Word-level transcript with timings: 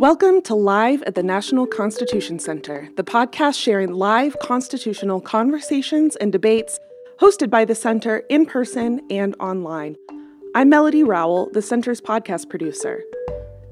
Welcome 0.00 0.40
to 0.44 0.54
Live 0.54 1.02
at 1.02 1.14
the 1.14 1.22
National 1.22 1.66
Constitution 1.66 2.38
Center, 2.38 2.88
the 2.96 3.04
podcast 3.04 3.62
sharing 3.62 3.92
live 3.92 4.34
constitutional 4.42 5.20
conversations 5.20 6.16
and 6.16 6.32
debates 6.32 6.80
hosted 7.20 7.50
by 7.50 7.66
the 7.66 7.74
Center 7.74 8.22
in 8.30 8.46
person 8.46 9.02
and 9.10 9.36
online. 9.38 9.98
I'm 10.54 10.70
Melody 10.70 11.04
Rowell, 11.04 11.50
the 11.52 11.60
Center's 11.60 12.00
podcast 12.00 12.48
producer. 12.48 13.04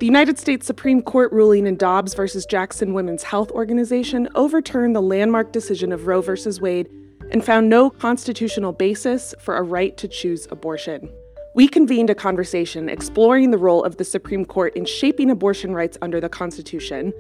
The 0.01 0.05
United 0.05 0.39
States 0.39 0.67
Supreme 0.67 1.01
Court 1.01 1.33
ruling 1.33 1.67
in 1.67 1.77
Dobbs 1.79 2.13
versus 2.13 2.45
Jackson 2.45 2.93
Women's 2.93 3.23
Health 3.23 3.51
Organization 3.53 4.29
overturned 4.35 4.95
the 4.95 5.01
landmark 5.01 5.51
decision 5.51 5.93
of 5.93 6.07
Roe 6.07 6.21
versus 6.21 6.61
Wade 6.61 6.91
and 7.31 7.43
found 7.43 7.71
no 7.71 7.89
constitutional 7.89 8.75
basis 8.75 9.35
for 9.41 9.57
a 9.57 9.63
right 9.63 9.97
to 9.97 10.07
choose 10.07 10.47
abortion. 10.51 11.11
We 11.59 11.67
convened 11.67 12.09
a 12.09 12.15
conversation 12.15 12.89
exploring 12.89 13.51
the 13.51 13.59
role 13.59 13.83
of 13.83 13.97
the 13.97 14.05
Supreme 14.05 14.45
Court 14.45 14.77
in 14.77 14.85
shaping 14.85 15.29
abortion 15.29 15.75
rights 15.75 15.99
under 16.01 16.21
the 16.21 16.29
Constitution, 16.29 17.13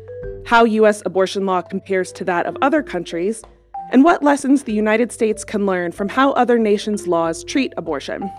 how 0.46 0.62
U.S. 0.62 1.02
abortion 1.04 1.44
law 1.44 1.60
compares 1.60 2.12
to 2.12 2.24
that 2.26 2.46
of 2.46 2.56
other 2.62 2.80
countries, 2.80 3.42
and 3.90 4.04
what 4.04 4.22
lessons 4.22 4.62
the 4.62 4.72
United 4.72 5.10
States 5.10 5.44
can 5.44 5.66
learn 5.66 5.90
from 5.90 6.08
how 6.08 6.30
other 6.34 6.56
nations' 6.56 7.08
laws 7.08 7.42
treat 7.42 7.74
abortion. 7.76 8.30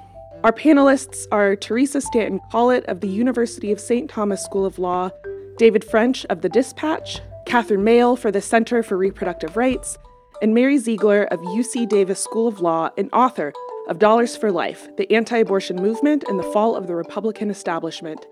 Our 0.46 0.54
panelists 0.54 1.28
are 1.34 1.58
Teresa 1.58 2.00
Stanton 2.00 2.40
Collett 2.50 2.86
of 2.86 3.02
the 3.02 3.10
University 3.10 3.70
of 3.74 3.82
St. 3.82 4.10
Thomas 4.10 4.42
School 4.42 4.66
of 4.66 4.80
Law, 4.80 5.10
David 5.58 5.84
French 5.84 6.26
of 6.28 6.40
the 6.40 6.48
Dispatch, 6.48 7.20
Katherine 7.46 7.84
Mayall 7.84 8.18
for 8.18 8.32
the 8.32 8.40
Center 8.40 8.84
for 8.84 8.96
Reproductive 8.96 9.58
Rights, 9.58 9.98
and 10.42 10.54
Mary 10.54 10.78
Ziegler 10.78 11.26
of 11.26 11.42
UC 11.42 11.90
Davis 11.90 12.24
School 12.24 12.48
of 12.48 12.62
Law 12.62 12.90
and 12.98 13.10
author 13.12 13.52
of 13.90 13.98
Dollars 13.98 14.38
for 14.38 14.52
Life 14.52 14.88
The 14.98 15.12
Anti 15.12 15.38
Abortion 15.38 15.78
Movement 15.78 16.24
and 16.28 16.38
the 16.38 16.44
Fall 16.44 16.76
of 16.76 16.86
the 16.86 16.94
Republican 16.94 17.50
Establishment. 17.50 18.24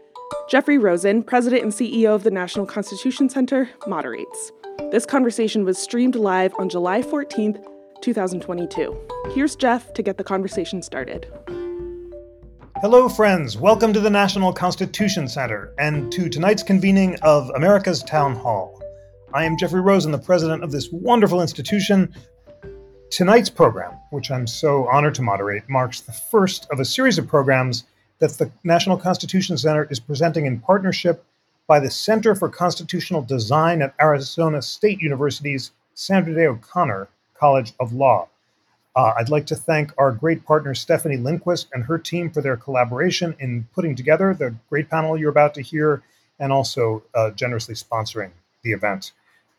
Jeffrey 0.47 0.77
Rosen, 0.77 1.23
President 1.23 1.63
and 1.63 1.73
CEO 1.73 2.13
of 2.13 2.23
the 2.23 2.29
National 2.29 2.67
Constitution 2.67 3.27
Center, 3.27 3.67
moderates. 3.87 4.51
This 4.91 5.07
conversation 5.07 5.65
was 5.65 5.79
streamed 5.79 6.13
live 6.13 6.53
on 6.59 6.69
July 6.69 7.01
14th, 7.01 7.65
2022. 8.01 8.95
Here's 9.33 9.55
Jeff 9.55 9.93
to 9.95 10.03
get 10.03 10.17
the 10.17 10.23
conversation 10.23 10.83
started. 10.83 11.25
Hello, 12.81 13.09
friends. 13.09 13.57
Welcome 13.57 13.93
to 13.93 13.99
the 13.99 14.11
National 14.11 14.53
Constitution 14.53 15.27
Center 15.27 15.73
and 15.79 16.11
to 16.11 16.29
tonight's 16.29 16.61
convening 16.61 17.17
of 17.23 17.49
America's 17.55 18.03
Town 18.03 18.35
Hall. 18.35 18.79
I 19.33 19.43
am 19.43 19.57
Jeffrey 19.57 19.81
Rosen, 19.81 20.11
the 20.11 20.19
president 20.19 20.63
of 20.63 20.71
this 20.71 20.89
wonderful 20.91 21.41
institution. 21.41 22.13
Tonight's 23.09 23.49
program, 23.49 23.93
which 24.09 24.31
I'm 24.31 24.47
so 24.47 24.87
honored 24.89 25.15
to 25.15 25.21
moderate, 25.21 25.67
marks 25.69 26.01
the 26.01 26.11
first 26.11 26.67
of 26.71 26.79
a 26.79 26.85
series 26.85 27.17
of 27.17 27.27
programs 27.27 27.85
that 28.19 28.31
the 28.31 28.51
National 28.63 28.97
Constitution 28.97 29.57
Center 29.57 29.87
is 29.89 29.99
presenting 29.99 30.45
in 30.45 30.59
partnership 30.59 31.23
by 31.67 31.79
the 31.79 31.89
Center 31.89 32.35
for 32.35 32.49
Constitutional 32.49 33.21
Design 33.21 33.81
at 33.81 33.93
Arizona 34.01 34.61
State 34.61 35.01
University's 35.01 35.71
Sandra 35.93 36.33
Day 36.33 36.47
O'Connor 36.47 37.07
College 37.33 37.73
of 37.79 37.93
Law. 37.93 38.27
Uh, 38.95 39.13
I'd 39.17 39.29
like 39.29 39.45
to 39.47 39.55
thank 39.55 39.93
our 39.97 40.11
great 40.11 40.43
partner, 40.43 40.73
Stefanie 40.73 41.21
Lindquist, 41.21 41.67
and 41.73 41.83
her 41.83 41.97
team 41.97 42.29
for 42.29 42.41
their 42.41 42.57
collaboration 42.57 43.35
in 43.39 43.67
putting 43.73 43.95
together 43.95 44.33
the 44.33 44.55
great 44.69 44.89
panel 44.89 45.17
you're 45.17 45.29
about 45.29 45.53
to 45.53 45.61
hear 45.61 46.03
and 46.39 46.51
also 46.51 47.03
uh, 47.15 47.31
generously 47.31 47.75
sponsoring 47.75 48.31
the 48.63 48.71
event. 48.71 49.11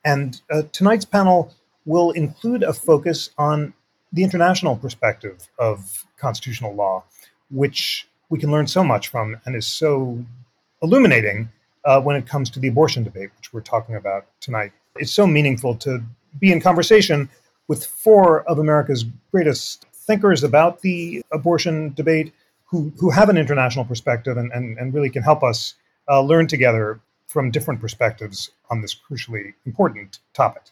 And 0.05 0.41
uh, 0.51 0.63
tonight's 0.73 1.05
panel 1.05 1.55
will 1.89 2.11
include 2.11 2.63
a 2.63 2.73
focus 2.73 3.31
on 3.39 3.73
the 4.13 4.23
international 4.23 4.77
perspective 4.77 5.49
of 5.59 6.05
constitutional 6.19 6.75
law, 6.75 7.03
which 7.51 8.07
we 8.29 8.39
can 8.39 8.51
learn 8.51 8.67
so 8.67 8.85
much 8.85 9.09
from 9.09 9.37
and 9.47 9.57
is 9.57 9.67
so 9.67 10.23
illuminating 10.83 11.49
uh, 11.87 11.99
when 11.99 12.15
it 12.15 12.27
comes 12.27 12.51
to 12.51 12.61
the 12.61 12.69
abortion 12.69 13.03
debate, 13.03 13.31
which 13.39 13.55
we're 13.55 13.63
talking 13.63 13.95
about 13.97 14.27
tonight. 14.41 14.71
It's 14.97 15.13
so 15.13 15.27
meaningful 15.27 15.75
to 15.77 16.03
be 16.39 16.53
in 16.53 16.61
conversation 16.61 17.31
with 17.69 17.87
four 17.87 18.43
of 18.43 18.59
America's 18.59 19.07
greatest 19.33 19.87
thinkers 19.95 20.45
about 20.45 20.83
the 20.83 21.23
abortion 21.33 21.95
debate 21.95 22.35
who, 22.67 22.93
who 22.99 23.09
have 23.09 23.31
an 23.31 23.39
international 23.39 23.87
perspective 23.87 24.37
and, 24.37 24.53
and, 24.53 24.77
and 24.77 24.93
really 24.93 25.09
can 25.09 25.23
help 25.23 25.43
us 25.43 25.75
uh, 26.11 26.21
learn 26.21 26.47
together 26.47 27.01
from 27.27 27.51
different 27.51 27.81
perspectives 27.81 28.51
on 28.71 28.83
this 28.83 28.95
crucially 28.95 29.55
important 29.65 30.19
topic. 30.35 30.65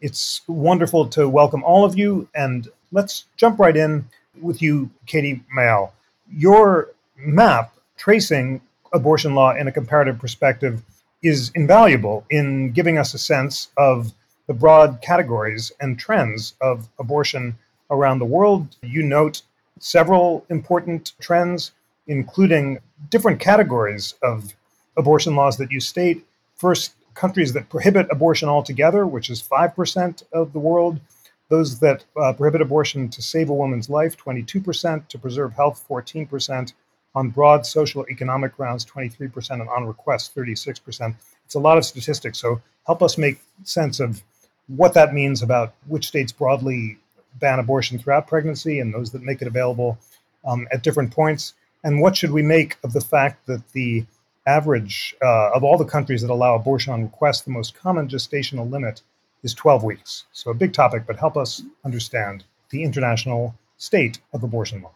It's 0.00 0.42
wonderful 0.46 1.06
to 1.08 1.28
welcome 1.28 1.62
all 1.62 1.84
of 1.84 1.96
you, 1.96 2.28
and 2.34 2.68
let's 2.92 3.24
jump 3.36 3.58
right 3.58 3.76
in 3.76 4.06
with 4.40 4.60
you, 4.60 4.90
Katie 5.06 5.42
Mayall. 5.56 5.92
Your 6.30 6.90
map 7.16 7.74
tracing 7.96 8.60
abortion 8.92 9.34
law 9.34 9.54
in 9.54 9.68
a 9.68 9.72
comparative 9.72 10.18
perspective 10.18 10.82
is 11.22 11.50
invaluable 11.54 12.26
in 12.30 12.72
giving 12.72 12.98
us 12.98 13.14
a 13.14 13.18
sense 13.18 13.68
of 13.76 14.12
the 14.46 14.54
broad 14.54 15.00
categories 15.00 15.72
and 15.80 15.98
trends 15.98 16.54
of 16.60 16.88
abortion 16.98 17.56
around 17.90 18.18
the 18.18 18.24
world. 18.24 18.76
You 18.82 19.02
note 19.02 19.42
several 19.78 20.44
important 20.50 21.12
trends, 21.20 21.72
including 22.08 22.78
different 23.10 23.40
categories 23.40 24.14
of 24.22 24.54
abortion 24.96 25.34
laws 25.34 25.56
that 25.56 25.70
you 25.70 25.80
state. 25.80 26.24
First, 26.56 26.94
countries 27.14 27.52
that 27.52 27.68
prohibit 27.68 28.06
abortion 28.10 28.48
altogether, 28.48 29.06
which 29.06 29.30
is 29.30 29.42
5% 29.42 30.22
of 30.32 30.52
the 30.52 30.58
world. 30.58 31.00
Those 31.48 31.78
that 31.80 32.04
uh, 32.16 32.32
prohibit 32.32 32.62
abortion 32.62 33.08
to 33.10 33.22
save 33.22 33.50
a 33.50 33.54
woman's 33.54 33.88
life, 33.88 34.16
22%, 34.16 35.08
to 35.08 35.18
preserve 35.18 35.52
health, 35.52 35.84
14%, 35.88 36.72
on 37.14 37.30
broad 37.30 37.64
social 37.64 38.04
economic 38.10 38.56
grounds, 38.56 38.84
23%, 38.84 39.50
and 39.52 39.68
on 39.68 39.86
request, 39.86 40.34
36%. 40.34 41.14
It's 41.44 41.54
a 41.54 41.60
lot 41.60 41.78
of 41.78 41.84
statistics. 41.84 42.38
So 42.38 42.60
help 42.86 43.02
us 43.02 43.16
make 43.16 43.40
sense 43.62 44.00
of 44.00 44.22
what 44.66 44.94
that 44.94 45.14
means 45.14 45.42
about 45.42 45.74
which 45.86 46.06
states 46.06 46.32
broadly 46.32 46.98
ban 47.34 47.58
abortion 47.58 47.98
throughout 47.98 48.26
pregnancy 48.26 48.80
and 48.80 48.92
those 48.92 49.10
that 49.12 49.22
make 49.22 49.42
it 49.42 49.48
available 49.48 49.98
um, 50.44 50.66
at 50.72 50.82
different 50.82 51.12
points. 51.12 51.54
And 51.82 52.00
what 52.00 52.16
should 52.16 52.30
we 52.30 52.42
make 52.42 52.78
of 52.82 52.92
the 52.92 53.00
fact 53.00 53.46
that 53.46 53.62
the 53.72 54.04
average 54.46 55.14
uh, 55.22 55.50
of 55.52 55.64
all 55.64 55.78
the 55.78 55.84
countries 55.84 56.22
that 56.22 56.30
allow 56.30 56.54
abortion 56.54 56.92
on 56.92 57.02
request, 57.02 57.44
the 57.44 57.50
most 57.50 57.74
common 57.74 58.08
gestational 58.08 58.70
limit 58.70 59.02
is 59.42 59.54
12 59.54 59.84
weeks? 59.84 60.24
So, 60.32 60.50
a 60.50 60.54
big 60.54 60.72
topic, 60.72 61.04
but 61.06 61.16
help 61.16 61.36
us 61.36 61.62
understand 61.84 62.44
the 62.70 62.82
international 62.82 63.54
state 63.76 64.20
of 64.32 64.42
abortion 64.42 64.82
law. 64.82 64.92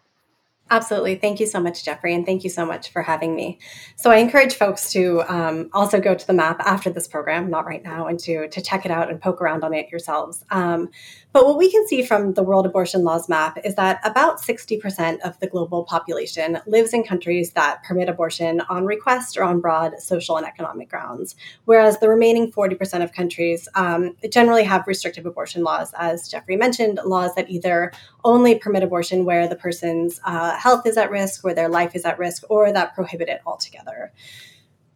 Absolutely. 0.70 1.14
Thank 1.14 1.40
you 1.40 1.46
so 1.46 1.60
much, 1.60 1.82
Jeffrey, 1.84 2.14
and 2.14 2.26
thank 2.26 2.44
you 2.44 2.50
so 2.50 2.66
much 2.66 2.90
for 2.90 3.02
having 3.02 3.34
me. 3.34 3.58
So, 3.96 4.10
I 4.10 4.16
encourage 4.16 4.54
folks 4.54 4.92
to 4.92 5.22
um, 5.26 5.70
also 5.72 5.98
go 6.00 6.14
to 6.14 6.26
the 6.26 6.34
map 6.34 6.60
after 6.60 6.90
this 6.90 7.08
program, 7.08 7.48
not 7.48 7.64
right 7.64 7.82
now, 7.82 8.06
and 8.06 8.18
to, 8.20 8.48
to 8.48 8.60
check 8.60 8.84
it 8.84 8.90
out 8.90 9.10
and 9.10 9.20
poke 9.20 9.40
around 9.40 9.64
on 9.64 9.72
it 9.72 9.90
yourselves. 9.90 10.44
Um, 10.50 10.90
but 11.32 11.46
what 11.46 11.58
we 11.58 11.70
can 11.70 11.86
see 11.86 12.02
from 12.02 12.34
the 12.34 12.42
World 12.42 12.66
Abortion 12.66 13.04
Laws 13.04 13.28
map 13.28 13.58
is 13.62 13.74
that 13.76 14.00
about 14.02 14.40
60% 14.40 15.20
of 15.20 15.38
the 15.40 15.46
global 15.46 15.84
population 15.84 16.58
lives 16.66 16.92
in 16.92 17.04
countries 17.04 17.52
that 17.52 17.82
permit 17.84 18.08
abortion 18.08 18.60
on 18.62 18.86
request 18.86 19.36
or 19.36 19.44
on 19.44 19.60
broad 19.60 20.00
social 20.00 20.36
and 20.36 20.46
economic 20.46 20.88
grounds, 20.88 21.36
whereas 21.66 21.98
the 21.98 22.08
remaining 22.08 22.50
40% 22.50 23.02
of 23.04 23.12
countries 23.12 23.68
um, 23.74 24.16
generally 24.30 24.64
have 24.64 24.86
restrictive 24.86 25.26
abortion 25.26 25.62
laws, 25.62 25.92
as 25.98 26.28
Jeffrey 26.28 26.56
mentioned, 26.56 26.98
laws 27.04 27.34
that 27.36 27.48
either 27.50 27.92
only 28.24 28.58
permit 28.58 28.82
abortion 28.82 29.24
where 29.24 29.46
the 29.46 29.56
person's 29.56 30.20
uh, 30.24 30.57
health 30.58 30.86
is 30.86 30.96
at 30.96 31.10
risk, 31.10 31.44
where 31.44 31.54
their 31.54 31.68
life 31.68 31.94
is 31.94 32.04
at 32.04 32.18
risk, 32.18 32.42
or 32.50 32.72
that 32.72 32.94
prohibit 32.94 33.28
it 33.28 33.40
altogether. 33.46 34.12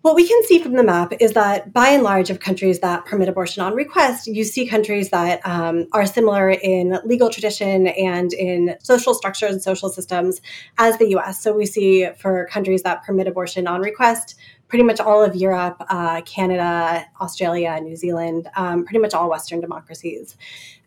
What 0.03 0.17
we 0.17 0.27
can 0.27 0.43
see 0.47 0.59
from 0.59 0.73
the 0.73 0.83
map 0.83 1.12
is 1.21 1.34
that 1.34 1.73
by 1.73 1.91
and 1.91 2.03
large 2.03 2.28
of 2.28 2.41
countries 2.41 2.81
that 2.81 3.05
permit 3.05 3.28
abortion 3.28 3.62
on 3.62 3.77
request, 3.77 4.27
you 4.27 4.43
see 4.43 4.67
countries 4.67 5.11
that 5.11 5.41
um, 5.47 5.87
are 5.93 6.05
similar 6.06 6.50
in 6.50 6.99
legal 7.05 7.31
tradition 7.31 7.87
and 7.87 8.33
in 8.33 8.75
social 8.83 9.15
structures 9.15 9.53
and 9.53 9.62
social 9.62 9.89
systems 9.89 10.41
as 10.78 10.99
the 10.99 11.11
US. 11.17 11.41
So 11.41 11.53
we 11.53 11.67
see 11.67 12.09
for 12.19 12.47
countries 12.47 12.83
that 12.83 13.05
permit 13.05 13.29
abortion 13.29 13.69
on 13.69 13.81
request, 13.81 14.35
pretty 14.67 14.82
much 14.82 14.99
all 14.99 15.23
of 15.23 15.37
Europe, 15.37 15.76
uh, 15.88 16.20
Canada, 16.23 17.06
Australia, 17.20 17.79
New 17.81 17.94
Zealand, 17.94 18.49
um, 18.56 18.85
pretty 18.85 18.99
much 18.99 19.14
all 19.14 19.31
Western 19.31 19.61
democracies. 19.61 20.37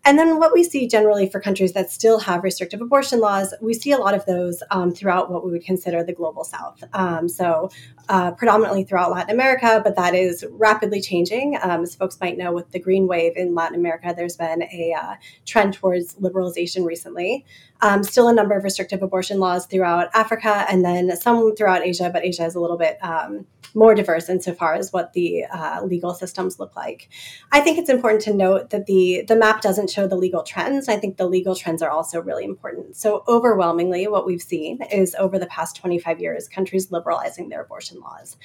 And 0.06 0.20
then 0.20 0.38
what 0.38 0.54
we 0.54 0.64
see 0.64 0.88
generally 0.88 1.28
for 1.28 1.42
countries 1.42 1.74
that 1.74 1.92
still 1.92 2.20
have 2.20 2.44
restrictive 2.44 2.80
abortion 2.80 3.20
laws, 3.20 3.56
we 3.60 3.74
see 3.74 3.92
a 3.92 3.98
lot 3.98 4.14
of 4.14 4.24
those 4.28 4.62
um, 4.70 4.92
throughout 4.92 5.32
what 5.32 5.44
we 5.44 5.52
would 5.52 5.66
consider 5.66 6.04
the 6.04 6.14
global 6.14 6.44
south. 6.44 6.84
Um, 6.94 7.28
so 7.28 7.72
uh, 8.08 8.32
predominantly 8.32 8.84
throughout 8.84 9.10
Latin 9.10 9.34
America, 9.34 9.82
but 9.84 9.96
that 9.96 10.14
is 10.14 10.46
rapidly 10.52 11.02
changing. 11.02 11.58
Um, 11.60 11.82
as 11.82 11.96
folks 11.96 12.20
might 12.22 12.38
know, 12.38 12.54
with 12.54 12.70
the 12.72 12.78
green 12.80 13.08
wave 13.08 13.34
in 13.36 13.56
Latin 13.56 13.80
America, 13.80 14.14
there's 14.16 14.38
been 14.38 14.62
a 14.62 14.96
uh, 14.96 15.16
trend 15.46 15.74
towards 15.74 16.14
liberalization 16.16 16.86
recently. 16.86 17.44
Um, 17.82 18.04
still 18.04 18.28
a 18.30 18.34
number 18.34 18.56
of 18.56 18.64
restrictive 18.64 19.04
abortion 19.04 19.40
laws 19.40 19.66
throughout 19.66 20.10
Africa 20.14 20.66
and 20.70 20.84
then 20.84 21.16
some 21.18 21.56
throughout 21.56 21.84
Asia, 21.84 22.10
but 22.12 22.24
Asia 22.24 22.46
is 22.46 22.56
a 22.56 22.60
little 22.60 22.78
bit 22.78 22.98
um, 23.04 23.46
more 23.76 23.94
diverse 23.94 24.30
insofar 24.30 24.74
as 24.76 24.94
what 24.94 25.14
the 25.14 25.44
uh, 25.46 25.82
legal 25.84 26.14
systems 26.14 26.60
look 26.60 26.76
like. 26.76 27.10
I 27.52 27.60
think 27.60 27.78
it's 27.78 27.90
important 27.90 28.22
to 28.24 28.34
note 28.34 28.70
that 28.70 28.86
the 28.86 29.24
the 29.28 29.36
map 29.36 29.62
doesn't 29.62 29.90
show 29.90 30.08
the 30.08 30.16
legal 30.16 30.44
trends. 30.44 30.88
I 30.88 30.98
think 30.98 31.18
the 31.18 31.28
legal 31.28 31.56
trends 31.56 31.82
are 31.82 31.90
also 31.90 32.22
really 32.22 32.46
important. 32.46 32.96
So 32.96 33.24
overwhelmingly, 33.28 34.08
what 34.08 34.26
we've 34.26 34.42
seen 34.42 34.82
is 34.92 35.16
over 35.20 35.38
the 35.38 35.48
past 35.48 35.76
25 35.76 36.20
years, 36.20 36.48
countries 36.48 36.92
liberalizing 36.92 37.50
their 37.50 37.62
abortion 37.62 38.00
laws. 38.00 38.38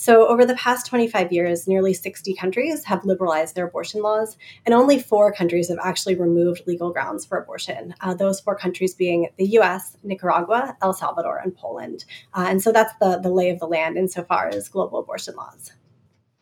So, 0.00 0.28
over 0.28 0.46
the 0.46 0.54
past 0.54 0.86
25 0.86 1.32
years, 1.32 1.66
nearly 1.66 1.92
60 1.92 2.32
countries 2.34 2.84
have 2.84 3.04
liberalized 3.04 3.56
their 3.56 3.66
abortion 3.66 4.00
laws, 4.00 4.36
and 4.64 4.72
only 4.72 5.00
four 5.00 5.32
countries 5.32 5.70
have 5.70 5.78
actually 5.82 6.14
removed 6.14 6.62
legal 6.68 6.92
grounds 6.92 7.26
for 7.26 7.36
abortion. 7.36 7.96
Uh, 8.00 8.14
those 8.14 8.38
four 8.38 8.54
countries 8.54 8.94
being 8.94 9.28
the 9.38 9.46
US, 9.58 9.96
Nicaragua, 10.04 10.76
El 10.82 10.92
Salvador, 10.92 11.38
and 11.38 11.52
Poland. 11.52 12.04
Uh, 12.32 12.46
and 12.48 12.62
so 12.62 12.70
that's 12.70 12.94
the, 13.00 13.18
the 13.18 13.28
lay 13.28 13.50
of 13.50 13.58
the 13.58 13.66
land 13.66 13.96
insofar 13.98 14.46
as 14.46 14.68
global 14.68 15.00
abortion 15.00 15.34
laws. 15.34 15.72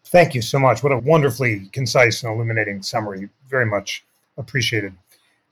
Thank 0.05 0.35
you 0.35 0.43
so 0.43 0.59
much. 0.59 0.83
What 0.83 0.93
a 0.93 0.99
wonderfully 0.99 1.71
concise 1.73 2.23
and 2.23 2.35
illuminating 2.35 2.83
summary. 2.83 3.31
Very 3.49 3.65
much 3.65 4.05
appreciated. 4.37 4.93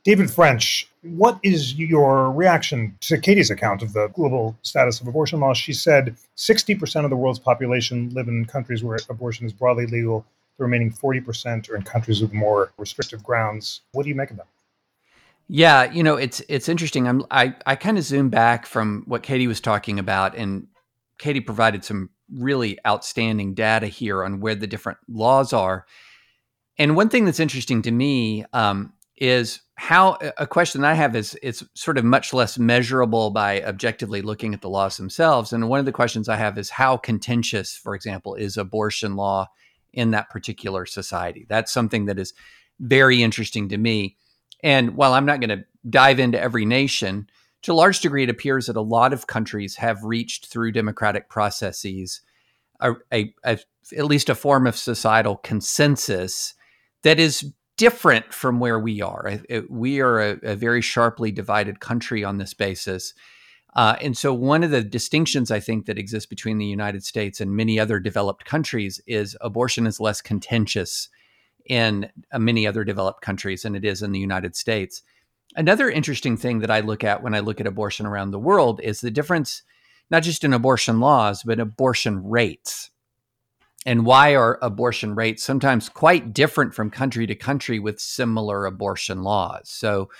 David 0.05 0.31
French, 0.31 0.87
what 1.01 1.39
is 1.43 1.75
your 1.75 2.31
reaction 2.31 2.97
to 3.01 3.17
Katie's 3.17 3.51
account 3.51 3.83
of 3.83 3.95
the 3.95 4.09
global 4.09 4.57
status 4.61 5.01
of 5.01 5.07
abortion 5.07 5.41
laws? 5.41 5.57
She 5.57 5.73
said 5.73 6.15
60% 6.37 7.05
of 7.05 7.11
the 7.11 7.17
world's 7.17 7.39
population 7.39 8.11
live 8.11 8.29
in 8.29 8.45
countries 8.45 8.85
where 8.85 8.99
abortion 9.09 9.47
is 9.47 9.53
broadly 9.55 9.87
legal. 9.87 10.27
The 10.59 10.65
remaining 10.65 10.93
40% 10.93 11.71
are 11.71 11.77
in 11.77 11.83
countries 11.83 12.21
with 12.21 12.35
more 12.35 12.71
restrictive 12.77 13.23
grounds. 13.23 13.81
What 13.93 14.03
do 14.03 14.11
you 14.11 14.15
make 14.15 14.31
of 14.31 14.37
that? 14.37 14.47
Yeah, 15.49 15.91
you 15.91 16.03
know, 16.03 16.17
it's 16.17 16.41
it's 16.49 16.71
interesting. 16.71 17.07
I'm 17.07 17.23
I 17.31 17.55
I 17.67 17.77
kind 17.77 17.99
of 17.99 18.05
zoom 18.05 18.31
back 18.31 18.65
from 18.65 19.03
what 19.07 19.23
Katie 19.23 19.47
was 19.47 19.61
talking 19.61 19.99
about 19.99 20.35
and 20.35 20.69
Katie 21.19 21.41
provided 21.41 21.85
some 21.85 22.09
really 22.33 22.79
outstanding 22.87 23.53
data 23.53 23.87
here 23.87 24.25
on 24.25 24.41
where 24.41 24.55
the 24.55 24.67
different 24.67 24.99
laws 25.07 25.53
are. 25.53 25.85
And 26.79 26.97
one 26.97 27.11
thing 27.11 27.27
that's 27.27 27.41
interesting 27.41 27.83
to 27.83 27.91
me, 27.91 28.47
um, 28.55 28.95
is 29.17 29.61
how 29.77 30.19
a 30.39 30.47
question 30.47 30.85
I 30.85 30.95
have 30.95 31.17
is 31.17 31.37
it's 31.43 31.65
sort 31.75 31.99
of 31.99 32.05
much 32.05 32.33
less 32.33 32.59
measurable 32.59 33.31
by 33.31 33.63
objectively 33.63 34.23
looking 34.23 34.55
at 34.55 34.61
the 34.61 34.69
laws 34.69 34.97
themselves. 34.97 35.53
And 35.53 35.69
one 35.69 35.81
of 35.81 35.85
the 35.85 35.93
questions 35.93 36.29
I 36.29 36.37
have 36.37 36.57
is 36.59 36.71
how 36.71 36.97
contentious, 36.97 37.75
for 37.77 37.95
example, 37.95 38.35
is 38.35 38.57
abortion 38.57 39.17
law 39.17 39.49
in 39.93 40.13
that 40.13 40.31
particular 40.31 40.87
society? 40.87 41.45
That's 41.49 41.73
something 41.73 42.05
that 42.07 42.19
is 42.19 42.35
very 42.79 43.23
interesting 43.23 43.69
to 43.71 43.79
me. 43.79 44.17
And 44.63 44.97
while 44.97 45.13
I'm 45.13 45.27
not 45.27 45.41
going 45.41 45.59
to 45.59 45.65
dive 45.89 46.21
into 46.21 46.41
every 46.41 46.65
nation, 46.65 47.29
to 47.63 47.73
a 47.73 47.75
large 47.75 48.01
degree, 48.01 48.23
it 48.23 48.31
appears 48.31 48.67
that 48.67 48.77
a 48.77 48.81
lot 48.81 49.13
of 49.13 49.27
countries 49.27 49.77
have 49.77 50.05
reached 50.05 50.47
through 50.47 50.73
democratic 50.73 51.29
processes 51.29 52.21
a, 52.81 52.93
a, 53.13 53.35
a 53.45 53.59
at 53.97 54.07
least 54.07 54.29
a 54.29 54.35
form 54.35 54.67
of 54.67 54.77
societal 54.77 55.37
consensus 55.37 56.55
that 57.03 57.21
is 57.21 57.53
different 57.77 58.33
from 58.33 58.61
where 58.61 58.79
we 58.79 59.03
are. 59.03 59.41
we 59.69 60.01
are 60.01 60.21
a, 60.21 60.39
a, 60.43 60.57
very 60.57 60.81
sharply 60.81 61.33
divided 61.33 61.81
country 61.81 62.23
on 62.23 62.39
this 62.39 62.55
basis. 62.55 63.15
Uh, 63.75 63.97
and 64.01 64.17
so, 64.17 64.33
one 64.33 64.63
of 64.63 64.71
the 64.71 64.85
distinctions 64.85 65.51
I 65.51 65.59
think 65.59 65.87
that 65.87 65.99
exists 65.99 66.29
between 66.29 66.59
the 66.59 66.67
United 66.67 67.05
States 67.05 67.41
and 67.41 67.57
many 67.57 67.81
other 67.81 67.99
developed 67.99 68.45
countries 68.45 69.01
is 69.07 69.37
abortion 69.41 69.87
is 69.87 69.99
less 69.99 70.21
contentious 70.21 71.09
in 71.67 72.09
uh, 72.31 72.39
many 72.39 72.67
other 72.67 72.85
developed 72.85 73.21
countries 73.21 73.63
than 73.63 73.75
it 73.75 73.85
is 73.85 74.03
in 74.03 74.13
the 74.13 74.21
United 74.21 74.55
States. 74.55 75.03
Another 75.57 75.91
interesting 75.91 76.37
thing 76.37 76.61
that 76.61 76.71
I 76.71 76.81
look 76.81 77.03
at 77.03 77.23
when 77.23 77.35
I 77.35 77.41
look 77.41 77.61
at 77.61 77.67
abortion 77.67 78.07
around 78.07 78.31
the 78.31 78.39
world 78.39 78.81
is 78.81 79.01
the 79.01 79.11
difference, 79.11 79.63
not 80.11 80.23
just 80.23 80.45
in 80.45 80.53
abortion 80.53 81.01
laws, 81.01 81.43
but 81.43 81.59
abortion 81.59 82.23
rates 82.25 82.91
and 83.87 84.07
why 84.07 84.35
are 84.35 84.59
abortion 84.63 85.15
rates 85.15 85.43
sometimes 85.43 85.89
quite 85.89 86.33
different 86.33 86.75
from 86.75 86.91
country 86.91 87.27
to 87.27 87.35
country 87.35 87.79
with 87.79 88.01
similar 88.01 88.67
abortion 88.67 89.23
laws? 89.23 89.69
So, 89.69 90.11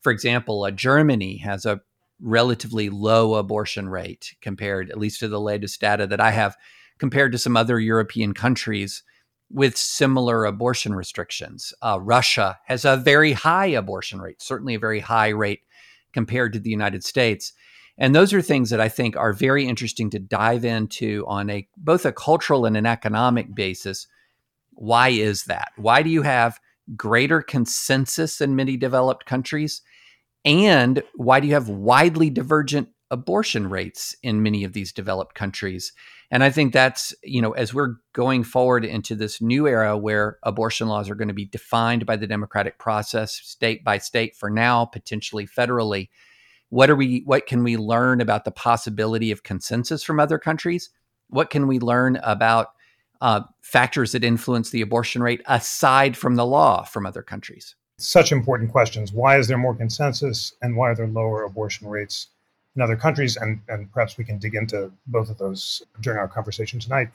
for 0.00 0.10
example, 0.10 0.64
uh, 0.64 0.72
Germany 0.72 1.38
has 1.38 1.64
a 1.64 1.80
relatively 2.20 2.88
low 2.88 3.34
abortion 3.34 3.88
rate 3.88 4.34
compared, 4.40 4.90
at 4.90 4.98
least 4.98 5.20
to 5.20 5.28
the 5.28 5.40
latest 5.40 5.80
data 5.80 6.06
that 6.06 6.20
I 6.20 6.30
have, 6.30 6.56
compared 6.98 7.32
to 7.32 7.38
some 7.38 7.56
other 7.56 7.78
European 7.78 8.34
countries 8.34 9.02
with 9.50 9.76
similar 9.76 10.44
abortion 10.44 10.94
restrictions. 10.94 11.74
Uh, 11.82 11.98
Russia 12.00 12.58
has 12.66 12.84
a 12.84 12.96
very 12.96 13.32
high 13.32 13.66
abortion 13.66 14.20
rate, 14.20 14.40
certainly 14.40 14.74
a 14.74 14.80
very 14.80 15.00
high 15.00 15.28
rate 15.28 15.60
compared 16.12 16.52
to 16.52 16.58
the 16.58 16.70
United 16.70 17.04
States. 17.04 17.52
And 18.02 18.16
those 18.16 18.34
are 18.34 18.42
things 18.42 18.70
that 18.70 18.80
I 18.80 18.88
think 18.88 19.16
are 19.16 19.32
very 19.32 19.64
interesting 19.64 20.10
to 20.10 20.18
dive 20.18 20.64
into 20.64 21.24
on 21.28 21.48
a 21.48 21.68
both 21.76 22.04
a 22.04 22.10
cultural 22.10 22.66
and 22.66 22.76
an 22.76 22.84
economic 22.84 23.54
basis. 23.54 24.08
Why 24.72 25.10
is 25.10 25.44
that? 25.44 25.68
Why 25.76 26.02
do 26.02 26.10
you 26.10 26.22
have 26.22 26.58
greater 26.96 27.40
consensus 27.40 28.40
in 28.40 28.56
many 28.56 28.76
developed 28.76 29.24
countries? 29.24 29.82
And 30.44 31.04
why 31.14 31.38
do 31.38 31.46
you 31.46 31.54
have 31.54 31.68
widely 31.68 32.28
divergent 32.28 32.88
abortion 33.08 33.70
rates 33.70 34.16
in 34.20 34.42
many 34.42 34.64
of 34.64 34.72
these 34.72 34.92
developed 34.92 35.36
countries? 35.36 35.92
And 36.28 36.42
I 36.42 36.50
think 36.50 36.72
that's, 36.72 37.14
you 37.22 37.40
know, 37.40 37.52
as 37.52 37.72
we're 37.72 37.98
going 38.14 38.42
forward 38.42 38.84
into 38.84 39.14
this 39.14 39.40
new 39.40 39.68
era 39.68 39.96
where 39.96 40.38
abortion 40.42 40.88
laws 40.88 41.08
are 41.08 41.14
going 41.14 41.28
to 41.28 41.34
be 41.34 41.44
defined 41.44 42.04
by 42.04 42.16
the 42.16 42.26
democratic 42.26 42.78
process, 42.78 43.32
state 43.32 43.84
by 43.84 43.98
state 43.98 44.34
for 44.34 44.50
now, 44.50 44.86
potentially 44.86 45.46
federally, 45.46 46.08
what 46.72 46.88
are 46.88 46.96
we 46.96 47.20
what 47.26 47.46
can 47.46 47.62
we 47.62 47.76
learn 47.76 48.22
about 48.22 48.46
the 48.46 48.50
possibility 48.50 49.30
of 49.30 49.42
consensus 49.42 50.02
from 50.02 50.18
other 50.18 50.38
countries? 50.38 50.88
What 51.28 51.50
can 51.50 51.66
we 51.66 51.78
learn 51.78 52.16
about 52.22 52.68
uh, 53.20 53.42
factors 53.60 54.12
that 54.12 54.24
influence 54.24 54.70
the 54.70 54.80
abortion 54.80 55.22
rate 55.22 55.42
aside 55.44 56.16
from 56.16 56.36
the 56.36 56.46
law 56.46 56.84
from 56.84 57.04
other 57.04 57.20
countries? 57.20 57.74
Such 57.98 58.32
important 58.32 58.72
questions. 58.72 59.12
Why 59.12 59.36
is 59.36 59.48
there 59.48 59.58
more 59.58 59.74
consensus 59.74 60.54
and 60.62 60.74
why 60.74 60.88
are 60.88 60.94
there 60.94 61.06
lower 61.06 61.44
abortion 61.44 61.88
rates 61.88 62.28
in 62.74 62.80
other 62.80 62.96
countries? 62.96 63.36
And, 63.36 63.60
and 63.68 63.92
perhaps 63.92 64.16
we 64.16 64.24
can 64.24 64.38
dig 64.38 64.54
into 64.54 64.90
both 65.08 65.28
of 65.28 65.36
those 65.36 65.82
during 66.00 66.18
our 66.18 66.28
conversation 66.28 66.80
tonight. 66.80 67.10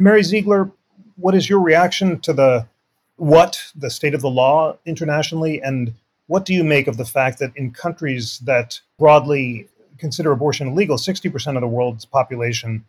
Mary 0.00 0.24
ziegler 0.24 0.72
what 1.14 1.36
is 1.36 1.48
your 1.48 1.60
reaction 1.60 2.18
to 2.18 2.32
the 2.32 2.66
what 3.14 3.62
the 3.76 3.90
state 3.90 4.14
of 4.14 4.22
the 4.22 4.30
law 4.30 4.76
internationally 4.86 5.62
and 5.62 5.94
what 6.28 6.44
do 6.44 6.54
you 6.54 6.62
make 6.62 6.86
of 6.86 6.96
the 6.96 7.04
fact 7.04 7.38
that 7.40 7.52
in 7.56 7.72
countries 7.72 8.38
that 8.40 8.80
broadly 8.98 9.68
consider 9.98 10.30
abortion 10.30 10.68
illegal, 10.68 10.96
60% 10.96 11.56
of 11.56 11.60
the 11.60 11.66
world's 11.66 12.04
population, 12.04 12.84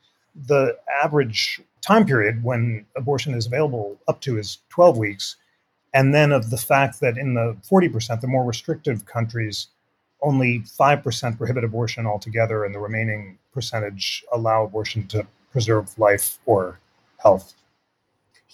the 0.47 0.77
average 1.03 1.59
time 1.81 2.05
period 2.05 2.43
when 2.43 2.85
abortion 2.95 3.33
is 3.33 3.47
available 3.47 3.97
up 4.07 4.21
to 4.21 4.37
is 4.37 4.59
12 4.69 4.97
weeks. 4.97 5.35
And 5.93 6.13
then 6.13 6.31
of 6.31 6.51
the 6.51 6.57
fact 6.57 6.99
that 6.99 7.17
in 7.17 7.33
the 7.33 7.57
40%, 7.69 8.21
the 8.21 8.27
more 8.27 8.45
restrictive 8.45 9.05
countries, 9.05 9.67
only 10.21 10.59
5% 10.59 11.37
prohibit 11.37 11.63
abortion 11.63 12.05
altogether, 12.05 12.65
and 12.65 12.75
the 12.75 12.79
remaining 12.79 13.39
percentage 13.53 14.23
allow 14.31 14.65
abortion 14.65 15.07
to 15.07 15.25
preserve 15.51 15.97
life 15.97 16.37
or 16.45 16.79
health. 17.17 17.53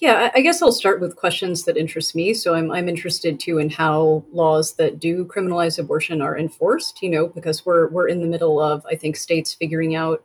Yeah, 0.01 0.29
I 0.35 0.41
guess 0.41 0.61
I'll 0.61 0.73
start 0.73 0.99
with 0.99 1.15
questions 1.15 1.63
that 1.63 1.77
interest 1.77 2.15
me. 2.15 2.33
So 2.33 2.53
I'm 2.53 2.69
I'm 2.69 2.89
interested 2.89 3.39
too 3.39 3.59
in 3.59 3.69
how 3.69 4.25
laws 4.33 4.73
that 4.73 4.99
do 4.99 5.25
criminalize 5.25 5.79
abortion 5.79 6.21
are 6.21 6.37
enforced. 6.37 7.01
You 7.01 7.09
know, 7.09 7.27
because 7.27 7.65
we're 7.65 7.87
we're 7.89 8.09
in 8.09 8.19
the 8.21 8.27
middle 8.27 8.59
of 8.59 8.85
I 8.91 8.95
think 8.95 9.15
states 9.15 9.53
figuring 9.53 9.95
out 9.95 10.23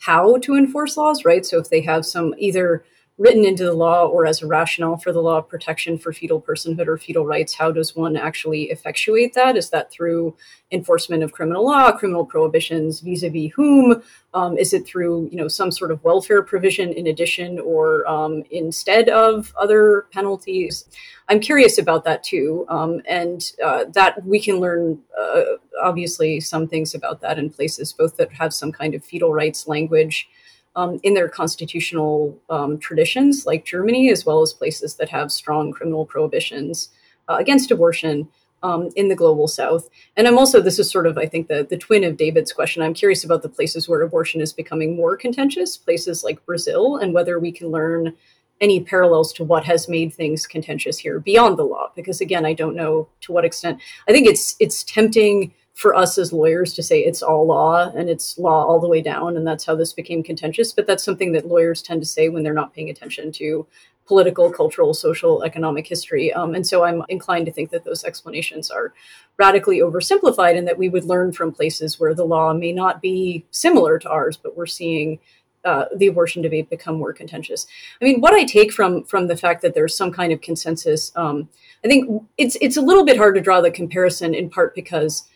how 0.00 0.36
to 0.38 0.56
enforce 0.56 0.96
laws, 0.98 1.24
right? 1.24 1.46
So 1.46 1.58
if 1.58 1.70
they 1.70 1.80
have 1.82 2.04
some 2.04 2.34
either 2.38 2.84
written 3.18 3.46
into 3.46 3.64
the 3.64 3.72
law 3.72 4.06
or 4.06 4.26
as 4.26 4.42
a 4.42 4.46
rationale 4.46 4.98
for 4.98 5.10
the 5.10 5.22
law 5.22 5.38
of 5.38 5.48
protection 5.48 5.96
for 5.96 6.12
fetal 6.12 6.40
personhood 6.40 6.86
or 6.86 6.98
fetal 6.98 7.24
rights 7.24 7.54
how 7.54 7.70
does 7.70 7.96
one 7.96 8.14
actually 8.14 8.64
effectuate 8.64 9.32
that? 9.32 9.56
Is 9.56 9.70
that 9.70 9.90
through 9.90 10.36
enforcement 10.70 11.22
of 11.22 11.32
criminal 11.32 11.64
law 11.64 11.92
criminal 11.92 12.26
prohibitions 12.26 13.00
vis-a-vis 13.00 13.52
whom? 13.54 14.02
Um, 14.34 14.58
is 14.58 14.74
it 14.74 14.86
through 14.86 15.30
you 15.30 15.38
know 15.38 15.48
some 15.48 15.70
sort 15.70 15.90
of 15.90 16.04
welfare 16.04 16.42
provision 16.42 16.92
in 16.92 17.06
addition 17.06 17.58
or 17.58 18.06
um, 18.06 18.44
instead 18.50 19.08
of 19.08 19.54
other 19.58 20.06
penalties? 20.12 20.84
I'm 21.28 21.40
curious 21.40 21.78
about 21.78 22.04
that 22.04 22.22
too 22.22 22.66
um, 22.68 23.00
and 23.06 23.42
uh, 23.64 23.84
that 23.94 24.24
we 24.26 24.40
can 24.40 24.60
learn 24.60 25.00
uh, 25.18 25.42
obviously 25.82 26.40
some 26.40 26.68
things 26.68 26.94
about 26.94 27.22
that 27.22 27.38
in 27.38 27.48
places 27.48 27.94
both 27.94 28.18
that 28.18 28.32
have 28.34 28.52
some 28.52 28.72
kind 28.72 28.94
of 28.94 29.02
fetal 29.02 29.32
rights 29.32 29.66
language 29.66 30.28
um, 30.76 31.00
in 31.02 31.14
their 31.14 31.28
constitutional 31.28 32.38
um, 32.50 32.78
traditions, 32.78 33.46
like 33.46 33.64
Germany, 33.64 34.10
as 34.10 34.24
well 34.24 34.42
as 34.42 34.52
places 34.52 34.94
that 34.96 35.08
have 35.08 35.32
strong 35.32 35.72
criminal 35.72 36.06
prohibitions 36.06 36.90
uh, 37.28 37.36
against 37.38 37.70
abortion 37.70 38.28
um, 38.62 38.90
in 38.94 39.08
the 39.08 39.14
global 39.14 39.48
south. 39.48 39.88
And 40.16 40.28
I'm 40.28 40.38
also, 40.38 40.60
this 40.60 40.78
is 40.78 40.90
sort 40.90 41.06
of, 41.06 41.18
I 41.18 41.26
think, 41.26 41.48
the, 41.48 41.66
the 41.68 41.76
twin 41.76 42.04
of 42.04 42.16
David's 42.16 42.52
question. 42.52 42.82
I'm 42.82 42.94
curious 42.94 43.24
about 43.24 43.42
the 43.42 43.48
places 43.48 43.88
where 43.88 44.02
abortion 44.02 44.40
is 44.40 44.52
becoming 44.52 44.96
more 44.96 45.16
contentious, 45.16 45.76
places 45.76 46.22
like 46.22 46.44
Brazil, 46.46 46.96
and 46.96 47.12
whether 47.12 47.38
we 47.38 47.52
can 47.52 47.68
learn 47.68 48.14
any 48.60 48.80
parallels 48.80 49.32
to 49.34 49.44
what 49.44 49.64
has 49.64 49.88
made 49.88 50.12
things 50.12 50.46
contentious 50.46 50.98
here 50.98 51.20
beyond 51.20 51.58
the 51.58 51.62
law. 51.62 51.90
Because 51.94 52.20
again, 52.20 52.46
I 52.46 52.54
don't 52.54 52.74
know 52.74 53.08
to 53.22 53.32
what 53.32 53.44
extent. 53.44 53.80
I 54.08 54.12
think 54.12 54.26
it's 54.26 54.56
it's 54.58 54.82
tempting 54.84 55.52
for 55.76 55.94
us 55.94 56.16
as 56.16 56.32
lawyers 56.32 56.72
to 56.72 56.82
say 56.82 57.00
it's 57.00 57.22
all 57.22 57.46
law 57.46 57.92
and 57.94 58.08
it's 58.08 58.38
law 58.38 58.64
all 58.64 58.80
the 58.80 58.88
way 58.88 59.02
down. 59.02 59.36
And 59.36 59.46
that's 59.46 59.66
how 59.66 59.76
this 59.76 59.92
became 59.92 60.22
contentious. 60.22 60.72
But 60.72 60.86
that's 60.86 61.04
something 61.04 61.32
that 61.32 61.46
lawyers 61.46 61.82
tend 61.82 62.00
to 62.00 62.06
say 62.06 62.30
when 62.30 62.42
they're 62.42 62.54
not 62.54 62.72
paying 62.72 62.88
attention 62.88 63.30
to 63.32 63.66
political, 64.06 64.50
cultural, 64.50 64.94
social, 64.94 65.42
economic 65.42 65.86
history. 65.86 66.32
Um, 66.32 66.54
and 66.54 66.66
so 66.66 66.84
I'm 66.84 67.02
inclined 67.10 67.44
to 67.44 67.52
think 67.52 67.70
that 67.70 67.84
those 67.84 68.04
explanations 68.04 68.70
are 68.70 68.94
radically 69.36 69.80
oversimplified 69.80 70.56
and 70.56 70.66
that 70.66 70.78
we 70.78 70.88
would 70.88 71.04
learn 71.04 71.32
from 71.32 71.52
places 71.52 72.00
where 72.00 72.14
the 72.14 72.24
law 72.24 72.54
may 72.54 72.72
not 72.72 73.02
be 73.02 73.44
similar 73.50 73.98
to 73.98 74.08
ours, 74.08 74.38
but 74.38 74.56
we're 74.56 74.64
seeing 74.64 75.18
uh, 75.66 75.86
the 75.94 76.06
abortion 76.06 76.40
debate 76.40 76.70
become 76.70 76.96
more 76.96 77.12
contentious. 77.12 77.66
I 78.00 78.04
mean, 78.06 78.22
what 78.22 78.32
I 78.32 78.44
take 78.44 78.72
from 78.72 79.04
from 79.04 79.26
the 79.26 79.36
fact 79.36 79.60
that 79.62 79.74
there's 79.74 79.96
some 79.96 80.12
kind 80.12 80.32
of 80.32 80.40
consensus, 80.40 81.12
um, 81.16 81.50
I 81.84 81.88
think 81.88 82.22
it's 82.38 82.56
it's 82.62 82.76
a 82.76 82.82
little 82.82 83.04
bit 83.04 83.18
hard 83.18 83.34
to 83.34 83.40
draw 83.42 83.60
the 83.60 83.72
comparison 83.72 84.32
in 84.32 84.48
part 84.48 84.74
because 84.76 85.28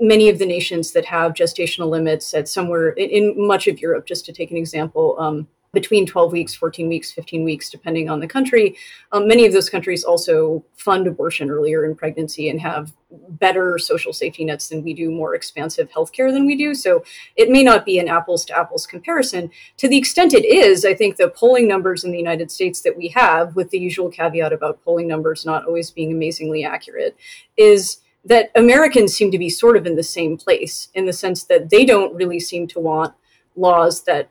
many 0.00 0.28
of 0.28 0.38
the 0.38 0.46
nations 0.46 0.92
that 0.92 1.04
have 1.04 1.34
gestational 1.34 1.88
limits 1.88 2.34
at 2.34 2.48
somewhere 2.48 2.90
in, 2.90 3.10
in 3.10 3.46
much 3.46 3.68
of 3.68 3.80
Europe, 3.80 4.06
just 4.06 4.24
to 4.26 4.32
take 4.32 4.50
an 4.50 4.56
example, 4.56 5.16
um, 5.18 5.46
between 5.74 6.06
12 6.06 6.32
weeks, 6.32 6.54
14 6.54 6.88
weeks, 6.88 7.12
15 7.12 7.44
weeks, 7.44 7.68
depending 7.68 8.08
on 8.08 8.20
the 8.20 8.26
country. 8.26 8.76
Um, 9.12 9.28
many 9.28 9.44
of 9.44 9.52
those 9.52 9.68
countries 9.68 10.04
also 10.04 10.64
fund 10.76 11.06
abortion 11.06 11.50
earlier 11.50 11.84
in 11.84 11.94
pregnancy 11.94 12.48
and 12.48 12.60
have 12.60 12.94
better 13.28 13.76
social 13.78 14.12
safety 14.12 14.44
nets 14.44 14.68
than 14.68 14.82
we 14.82 14.94
do, 14.94 15.10
more 15.10 15.34
expansive 15.34 15.90
healthcare 15.90 16.32
than 16.32 16.46
we 16.46 16.56
do. 16.56 16.74
So 16.74 17.04
it 17.36 17.50
may 17.50 17.62
not 17.62 17.84
be 17.84 17.98
an 17.98 18.08
apples 18.08 18.44
to 18.46 18.58
apples 18.58 18.86
comparison. 18.86 19.50
To 19.78 19.88
the 19.88 19.98
extent 19.98 20.32
it 20.32 20.44
is, 20.44 20.84
I 20.84 20.94
think 20.94 21.16
the 21.16 21.28
polling 21.28 21.68
numbers 21.68 22.04
in 22.04 22.12
the 22.12 22.18
United 22.18 22.50
States 22.50 22.80
that 22.82 22.96
we 22.96 23.08
have, 23.08 23.54
with 23.54 23.70
the 23.70 23.78
usual 23.78 24.08
caveat 24.08 24.52
about 24.52 24.82
polling 24.84 25.08
numbers 25.08 25.44
not 25.44 25.66
always 25.66 25.90
being 25.90 26.12
amazingly 26.12 26.64
accurate, 26.64 27.16
is 27.56 27.98
that 28.24 28.50
Americans 28.54 29.14
seem 29.14 29.30
to 29.30 29.38
be 29.38 29.50
sort 29.50 29.76
of 29.76 29.86
in 29.86 29.96
the 29.96 30.02
same 30.02 30.36
place 30.36 30.88
in 30.94 31.06
the 31.06 31.12
sense 31.12 31.44
that 31.44 31.70
they 31.70 31.84
don't 31.84 32.14
really 32.14 32.40
seem 32.40 32.66
to 32.68 32.80
want 32.80 33.14
laws 33.56 34.04
that 34.04 34.30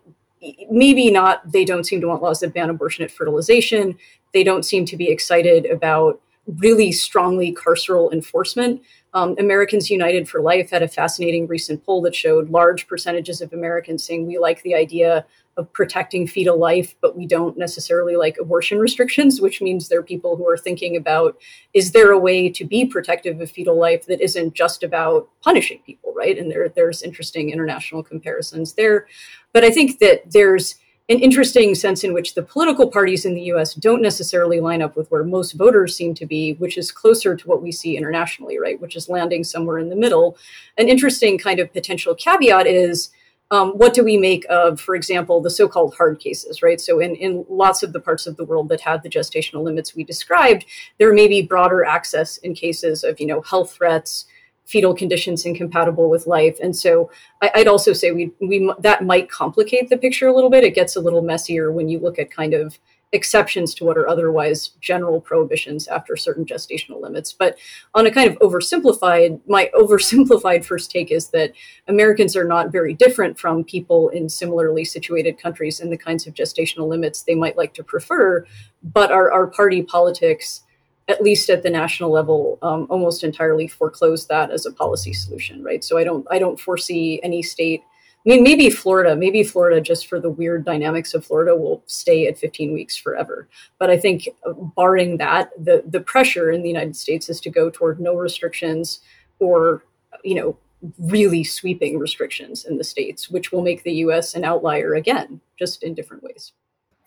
maybe 0.69 1.09
not 1.09 1.51
they 1.51 1.63
don't 1.63 1.85
seem 1.85 2.01
to 2.01 2.07
want 2.07 2.21
laws 2.21 2.39
that 2.39 2.53
ban 2.53 2.69
abortion 2.69 3.03
at 3.03 3.11
fertilization. 3.11 3.97
They 4.33 4.43
don't 4.43 4.63
seem 4.63 4.85
to 4.85 4.97
be 4.97 5.09
excited 5.09 5.65
about 5.65 6.19
really 6.59 6.91
strongly 6.91 7.53
carceral 7.53 8.11
enforcement 8.11 8.81
um, 9.13 9.35
americans 9.39 9.89
united 9.89 10.27
for 10.27 10.41
life 10.41 10.69
had 10.69 10.83
a 10.83 10.87
fascinating 10.87 11.47
recent 11.47 11.83
poll 11.85 12.01
that 12.01 12.15
showed 12.15 12.49
large 12.49 12.87
percentages 12.87 13.41
of 13.41 13.53
americans 13.53 14.03
saying 14.03 14.25
we 14.27 14.37
like 14.37 14.61
the 14.63 14.75
idea 14.75 15.25
of 15.57 15.71
protecting 15.73 16.25
fetal 16.25 16.57
life, 16.57 16.95
but 17.01 17.15
we 17.15 17.27
don't 17.27 17.57
necessarily 17.57 18.15
like 18.15 18.37
abortion 18.39 18.79
restrictions, 18.87 19.39
which 19.39 19.61
means 19.61 19.87
there 19.87 19.99
are 19.99 20.03
people 20.03 20.35
who 20.35 20.47
are 20.47 20.57
thinking 20.57 20.95
about 20.95 21.37
is 21.73 21.91
there 21.91 22.11
a 22.11 22.19
way 22.19 22.49
to 22.49 22.65
be 22.65 22.85
protective 22.85 23.39
of 23.39 23.51
fetal 23.51 23.77
life 23.77 24.05
that 24.07 24.21
isn't 24.21 24.53
just 24.53 24.83
about 24.83 25.29
punishing 25.41 25.79
people, 25.85 26.13
right? 26.15 26.37
And 26.37 26.49
there, 26.49 26.69
there's 26.69 27.03
interesting 27.03 27.49
international 27.49 28.03
comparisons 28.03 28.73
there. 28.73 29.07
But 29.53 29.63
I 29.63 29.69
think 29.69 29.99
that 29.99 30.31
there's 30.31 30.75
an 31.13 31.19
interesting 31.19 31.75
sense 31.75 32.03
in 32.03 32.11
which 32.11 32.33
the 32.33 32.41
political 32.41 32.89
parties 32.89 33.23
in 33.23 33.35
the 33.35 33.43
US 33.53 33.75
don't 33.75 34.01
necessarily 34.01 34.59
line 34.59 34.81
up 34.81 34.95
with 34.95 35.11
where 35.11 35.23
most 35.23 35.51
voters 35.51 35.95
seem 35.95 36.15
to 36.15 36.25
be, 36.25 36.53
which 36.53 36.75
is 36.75 36.91
closer 36.91 37.35
to 37.35 37.47
what 37.47 37.61
we 37.61 37.71
see 37.71 37.95
internationally, 37.95 38.57
right? 38.57 38.81
Which 38.81 38.95
is 38.95 39.07
landing 39.07 39.43
somewhere 39.43 39.77
in 39.77 39.89
the 39.89 39.95
middle. 39.95 40.37
An 40.75 40.89
interesting 40.89 41.37
kind 41.37 41.59
of 41.59 41.71
potential 41.71 42.15
caveat 42.15 42.65
is 42.65 43.11
um, 43.51 43.73
what 43.73 43.93
do 43.93 44.03
we 44.03 44.17
make 44.17 44.43
of, 44.49 44.81
for 44.81 44.95
example, 44.95 45.39
the 45.39 45.51
so 45.51 45.67
called 45.67 45.93
hard 45.93 46.19
cases, 46.19 46.63
right? 46.63 46.81
So, 46.81 46.99
in, 46.99 47.15
in 47.15 47.45
lots 47.47 47.83
of 47.83 47.93
the 47.93 47.99
parts 47.99 48.25
of 48.25 48.35
the 48.35 48.45
world 48.45 48.69
that 48.69 48.81
have 48.81 49.03
the 49.03 49.09
gestational 49.09 49.63
limits 49.63 49.95
we 49.95 50.03
described, 50.03 50.65
there 50.97 51.13
may 51.13 51.27
be 51.27 51.43
broader 51.43 51.85
access 51.85 52.37
in 52.37 52.55
cases 52.55 53.03
of, 53.03 53.19
you 53.19 53.27
know, 53.27 53.41
health 53.41 53.73
threats, 53.73 54.25
fetal 54.65 54.93
conditions 54.93 55.45
incompatible 55.45 56.09
with 56.09 56.27
life. 56.27 56.57
And 56.61 56.75
so 56.75 57.11
I, 57.41 57.51
would 57.57 57.67
also 57.67 57.93
say 57.93 58.11
we, 58.11 58.31
we 58.39 58.71
that 58.79 59.03
might 59.03 59.29
complicate 59.29 59.89
the 59.89 59.97
picture 59.97 60.27
a 60.27 60.33
little 60.33 60.49
bit. 60.49 60.63
It 60.63 60.75
gets 60.75 60.95
a 60.95 61.01
little 61.01 61.21
messier 61.21 61.71
when 61.71 61.89
you 61.89 61.99
look 61.99 62.17
at 62.17 62.31
kind 62.31 62.53
of 62.53 62.79
exceptions 63.13 63.75
to 63.75 63.85
what 63.85 63.97
are 63.97 64.09
otherwise 64.09 64.69
general 64.81 65.21
prohibitions 65.21 65.87
after 65.87 66.17
certain 66.17 66.45
gestational 66.45 66.99
limits. 66.99 67.31
But 67.31 67.57
on 67.93 68.07
a 68.07 68.11
kind 68.11 68.29
of 68.29 68.39
oversimplified, 68.39 69.39
my 69.47 69.69
oversimplified 69.75 70.65
first 70.65 70.91
take 70.91 71.11
is 71.11 71.29
that 71.29 71.53
Americans 71.87 72.35
are 72.35 72.43
not 72.43 72.71
very 72.71 72.93
different 72.93 73.39
from 73.39 73.63
people 73.63 74.09
in 74.09 74.27
similarly 74.27 74.83
situated 74.83 75.39
countries 75.39 75.79
in 75.79 75.91
the 75.91 75.97
kinds 75.97 76.25
of 76.25 76.33
gestational 76.33 76.87
limits 76.87 77.21
they 77.21 77.35
might 77.35 77.57
like 77.57 77.73
to 77.75 77.83
prefer, 77.83 78.45
but 78.81 79.11
our, 79.11 79.31
our 79.31 79.47
party 79.47 79.83
politics 79.83 80.63
at 81.07 81.21
least 81.21 81.49
at 81.49 81.63
the 81.63 81.69
national 81.69 82.11
level, 82.11 82.57
um, 82.61 82.87
almost 82.89 83.23
entirely 83.23 83.67
foreclose 83.67 84.25
that 84.27 84.51
as 84.51 84.65
a 84.65 84.71
policy 84.71 85.13
solution, 85.13 85.63
right? 85.63 85.83
So 85.83 85.97
I 85.97 86.03
don't, 86.03 86.25
I 86.31 86.39
don't 86.39 86.59
foresee 86.59 87.19
any 87.23 87.41
state 87.41 87.83
I 88.25 88.29
mean, 88.29 88.43
maybe 88.43 88.69
Florida, 88.69 89.17
maybe 89.17 89.43
Florida, 89.43 89.81
just 89.81 90.07
for 90.07 90.17
the 90.17 90.29
weird 90.29 90.63
dynamics 90.63 91.13
of 91.13 91.25
Florida, 91.25 91.57
will 91.57 91.83
stay 91.87 92.25
at 92.27 92.37
15 92.37 92.71
weeks 92.71 92.95
forever. 92.95 93.49
But 93.79 93.89
I 93.89 93.97
think, 93.97 94.29
uh, 94.47 94.53
barring 94.53 95.17
that, 95.17 95.51
the 95.61 95.83
the 95.85 95.99
pressure 95.99 96.49
in 96.49 96.61
the 96.61 96.69
United 96.69 96.95
States 96.95 97.27
is 97.29 97.41
to 97.41 97.49
go 97.49 97.69
toward 97.69 97.99
no 97.99 98.15
restrictions 98.15 99.01
or, 99.39 99.83
you 100.23 100.35
know, 100.35 100.57
really 100.99 101.43
sweeping 101.43 101.99
restrictions 101.99 102.63
in 102.63 102.77
the 102.77 102.83
states, 102.83 103.29
which 103.29 103.51
will 103.51 103.61
make 103.61 103.83
the 103.83 103.93
U.S. 104.05 104.35
an 104.35 104.45
outlier 104.45 104.95
again, 104.95 105.41
just 105.59 105.83
in 105.83 105.93
different 105.93 106.23
ways. 106.23 106.53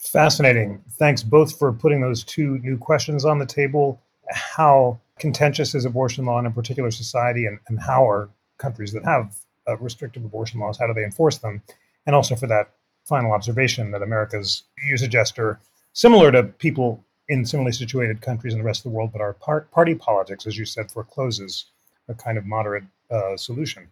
Fascinating. 0.07 0.83
Thanks 0.93 1.23
both 1.23 1.59
for 1.59 1.73
putting 1.73 2.01
those 2.01 2.23
two 2.23 2.59
new 2.59 2.79
questions 2.79 3.25
on 3.25 3.39
the 3.39 3.47
table. 3.47 4.01
How 4.31 4.99
contentious 5.19 5.75
is 5.75 5.85
abortion 5.85 6.25
law 6.27 6.39
in 6.39 6.47
a 6.47 6.51
particular 6.51 6.91
society, 6.91 7.47
and, 7.47 7.59
and 7.69 7.81
how 7.81 8.09
are 8.09 8.29
countries 8.59 8.93
that 8.93 9.05
have 9.05 9.37
uh, 9.69 9.77
restrictive 9.79 10.25
abortion 10.25 10.61
laws? 10.61 10.79
How 10.79 10.87
do 10.87 10.95
they 10.95 11.05
enforce 11.05 11.39
them? 11.39 11.61
And 12.07 12.15
also 12.15 12.37
for 12.37 12.47
that 12.47 12.71
final 13.05 13.33
observation 13.33 13.91
that 13.91 14.03
America's 14.03 14.63
use 14.89 15.03
a 15.03 15.09
gesture 15.09 15.59
similar 15.93 16.31
to 16.31 16.45
people 16.45 17.05
in 17.29 17.45
similarly 17.45 17.73
situated 17.73 18.21
countries 18.21 18.53
in 18.53 18.61
the 18.61 18.65
rest 18.65 18.81
of 18.81 18.93
the 18.93 18.97
world, 18.97 19.11
but 19.13 19.21
our 19.21 19.33
par- 19.33 19.67
party 19.73 19.95
politics, 19.95 20.47
as 20.47 20.57
you 20.57 20.65
said, 20.65 20.91
forecloses 20.91 21.67
a 22.09 22.15
kind 22.15 22.39
of 22.39 22.47
moderate 22.47 22.85
uh, 23.11 23.37
solution. 23.37 23.89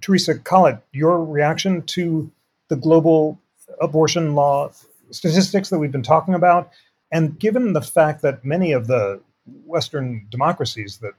Teresa 0.00 0.38
Collett, 0.38 0.78
your 0.92 1.24
reaction 1.24 1.82
to 1.82 2.30
the 2.68 2.76
global 2.76 3.40
abortion 3.80 4.34
law 4.34 4.70
statistics 5.12 5.70
that 5.70 5.78
we've 5.78 5.92
been 5.92 6.02
talking 6.02 6.34
about, 6.34 6.72
and 7.12 7.38
given 7.38 7.72
the 7.72 7.80
fact 7.80 8.22
that 8.22 8.44
many 8.44 8.72
of 8.72 8.86
the 8.86 9.20
Western 9.66 10.26
democracies 10.30 10.98
that 10.98 11.12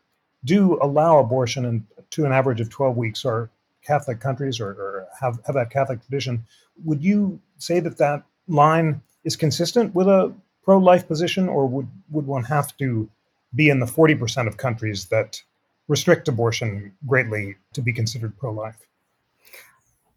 do 0.44 0.78
allow 0.82 1.20
abortion 1.20 1.66
in, 1.66 1.88
to 2.10 2.26
an 2.26 2.32
average 2.32 2.60
of 2.60 2.70
12 2.70 2.98
weeks 2.98 3.24
are 3.26 3.50
Catholic 3.84 4.20
countries 4.20 4.60
or, 4.60 4.72
or 4.72 5.08
have, 5.20 5.40
have 5.46 5.56
that 5.56 5.70
Catholic 5.70 6.02
tradition, 6.02 6.46
would 6.84 7.04
you 7.04 7.40
say 7.58 7.80
that 7.80 7.98
that 7.98 8.24
line 8.48 9.02
is 9.24 9.36
consistent 9.36 9.94
with 9.94 10.08
a 10.08 10.34
pro 10.64 10.78
life 10.78 11.08
position, 11.08 11.48
or 11.48 11.68
would, 11.68 11.88
would 12.10 12.26
one 12.26 12.44
have 12.44 12.76
to 12.78 13.10
be 13.54 13.70
in 13.70 13.80
the 13.80 13.86
40% 13.86 14.48
of 14.48 14.58
countries 14.58 15.06
that 15.08 15.42
restrict 15.88 16.28
abortion 16.28 16.94
greatly 17.06 17.56
to 17.74 17.82
be 17.82 17.94
considered 17.94 18.38
pro 18.38 18.52
life? 18.52 18.78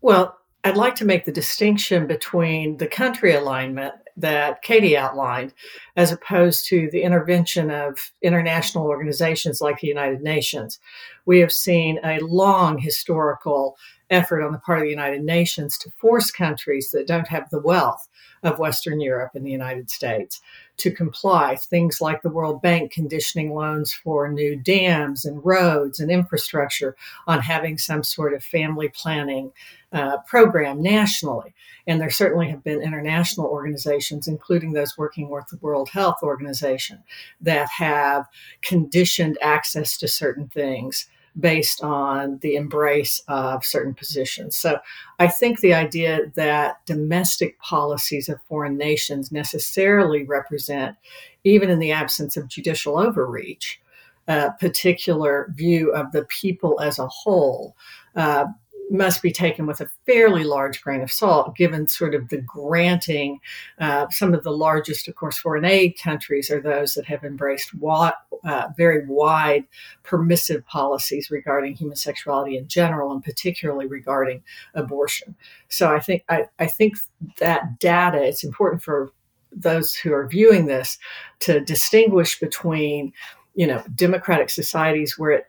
Well, 0.00 0.38
I'd 0.66 0.76
like 0.76 0.96
to 0.96 1.04
make 1.04 1.25
the 1.25 1.30
distinction 1.30 2.08
between 2.08 2.78
the 2.78 2.88
country 2.88 3.32
alignment 3.32 3.94
that 4.16 4.62
Katie 4.62 4.96
outlined, 4.96 5.54
as 5.94 6.11
opposed 6.11 6.66
to 6.66 6.88
the 6.90 7.02
intervention 7.02 7.70
of 7.70 8.11
international 8.20 8.87
organizations 8.87 9.61
like 9.61 9.78
the 9.78 9.87
United 9.87 10.23
Nations. 10.23 10.80
We 11.25 11.38
have 11.38 11.52
seen 11.52 12.00
a 12.02 12.18
long 12.18 12.78
historical 12.78 13.76
effort 14.10 14.42
on 14.42 14.52
the 14.52 14.58
part 14.58 14.78
of 14.78 14.84
the 14.84 14.90
United 14.90 15.22
Nations 15.22 15.76
to 15.78 15.90
force 15.96 16.30
countries 16.30 16.90
that 16.92 17.06
don't 17.06 17.28
have 17.28 17.50
the 17.50 17.60
wealth 17.60 18.08
of 18.42 18.58
Western 18.58 19.00
Europe 19.00 19.32
and 19.34 19.44
the 19.44 19.50
United 19.50 19.90
States 19.90 20.40
to 20.76 20.90
comply. 20.90 21.56
Things 21.56 22.00
like 22.00 22.22
the 22.22 22.30
World 22.30 22.62
Bank 22.62 22.92
conditioning 22.92 23.54
loans 23.54 23.92
for 23.92 24.28
new 24.28 24.56
dams 24.56 25.25
and 25.25 25.44
roads 25.44 25.98
and 26.00 26.10
infrastructure 26.10 26.96
on 27.26 27.40
having 27.40 27.78
some 27.78 28.02
sort 28.02 28.34
of 28.34 28.44
family 28.44 28.88
planning 28.88 29.52
uh, 29.92 30.18
program 30.26 30.82
nationally. 30.82 31.54
And 31.86 32.00
there 32.00 32.10
certainly 32.10 32.50
have 32.50 32.62
been 32.62 32.82
international 32.82 33.46
organizations, 33.46 34.28
including 34.28 34.72
those 34.72 34.98
working 34.98 35.28
with 35.30 35.46
the 35.48 35.58
World 35.58 35.88
Health 35.88 36.18
Organization, 36.22 37.02
that 37.40 37.68
have 37.70 38.26
conditioned 38.60 39.38
access 39.40 39.96
to 39.98 40.08
certain 40.08 40.48
things 40.48 41.08
based 41.38 41.83
on 41.83 42.38
the 42.38 42.57
embrace 42.57 43.21
of 43.28 43.64
certain 43.64 43.95
positions. 43.95 44.57
So 44.57 44.78
I 45.19 45.28
think 45.28 45.61
the 45.61 45.75
idea 45.75 46.33
that 46.35 46.85
domestic 46.87 47.59
policies 47.61 48.28
of 48.28 48.43
foreign 48.49 48.76
nations 48.76 49.31
necessarily 49.31 50.25
represent, 50.25 50.97
even 51.45 51.69
in 51.69 51.78
the 51.78 51.93
absence 51.93 52.37
of 52.37 52.49
judicial 52.49 52.99
overreach, 52.99 53.81
a 54.28 54.52
particular 54.59 55.52
view 55.55 55.93
of 55.93 56.11
the 56.12 56.25
people 56.25 56.81
as 56.81 56.99
a 56.99 57.07
whole. 57.07 57.76
Uh, 58.16 58.47
must 58.90 59.21
be 59.21 59.33
taken 59.33 59.66
with 59.66 59.81
a 59.81 59.90
fairly 60.07 60.45
large 60.45 60.81
grain 60.81 61.00
of 61.00 61.11
salt, 61.11 61.57
given 61.57 61.88
sort 61.88 62.14
of 62.14 62.28
the 62.28 62.40
granting. 62.40 63.40
Uh, 63.81 64.07
some 64.11 64.33
of 64.33 64.45
the 64.45 64.50
largest, 64.50 65.09
of 65.09 65.14
course, 65.16 65.38
foreign 65.38 65.64
aid 65.64 65.99
countries 65.99 66.50
are 66.50 66.61
those 66.61 66.95
that 66.95 67.07
have 67.07 67.25
embraced 67.25 67.75
wa- 67.75 68.12
uh, 68.45 68.69
very 68.76 69.05
wide 69.07 69.64
permissive 70.05 70.64
policies 70.66 71.31
regarding 71.31 71.75
human 71.75 71.97
sexuality 71.97 72.57
in 72.57 72.69
general, 72.69 73.12
and 73.12 73.25
particularly 73.25 73.87
regarding 73.87 74.43
abortion. 74.75 75.35
So 75.69 75.93
I 75.93 75.99
think 75.99 76.25
I, 76.28 76.47
I 76.59 76.66
think 76.66 76.97
that 77.38 77.81
data. 77.81 78.23
It's 78.23 78.45
important 78.45 78.83
for 78.83 79.11
those 79.50 79.95
who 79.95 80.12
are 80.12 80.28
viewing 80.28 80.66
this 80.66 80.99
to 81.40 81.61
distinguish 81.61 82.38
between, 82.38 83.12
you 83.55 83.66
know, 83.66 83.83
democratic 83.95 84.50
societies 84.50 85.19
where 85.19 85.31
it 85.31 85.47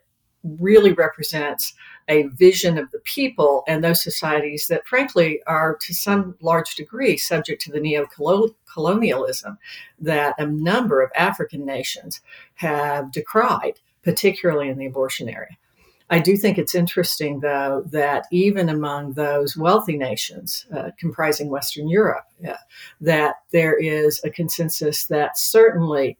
really 0.59 0.93
represents 0.93 1.73
a 2.07 2.23
vision 2.27 2.77
of 2.77 2.89
the 2.91 2.99
people 2.99 3.63
and 3.67 3.83
those 3.83 4.03
societies 4.03 4.67
that, 4.67 4.87
frankly, 4.87 5.41
are 5.47 5.77
to 5.81 5.93
some 5.93 6.35
large 6.41 6.75
degree 6.75 7.17
subject 7.17 7.61
to 7.63 7.71
the 7.71 7.79
neo 7.79 8.07
colonialism 8.73 9.57
that 9.99 10.35
a 10.37 10.45
number 10.45 11.01
of 11.01 11.11
African 11.15 11.65
nations 11.65 12.21
have 12.55 13.11
decried, 13.11 13.79
particularly 14.03 14.69
in 14.69 14.77
the 14.77 14.85
abortion 14.85 15.27
area. 15.27 15.57
I 16.09 16.19
do 16.19 16.37
think 16.37 16.57
it's 16.57 16.75
interesting, 16.75 17.41
though, 17.41 17.83
that 17.87 18.27
even 18.31 18.69
among 18.69 19.13
those 19.13 19.57
wealthy 19.57 19.97
nations 19.97 20.65
uh, 20.73 20.91
comprising 20.97 21.49
Western 21.49 21.89
Europe, 21.89 22.23
uh, 22.47 22.53
that 23.01 23.35
there 23.51 23.77
is 23.77 24.21
a 24.23 24.29
consensus 24.29 25.05
that 25.07 25.37
certainly 25.37 26.17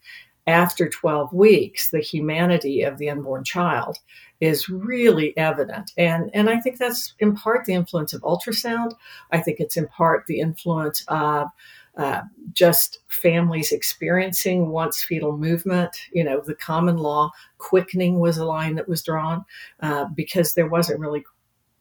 after 0.48 0.88
12 0.88 1.34
weeks, 1.34 1.90
the 1.90 2.00
humanity 2.00 2.82
of 2.82 2.98
the 2.98 3.10
unborn 3.10 3.44
child 3.44 3.98
is 4.40 4.70
really 4.70 5.36
evident. 5.38 5.92
And, 5.98 6.32
and 6.34 6.50
I 6.50 6.60
think 6.60 6.78
that's 6.78 7.14
in 7.20 7.36
part 7.36 7.66
the 7.66 7.74
influence 7.74 8.14
of 8.14 8.22
ultrasound. 8.22 8.94
I 9.32 9.40
think 9.40 9.60
it's 9.60 9.78
in 9.78 9.88
part 9.88 10.26
the 10.26 10.40
influence 10.40 11.04
of 11.10 11.50
uh, 11.98 12.22
just 12.54 13.00
families 13.08 13.72
experiencing 13.72 14.70
once 14.70 15.04
fetal 15.04 15.36
movement. 15.36 15.98
You 16.12 16.24
know, 16.24 16.42
the 16.46 16.56
common 16.56 16.98
law 16.98 17.32
quickening 17.58 18.20
was 18.20 18.38
a 18.38 18.46
line 18.46 18.76
that 18.76 18.88
was 18.88 19.04
drawn 19.04 19.44
uh, 19.82 20.06
because 20.16 20.54
there 20.54 20.68
wasn't 20.68 21.00
really 21.00 21.24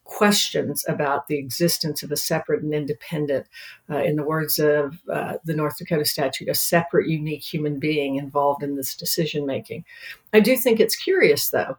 questions 0.06 0.84
about 0.88 1.26
the 1.26 1.36
existence 1.36 2.02
of 2.02 2.10
a 2.10 2.16
separate 2.16 2.62
and 2.62 2.72
independent, 2.72 3.46
uh, 3.90 3.98
in 3.98 4.16
the 4.16 4.24
words 4.24 4.58
of 4.58 4.98
uh, 5.12 5.34
the 5.44 5.54
North 5.54 5.76
Dakota 5.78 6.04
statute, 6.04 6.48
a 6.48 6.54
separate, 6.54 7.08
unique 7.08 7.42
human 7.42 7.78
being 7.78 8.16
involved 8.16 8.62
in 8.62 8.76
this 8.76 8.94
decision 8.94 9.46
making. 9.46 9.84
I 10.32 10.40
do 10.40 10.56
think 10.56 10.80
it's 10.80 10.96
curious, 10.96 11.50
though, 11.50 11.76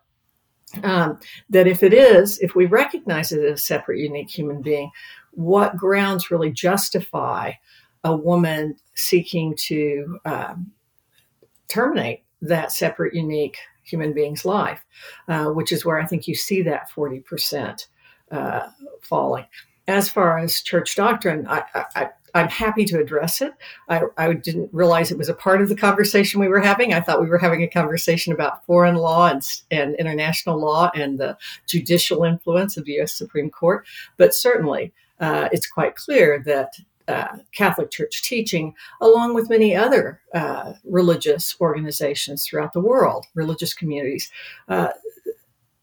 um, 0.84 1.20
that 1.50 1.68
if 1.68 1.84
it 1.84 1.94
is, 1.94 2.40
if 2.40 2.54
we 2.56 2.66
recognize 2.66 3.32
it 3.32 3.44
as 3.44 3.60
a 3.60 3.64
separate, 3.64 4.00
unique 4.00 4.30
human 4.30 4.62
being, 4.62 4.92
what 5.32 5.78
grounds 5.78 6.30
really 6.30 6.52
justify 6.52 7.54
a 8.04 8.16
woman 8.16 8.76
seeking 8.94 9.56
to 9.56 10.20
um, 10.26 10.72
terminate 11.68 12.24
that 12.42 12.72
separate, 12.72 13.14
unique 13.14 13.58
human 13.84 14.14
being's 14.14 14.46
life, 14.46 14.84
uh, 15.28 15.46
which 15.46 15.72
is 15.72 15.86
where 15.86 16.00
I 16.00 16.06
think 16.06 16.28
you 16.28 16.36
see 16.36 16.62
that 16.64 16.90
40% 16.92 17.88
uh, 18.32 18.68
falling. 19.02 19.46
As 19.88 20.10
far 20.10 20.38
as 20.38 20.62
church 20.62 20.96
doctrine, 20.96 21.48
I, 21.48 21.64
I, 21.96 22.10
I'm 22.34 22.50
happy 22.50 22.86
to 22.86 23.00
address 23.00 23.42
it. 23.42 23.54
I, 23.90 24.02
I, 24.18 24.34
didn't 24.34 24.70
realize 24.74 25.12
it 25.12 25.18
was 25.18 25.30
a 25.30 25.34
part 25.34 25.62
of 25.62 25.70
the 25.70 25.76
conversation 25.76 26.40
we 26.40 26.48
were 26.48 26.60
having. 26.60 26.94
I 26.94 27.00
thought 27.00 27.22
we 27.22 27.30
were 27.30 27.38
having 27.38 27.64
a 27.64 27.68
conversation 27.68 28.34
about 28.34 28.66
foreign 28.66 28.96
law 28.96 29.28
and, 29.28 29.42
and 29.72 29.96
international 29.96 30.60
law 30.60 30.92
and 30.94 31.18
the 31.18 31.38
judicial 31.66 32.24
influence 32.24 32.78
of 32.78 32.86
the 32.86 32.94
U.S. 32.94 33.14
Supreme 33.14 33.50
Court. 33.50 33.86
But 34.18 34.36
certainly, 34.36 34.94
uh, 35.20 35.50
it's 35.52 35.68
quite 35.68 35.96
clear 35.96 36.44
that 36.46 36.74
uh, 37.08 37.38
Catholic 37.54 37.90
Church 37.90 38.22
teaching, 38.22 38.76
along 39.02 39.34
with 39.34 39.50
many 39.50 39.76
other 39.76 40.22
uh, 40.34 40.74
religious 40.84 41.56
organizations 41.62 42.46
throughout 42.46 42.74
the 42.74 42.82
world, 42.82 43.26
religious 43.34 43.74
communities, 43.74 44.30
uh, 44.68 44.90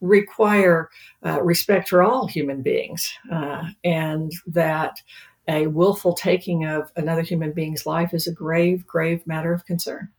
require 0.05 0.89
uh, 1.25 1.41
respect 1.41 1.89
for 1.89 2.03
all 2.03 2.27
human 2.27 2.61
beings, 2.61 3.11
uh, 3.31 3.63
and 3.83 4.31
that 4.47 5.01
a 5.47 5.67
willful 5.67 6.13
taking 6.13 6.65
of 6.65 6.91
another 6.95 7.21
human 7.21 7.51
being's 7.51 7.85
life 7.85 8.13
is 8.13 8.27
a 8.27 8.31
grave, 8.31 8.85
grave 8.87 9.25
matter 9.27 9.53
of 9.53 9.65
concern. 9.65 10.09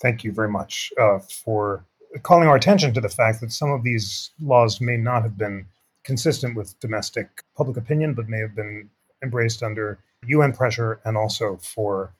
Thank 0.00 0.24
you 0.24 0.32
very 0.32 0.50
much 0.50 0.92
uh, 1.00 1.18
for 1.44 1.84
calling 2.22 2.48
our 2.48 2.56
attention 2.56 2.92
to 2.94 3.00
the 3.00 3.08
fact 3.08 3.40
that 3.40 3.52
some 3.52 3.70
of 3.70 3.82
these 3.82 4.30
laws 4.40 4.80
may 4.80 4.96
not 4.96 5.22
have 5.22 5.38
been 5.38 5.66
consistent 6.04 6.56
with 6.56 6.78
domestic 6.80 7.42
public 7.56 7.76
opinion, 7.76 8.14
but 8.14 8.28
may 8.28 8.38
have 8.38 8.54
been 8.54 8.88
embraced 9.22 9.62
under 9.62 9.98
UN 10.26 10.52
pressure 10.52 11.00
and 11.04 11.16
also 11.16 11.56
for 11.56 12.12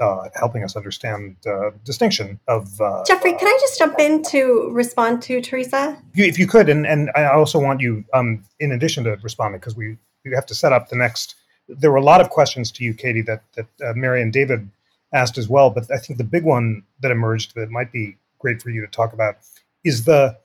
uh, 0.00 0.28
helping 0.34 0.64
us 0.64 0.76
understand 0.76 1.36
the 1.42 1.54
uh, 1.54 1.70
distinction 1.84 2.38
of. 2.48 2.80
Uh, 2.80 3.04
Jeffrey, 3.04 3.32
can 3.32 3.46
I 3.46 3.58
just 3.60 3.78
jump 3.78 3.98
in 3.98 4.22
to 4.24 4.70
respond 4.72 5.22
to 5.22 5.40
Teresa? 5.40 5.96
If 6.14 6.38
you 6.38 6.46
could, 6.46 6.68
and, 6.68 6.86
and 6.86 7.10
I 7.14 7.26
also 7.26 7.58
want 7.58 7.80
you, 7.80 8.04
um, 8.12 8.44
in 8.60 8.72
addition 8.72 9.04
to 9.04 9.16
responding, 9.22 9.60
because 9.60 9.76
we, 9.76 9.96
we 10.24 10.34
have 10.34 10.46
to 10.46 10.54
set 10.54 10.72
up 10.72 10.88
the 10.88 10.96
next. 10.96 11.36
There 11.68 11.90
were 11.90 11.98
a 11.98 12.02
lot 12.02 12.20
of 12.20 12.30
questions 12.30 12.70
to 12.72 12.84
you, 12.84 12.94
Katie, 12.94 13.22
that, 13.22 13.42
that 13.54 13.66
uh, 13.84 13.92
Mary 13.94 14.20
and 14.20 14.32
David 14.32 14.68
asked 15.12 15.38
as 15.38 15.48
well. 15.48 15.70
But 15.70 15.90
I 15.90 15.98
think 15.98 16.18
the 16.18 16.24
big 16.24 16.44
one 16.44 16.82
that 17.00 17.10
emerged 17.10 17.54
that 17.54 17.70
might 17.70 17.92
be 17.92 18.16
great 18.38 18.60
for 18.60 18.70
you 18.70 18.80
to 18.80 18.88
talk 18.88 19.12
about 19.12 19.36
is 19.84 20.04
the 20.04 20.36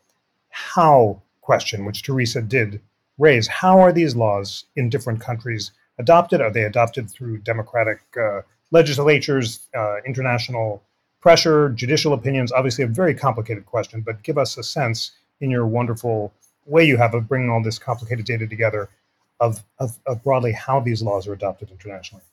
how 0.50 1.22
question, 1.42 1.86
which 1.86 2.04
Teresa 2.04 2.42
did 2.42 2.82
raise. 3.18 3.48
How 3.48 3.80
are 3.80 3.92
these 3.92 4.16
laws 4.16 4.66
in 4.76 4.90
different 4.90 5.22
countries 5.22 5.72
adopted? 5.98 6.42
Are 6.42 6.52
they 6.52 6.64
adopted 6.64 7.10
through 7.10 7.40
democratic 7.40 8.02
uh, 8.20 8.42
legislatures, 8.72 9.68
uh, 9.76 9.98
international 10.06 10.84
pressure, 11.22 11.70
judicial 11.70 12.14
opinions? 12.14 12.52
Obviously, 12.52 12.84
a 12.84 12.88
very 12.88 13.14
complicated 13.14 13.66
question, 13.66 14.02
but 14.02 14.24
give 14.24 14.38
us 14.38 14.58
a 14.58 14.64
sense 14.64 15.12
in 15.42 15.52
your 15.52 15.66
wonderful 15.68 16.34
way 16.66 16.84
you 16.84 16.98
have 16.98 17.14
of 17.14 17.28
bringing 17.28 17.50
all 17.50 17.64
this 17.64 17.80
complicated 17.80 18.26
data 18.26 18.48
together 18.48 18.90
of, 19.40 19.64
of, 19.80 19.98
of 20.06 20.24
broadly 20.24 20.52
how 20.52 20.80
these 20.80 21.02
laws 21.02 21.28
are 21.28 21.34
adopted 21.34 21.72
internationally. 21.72 22.24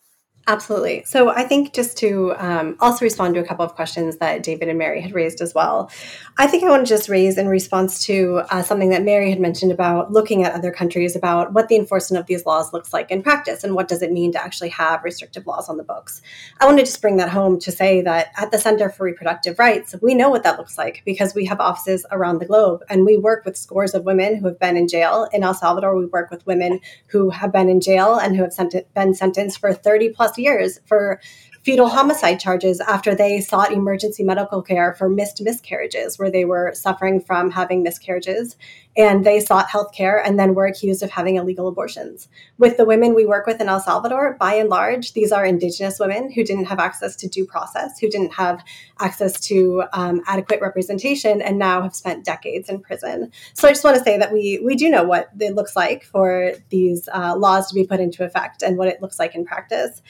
Absolutely. 0.47 1.03
So 1.07 1.31
I 1.31 1.45
think 1.45 1.73
just 1.73 1.97
to 1.99 2.35
um, 2.37 2.77
also 2.79 3.03
respond 3.03 3.35
to 3.35 3.41
a 3.41 3.45
couple 3.45 3.65
of 3.65 3.75
questions 3.75 4.19
that 4.19 4.43
David 4.43 4.69
and 4.69 4.79
Mary 4.79 5.01
had 5.01 5.15
raised 5.15 5.41
as 5.41 5.55
well, 5.55 5.91
I 6.37 6.47
think 6.47 6.63
I 6.63 6.69
want 6.69 6.87
to 6.87 6.89
just 6.89 7.09
raise 7.09 7.39
in 7.39 7.49
response 7.49 8.05
to 8.07 8.43
uh, 8.51 8.63
something 8.63 8.91
that 8.91 9.03
Mary 9.03 9.31
had 9.31 9.41
mentioned 9.41 9.73
about 9.73 10.13
looking 10.13 10.45
at 10.45 10.53
other 10.53 10.71
countries 10.71 11.17
about 11.17 11.55
what 11.55 11.69
the 11.69 11.77
enforcement 11.77 12.21
of 12.21 12.27
these 12.27 12.45
laws 12.45 12.75
looks 12.75 12.93
like 12.93 13.11
in 13.11 13.23
practice 13.23 13.65
and 13.65 13.75
what 13.75 13.89
does 13.89 14.03
it 14.03 14.13
mean 14.13 14.33
to 14.33 14.43
actually 14.43 14.69
have 14.69 15.03
restrictive 15.03 15.47
laws 15.47 15.71
on 15.71 15.79
the 15.79 15.83
books. 15.83 16.21
I 16.61 16.67
want 16.67 16.79
to 16.79 16.85
just 16.85 17.01
bring 17.01 17.17
that 17.17 17.31
home 17.31 17.59
to 17.61 17.73
say 17.73 18.03
that 18.03 18.33
at 18.37 18.51
the 18.51 18.59
Center 18.59 18.91
for 18.91 19.05
Reproductive 19.05 19.59
Rights, 19.59 19.95
we 20.03 20.15
know 20.15 20.29
what 20.29 20.43
that 20.43 20.59
looks 20.59 20.77
like 20.77 21.03
because 21.07 21.35
we 21.35 21.47
have 21.47 21.61
offices 21.61 22.05
around 22.11 22.39
the 22.39 22.47
globe 22.47 22.83
and 22.91 23.07
we 23.07 23.17
work 23.17 23.47
with 23.47 23.57
scores 23.57 23.95
of 23.95 24.05
women 24.05 24.37
who 24.37 24.47
have 24.49 24.59
been 24.59 24.77
in 24.77 24.89
jail. 24.89 25.27
In 25.33 25.43
El 25.43 25.55
Salvador, 25.55 25.97
we 25.97 26.05
work 26.05 26.31
with 26.31 26.47
women 26.47 26.81
who 27.07 27.31
have 27.31 27.51
been 27.51 27.71
in 27.71 27.81
jail 27.81 28.17
and 28.17 28.37
who 28.37 28.43
have 28.43 28.53
sent- 28.53 28.93
been 28.93 29.15
sentenced 29.15 29.59
for 29.59 29.73
30 29.73 30.11
plus 30.11 30.34
years 30.39 30.81
for 30.87 31.21
fetal 31.65 31.89
homicide 31.89 32.39
charges 32.39 32.79
after 32.81 33.15
they 33.15 33.41
sought 33.41 33.73
emergency 33.73 34.23
medical 34.23 34.61
care 34.61 34.95
for 34.95 35.09
missed 35.09 35.41
miscarriages, 35.43 36.19
where 36.19 36.31
they 36.31 36.45
were 36.45 36.73
suffering 36.75 37.21
from 37.21 37.51
having 37.51 37.83
miscarriages 37.83 38.57
and 38.97 39.25
they 39.25 39.41
sought 39.41 39.69
health 39.69 39.93
care 39.93 40.25
and 40.25 40.39
then 40.39 40.55
were 40.55 40.67
accused 40.67 41.03
of 41.03 41.11
having 41.11 41.37
illegal 41.37 41.67
abortions. 41.67 42.29
With 42.59 42.77
the 42.77 42.85
women 42.85 43.15
we 43.15 43.27
work 43.27 43.47
with 43.47 43.61
in 43.61 43.69
El 43.69 43.81
Salvador, 43.81 44.37
by 44.39 44.55
and 44.55 44.69
large, 44.69 45.15
these 45.15 45.33
are 45.33 45.45
indigenous 45.45 45.99
women 45.99 46.31
who 46.31 46.45
didn't 46.45 46.67
have 46.67 46.79
access 46.79 47.17
to 47.17 47.29
due 47.29 47.45
process, 47.45 47.99
who 47.99 48.09
didn't 48.09 48.35
have 48.35 48.63
access 49.01 49.41
to 49.41 49.85
um, 49.93 50.23
adequate 50.27 50.61
representation, 50.61 51.43
and 51.43 51.59
now 51.59 51.83
have 51.83 51.95
spent 51.95 52.25
decades 52.25 52.69
in 52.69 52.81
prison. 52.81 53.33
So 53.55 53.67
I 53.67 53.73
just 53.73 53.85
want 53.85 53.97
to 53.97 54.05
say 54.05 54.19
that 54.19 54.33
we 54.33 54.61
we 54.65 54.77
do 54.77 54.89
know 54.89 55.03
what 55.03 55.31
it 55.41 55.55
looks 55.55 55.75
like 55.75 56.05
for 56.05 56.53
these 56.69 57.09
uh, 57.13 57.37
laws 57.37 57.69
to 57.69 57.75
be 57.75 57.85
put 57.85 58.01
into 58.01 58.25
effect 58.25 58.63
and 58.63 58.77
what 58.77 58.89
it 58.89 59.03
looks 59.03 59.19
like 59.19 59.35
in 59.35 59.45
practice. 59.45 60.03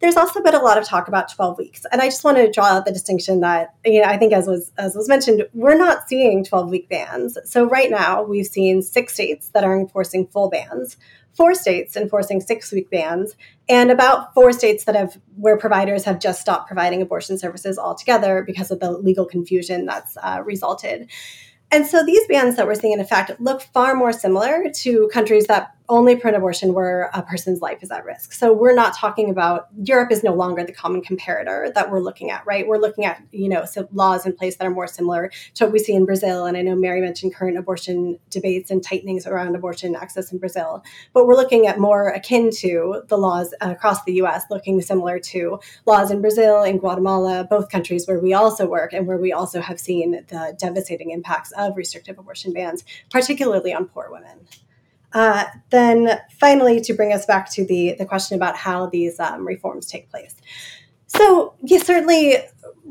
There's 0.00 0.16
also 0.16 0.42
been 0.42 0.54
a 0.54 0.62
lot 0.62 0.78
of 0.78 0.84
talk 0.84 0.99
about 1.08 1.32
12 1.32 1.58
weeks, 1.58 1.86
and 1.90 2.00
I 2.00 2.06
just 2.06 2.24
want 2.24 2.36
to 2.38 2.50
draw 2.50 2.66
out 2.66 2.84
the 2.84 2.92
distinction 2.92 3.40
that 3.40 3.74
you 3.84 4.00
know 4.00 4.08
I 4.08 4.16
think 4.16 4.32
as 4.32 4.46
was 4.46 4.72
as 4.78 4.94
was 4.94 5.08
mentioned, 5.08 5.46
we're 5.54 5.76
not 5.76 6.08
seeing 6.08 6.44
12 6.44 6.70
week 6.70 6.88
bans. 6.88 7.38
So 7.44 7.68
right 7.68 7.90
now 7.90 8.22
we've 8.22 8.46
seen 8.46 8.82
six 8.82 9.14
states 9.14 9.50
that 9.50 9.64
are 9.64 9.78
enforcing 9.78 10.26
full 10.26 10.50
bans, 10.50 10.96
four 11.34 11.54
states 11.54 11.96
enforcing 11.96 12.40
six 12.40 12.72
week 12.72 12.90
bans, 12.90 13.36
and 13.68 13.90
about 13.90 14.34
four 14.34 14.52
states 14.52 14.84
that 14.84 14.94
have 14.94 15.18
where 15.36 15.56
providers 15.56 16.04
have 16.04 16.18
just 16.18 16.40
stopped 16.40 16.66
providing 16.66 17.02
abortion 17.02 17.38
services 17.38 17.78
altogether 17.78 18.42
because 18.46 18.70
of 18.70 18.80
the 18.80 18.90
legal 18.90 19.24
confusion 19.24 19.86
that's 19.86 20.16
uh, 20.22 20.42
resulted. 20.44 21.10
And 21.72 21.86
so 21.86 22.04
these 22.04 22.26
bans 22.26 22.56
that 22.56 22.66
we're 22.66 22.74
seeing 22.74 22.94
in 22.94 23.00
effect 23.00 23.40
look 23.40 23.62
far 23.62 23.94
more 23.94 24.12
similar 24.12 24.64
to 24.70 25.08
countries 25.12 25.46
that 25.46 25.74
only 25.90 26.16
pro-abortion 26.16 26.72
where 26.72 27.10
a 27.12 27.22
person's 27.22 27.60
life 27.60 27.82
is 27.82 27.90
at 27.90 28.04
risk. 28.04 28.32
So 28.32 28.52
we're 28.52 28.74
not 28.74 28.96
talking 28.96 29.28
about 29.28 29.68
Europe 29.82 30.10
is 30.12 30.22
no 30.22 30.32
longer 30.32 30.64
the 30.64 30.72
common 30.72 31.02
comparator 31.02 31.74
that 31.74 31.90
we're 31.90 32.00
looking 32.00 32.30
at, 32.30 32.46
right? 32.46 32.66
We're 32.66 32.78
looking 32.78 33.04
at 33.04 33.22
you 33.32 33.48
know 33.48 33.64
so 33.64 33.88
laws 33.92 34.24
in 34.24 34.34
place 34.34 34.56
that 34.56 34.66
are 34.66 34.70
more 34.70 34.86
similar 34.86 35.30
to 35.54 35.64
what 35.64 35.72
we 35.72 35.78
see 35.78 35.92
in 35.92 36.06
Brazil. 36.06 36.46
And 36.46 36.56
I 36.56 36.62
know 36.62 36.74
Mary 36.74 37.00
mentioned 37.00 37.34
current 37.34 37.58
abortion 37.58 38.18
debates 38.30 38.70
and 38.70 38.82
tightenings 38.82 39.26
around 39.26 39.54
abortion 39.54 39.94
access 39.96 40.32
in 40.32 40.38
Brazil, 40.38 40.82
but 41.12 41.26
we're 41.26 41.34
looking 41.34 41.66
at 41.66 41.78
more 41.78 42.08
akin 42.08 42.50
to 42.58 43.02
the 43.08 43.18
laws 43.18 43.52
across 43.60 44.02
the 44.04 44.14
U.S., 44.14 44.44
looking 44.50 44.80
similar 44.80 45.18
to 45.18 45.58
laws 45.86 46.10
in 46.10 46.20
Brazil 46.20 46.62
and 46.62 46.80
Guatemala, 46.80 47.46
both 47.50 47.68
countries 47.68 48.06
where 48.06 48.20
we 48.20 48.32
also 48.32 48.66
work 48.66 48.92
and 48.92 49.06
where 49.06 49.18
we 49.18 49.32
also 49.32 49.60
have 49.60 49.80
seen 49.80 50.12
the 50.28 50.56
devastating 50.58 51.10
impacts 51.10 51.52
of 51.52 51.76
restrictive 51.76 52.18
abortion 52.18 52.52
bans, 52.52 52.84
particularly 53.10 53.74
on 53.74 53.86
poor 53.86 54.08
women. 54.10 54.46
Uh, 55.12 55.44
then 55.70 56.20
finally, 56.38 56.80
to 56.80 56.92
bring 56.92 57.12
us 57.12 57.26
back 57.26 57.50
to 57.52 57.64
the, 57.64 57.94
the 57.98 58.06
question 58.06 58.36
about 58.36 58.56
how 58.56 58.86
these 58.86 59.18
um, 59.18 59.46
reforms 59.46 59.86
take 59.86 60.08
place. 60.10 60.34
So, 61.06 61.54
yes, 61.62 61.86
certainly 61.86 62.36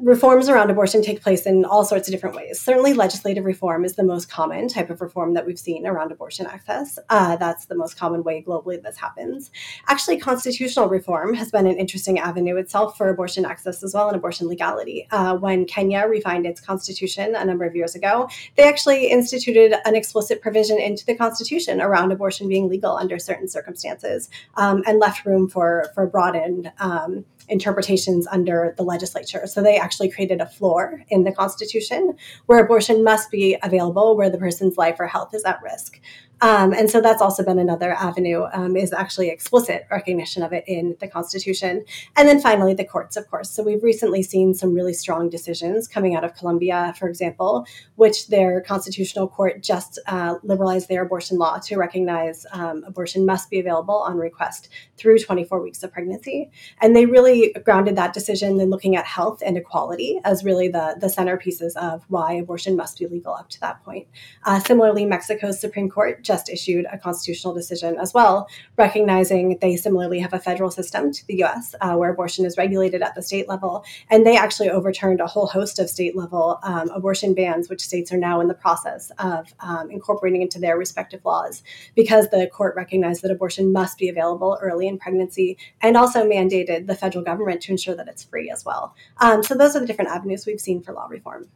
reforms 0.02 0.50
around 0.50 0.70
abortion 0.70 1.02
take 1.02 1.22
place 1.22 1.46
in 1.46 1.66
all 1.66 1.84
sorts 1.84 2.08
of 2.08 2.12
different 2.12 2.36
ways. 2.36 2.60
Certainly, 2.60 2.94
legislative 2.94 3.46
reform 3.46 3.86
is 3.86 3.96
the 3.96 4.04
most 4.04 4.30
common 4.30 4.68
type 4.68 4.90
of 4.90 5.02
reform 5.02 5.34
that 5.34 5.46
we've 5.46 5.60
seen 5.60 5.86
around 5.86 6.12
abortion 6.12 6.46
access. 6.46 6.98
Uh, 7.10 7.36
that's 7.36 7.66
the 7.66 7.76
most 7.76 7.98
common 7.98 8.24
way 8.24 8.44
globally 8.46 8.82
this 8.82 8.98
happens. 8.98 9.52
Actually, 9.88 10.18
constitutional 10.18 10.88
reform 10.88 11.34
has 11.34 11.52
been 11.52 11.68
an 11.68 11.78
interesting 11.78 12.20
avenue 12.20 12.56
itself 12.58 12.98
for 12.98 13.10
abortion 13.10 13.46
access 13.46 13.84
as 13.84 13.94
well 13.94 14.08
and 14.08 14.16
abortion 14.16 14.48
legality. 14.48 15.08
Uh, 15.12 15.36
when 15.36 15.66
Kenya 15.66 16.06
refined 16.08 16.46
its 16.46 16.62
constitution 16.62 17.36
a 17.36 17.46
number 17.46 17.66
of 17.66 17.76
years 17.76 17.96
ago, 17.96 18.30
they 18.56 18.68
actually 18.68 19.08
instituted 19.08 19.76
an 19.86 19.96
explicit 19.96 20.42
provision 20.42 20.80
into 20.80 21.06
the 21.06 21.16
constitution 21.16 21.82
around 21.82 22.12
abortion 22.12 22.48
being 22.48 22.70
legal 22.70 22.96
under 22.96 23.20
certain 23.20 23.48
circumstances 23.48 24.30
um, 24.56 24.84
and 24.86 25.00
left 25.00 25.26
room 25.26 25.48
for 25.48 25.88
for 25.94 26.08
broadened 26.08 26.72
um, 26.80 27.26
interpretations 27.50 28.28
under 28.28 28.74
the 28.78 28.84
legislature. 28.84 29.46
So 29.48 29.62
they 29.62 29.78
actually 29.78 30.10
created 30.10 30.42
a 30.42 30.46
floor 30.46 31.04
in 31.10 31.24
the 31.24 31.32
Constitution 31.32 32.16
where 32.46 32.64
abortion 32.64 33.04
must 33.04 33.32
be 33.32 33.58
available 33.64 34.16
where 34.16 34.30
the 34.30 34.38
person's 34.38 34.78
life 34.78 34.98
or 35.00 35.08
health 35.08 35.34
is 35.34 35.44
at 35.44 35.62
risk. 35.64 36.00
Um, 36.42 36.74
and 36.74 36.90
so 36.90 37.02
that's 37.02 37.22
also 37.22 37.44
been 37.44 37.60
another 37.60 37.94
avenue 37.94 38.46
um, 38.54 38.76
is 38.76 38.94
actually 38.94 39.30
explicit 39.30 39.86
recognition 39.92 40.44
of 40.44 40.54
it 40.54 40.64
in 40.68 40.96
the 41.00 41.08
Constitution. 41.08 41.84
And 42.16 42.28
then 42.28 42.40
finally, 42.40 42.74
the 42.74 42.86
courts, 42.86 43.18
of 43.18 43.30
course. 43.30 43.50
So 43.50 43.64
we've 43.64 43.84
recently 43.84 44.24
seen 44.24 44.54
some 44.54 44.74
really 44.74 44.94
strong 44.94 45.30
decisions 45.30 45.88
coming 45.88 46.16
out 46.16 46.24
of 46.24 46.36
Colombia, 46.36 46.94
for 46.98 47.10
example, 47.10 47.66
which 47.96 48.28
their 48.28 48.62
constitutional 48.62 49.28
court 49.28 49.62
just 49.62 50.00
uh, 50.08 50.36
liberalized 50.44 50.88
their 50.88 51.04
abortion 51.04 51.38
law 51.38 51.58
to 51.60 51.78
recognize 51.78 52.46
um, 52.52 52.84
abortion 52.86 53.26
must 53.26 53.50
be 53.50 53.60
available 53.60 53.98
on 53.98 54.18
request 54.18 54.70
through 54.98 55.20
24 55.20 55.62
weeks 55.62 55.84
of 55.84 55.92
pregnancy. 55.92 56.50
And 56.82 56.96
they 56.96 57.06
really 57.06 57.54
grounded 57.64 57.96
that 57.98 58.14
decision 58.14 58.60
in 58.60 58.70
looking 58.70 58.96
at 58.96 59.06
health 59.06 59.42
and 59.46 59.58
equality 59.58 60.20
as 60.24 60.44
really 60.44 60.70
the, 60.70 60.96
the 61.00 61.08
centerpieces 61.08 61.76
of 61.76 62.04
why 62.08 62.34
abortion 62.34 62.76
must 62.76 63.00
be 63.00 63.08
legal 63.08 63.34
up 63.34 63.50
to 63.50 63.60
that 63.62 63.84
point. 63.84 64.08
Uh, 64.46 64.60
similarly, 64.60 65.06
Mexico's 65.06 65.60
Supreme 65.60 65.90
Court 65.90 66.24
just 66.30 66.48
issued 66.48 66.86
a 66.94 66.98
constitutional 66.98 67.56
decision 67.56 67.98
as 68.00 68.14
well, 68.14 68.48
recognizing 68.78 69.58
they 69.62 69.76
similarly 69.76 70.20
have 70.20 70.32
a 70.32 70.40
federal 70.40 70.70
system 70.70 71.12
to 71.12 71.26
the 71.26 71.44
US 71.44 71.74
uh, 71.82 71.96
where 71.96 72.12
abortion 72.12 72.46
is 72.46 72.56
regulated 72.56 73.02
at 73.02 73.16
the 73.16 73.24
state 73.24 73.50
level. 73.50 73.84
And 74.12 74.26
they 74.26 74.38
actually 74.38 74.70
overturned 74.70 75.22
a 75.22 75.26
whole 75.26 75.48
host 75.48 75.80
of 75.80 75.90
state 75.90 76.16
level 76.16 76.60
um, 76.62 76.90
abortion 76.92 77.34
bans, 77.34 77.68
which 77.68 77.82
states 77.82 78.14
are 78.14 78.18
now 78.18 78.40
in 78.42 78.48
the 78.48 78.54
process 78.54 79.12
of 79.18 79.52
um, 79.60 79.90
incorporating 79.90 80.44
into 80.44 80.60
their 80.60 80.78
respective 80.78 81.26
laws 81.26 81.64
because 81.96 82.30
the 82.30 82.48
court 82.54 82.76
recognized 82.76 83.24
that 83.24 83.32
abortion 83.32 83.74
must 83.74 83.98
be 83.98 84.08
available 84.08 84.60
early 84.62 84.88
in 84.88 85.00
pregnancy 85.00 85.58
and 85.82 85.98
also 85.98 86.30
mandated 86.30 86.86
the 86.86 86.96
federal 86.96 87.24
government 87.24 87.62
to 87.62 87.72
ensure 87.72 87.96
that 87.96 88.08
it's 88.08 88.24
free 88.24 88.52
as 88.52 88.64
well. 88.64 88.94
Um, 89.18 89.42
so 89.42 89.56
those 89.56 89.76
are 89.76 89.80
the 89.80 89.88
different 89.88 90.12
avenues 90.12 90.46
we've 90.46 90.62
seen 90.62 90.84
for 90.84 90.94
law 90.94 91.08
reform. 91.08 91.50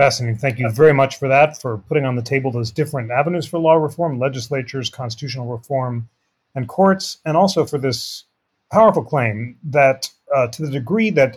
Fascinating. 0.00 0.38
Thank 0.38 0.58
you 0.58 0.70
very 0.70 0.94
much 0.94 1.18
for 1.18 1.28
that, 1.28 1.60
for 1.60 1.76
putting 1.76 2.06
on 2.06 2.16
the 2.16 2.22
table 2.22 2.50
those 2.50 2.70
different 2.70 3.10
avenues 3.10 3.44
for 3.46 3.58
law 3.58 3.74
reform, 3.74 4.18
legislatures, 4.18 4.88
constitutional 4.88 5.46
reform, 5.46 6.08
and 6.54 6.66
courts, 6.66 7.18
and 7.26 7.36
also 7.36 7.66
for 7.66 7.76
this 7.76 8.24
powerful 8.72 9.04
claim 9.04 9.58
that 9.62 10.08
uh, 10.34 10.46
to 10.46 10.62
the 10.62 10.70
degree 10.70 11.10
that 11.10 11.36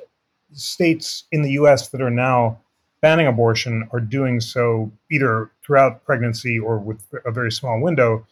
states 0.53 1.25
in 1.33 1.41
the 1.41 1.51
US 1.51 1.89
that 1.89 2.01
are 2.01 2.09
now 2.09 2.57
banning 3.01 3.27
abortion 3.27 3.85
are 3.91 3.99
doing 3.99 4.39
so 4.39 4.89
either 5.11 5.51
throughout 5.61 6.05
pregnancy 6.05 6.57
or 6.57 6.79
with 6.79 7.03
a 7.25 7.31
very 7.31 7.51
small 7.51 7.81
window, 7.81 8.25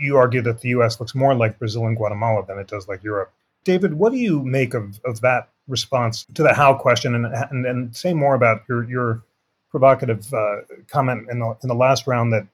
you 0.00 0.16
argue 0.16 0.42
that 0.42 0.62
the 0.62 0.70
US 0.70 0.98
looks 0.98 1.14
more 1.14 1.32
like 1.32 1.60
Brazil 1.60 1.86
and 1.86 1.96
Guatemala 1.96 2.44
than 2.44 2.58
it 2.58 2.66
does 2.66 2.88
like 2.88 3.04
Europe. 3.04 3.32
David, 3.62 3.94
what 3.94 4.10
do 4.10 4.18
you 4.18 4.42
make 4.42 4.74
of, 4.74 4.98
of 5.04 5.20
that 5.20 5.50
response 5.68 6.26
to 6.34 6.42
the 6.42 6.54
how 6.54 6.74
question 6.74 7.14
and, 7.14 7.26
and, 7.26 7.64
and 7.64 7.96
say 7.96 8.12
more 8.12 8.34
about 8.34 8.64
your, 8.68 8.82
your 8.90 9.22
provocative 9.74 10.32
uh, 10.32 10.58
comment 10.86 11.26
in 11.28 11.40
the 11.40 11.56
in 11.64 11.68
the 11.68 11.74
last 11.74 12.06
round 12.06 12.32
that 12.32 12.46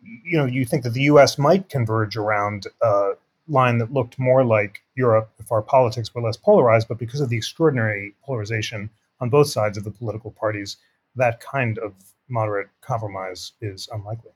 you 0.00 0.38
know 0.38 0.46
you 0.46 0.64
think 0.64 0.84
that 0.84 0.94
the 0.94 1.02
U.S. 1.02 1.36
might 1.36 1.68
converge 1.68 2.16
around 2.16 2.66
a 2.80 3.10
line 3.46 3.76
that 3.76 3.92
looked 3.92 4.18
more 4.18 4.42
like 4.42 4.82
Europe 4.94 5.30
if 5.38 5.52
our 5.52 5.60
politics 5.60 6.14
were 6.14 6.22
less 6.22 6.38
polarized, 6.38 6.88
but 6.88 6.96
because 6.96 7.20
of 7.20 7.28
the 7.28 7.36
extraordinary 7.36 8.14
polarization 8.24 8.88
on 9.20 9.28
both 9.28 9.48
sides 9.48 9.76
of 9.76 9.84
the 9.84 9.90
political 9.90 10.30
parties, 10.30 10.78
that 11.14 11.40
kind 11.40 11.76
of 11.78 11.92
moderate 12.30 12.68
compromise 12.80 13.52
is 13.60 13.86
unlikely. 13.92 14.30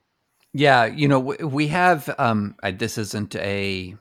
Yeah, 0.53 0.85
you 0.85 1.07
know, 1.07 1.19
we 1.19 1.69
have. 1.69 2.13
Um, 2.19 2.55
this 2.71 2.99
isn't 2.99 3.35
a 3.37 3.95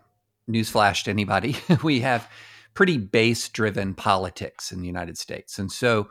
newsflash 0.47 1.05
to 1.05 1.11
anybody. 1.11 1.57
we 1.83 2.01
have 2.01 2.29
pretty 2.75 2.99
base-driven 2.99 3.95
politics 3.95 4.73
in 4.73 4.83
the 4.83 4.87
United 4.87 5.17
States, 5.17 5.59
and 5.59 5.73
so 5.73 6.11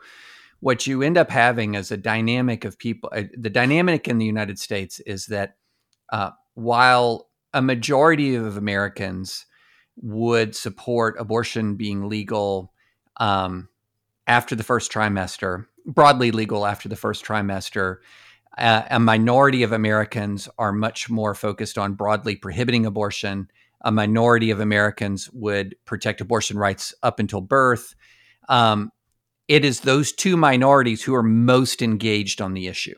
what 0.60 0.86
you 0.86 1.02
end 1.02 1.18
up 1.18 1.30
having 1.30 1.74
is 1.74 1.90
a 1.90 1.96
dynamic 1.96 2.64
of 2.64 2.78
people. 2.78 3.10
Uh, 3.14 3.24
the 3.36 3.50
dynamic 3.50 4.08
in 4.08 4.18
the 4.18 4.24
United 4.24 4.58
States 4.58 5.00
is 5.00 5.26
that 5.26 5.56
uh, 6.12 6.30
while 6.54 7.28
a 7.52 7.62
majority 7.62 8.34
of 8.34 8.56
Americans 8.56 9.46
would 10.02 10.54
support 10.54 11.16
abortion 11.18 11.76
being 11.76 12.08
legal 12.08 12.72
um, 13.18 13.68
after 14.26 14.54
the 14.54 14.62
first 14.62 14.92
trimester, 14.92 15.66
broadly 15.86 16.30
legal 16.30 16.66
after 16.66 16.88
the 16.88 16.96
first 16.96 17.24
trimester, 17.24 17.98
uh, 18.58 18.82
a 18.90 18.98
minority 18.98 19.62
of 19.62 19.72
Americans 19.72 20.48
are 20.58 20.72
much 20.72 21.10
more 21.10 21.34
focused 21.34 21.78
on 21.78 21.94
broadly 21.94 22.36
prohibiting 22.36 22.86
abortion. 22.86 23.50
A 23.82 23.92
minority 23.92 24.50
of 24.50 24.60
Americans 24.60 25.30
would 25.32 25.76
protect 25.84 26.20
abortion 26.20 26.58
rights 26.58 26.94
up 27.02 27.20
until 27.20 27.40
birth. 27.40 27.94
Um, 28.48 28.90
it 29.48 29.64
is 29.64 29.80
those 29.80 30.12
two 30.12 30.36
minorities 30.36 31.02
who 31.02 31.14
are 31.14 31.22
most 31.22 31.82
engaged 31.82 32.40
on 32.40 32.54
the 32.54 32.66
issue. 32.66 32.96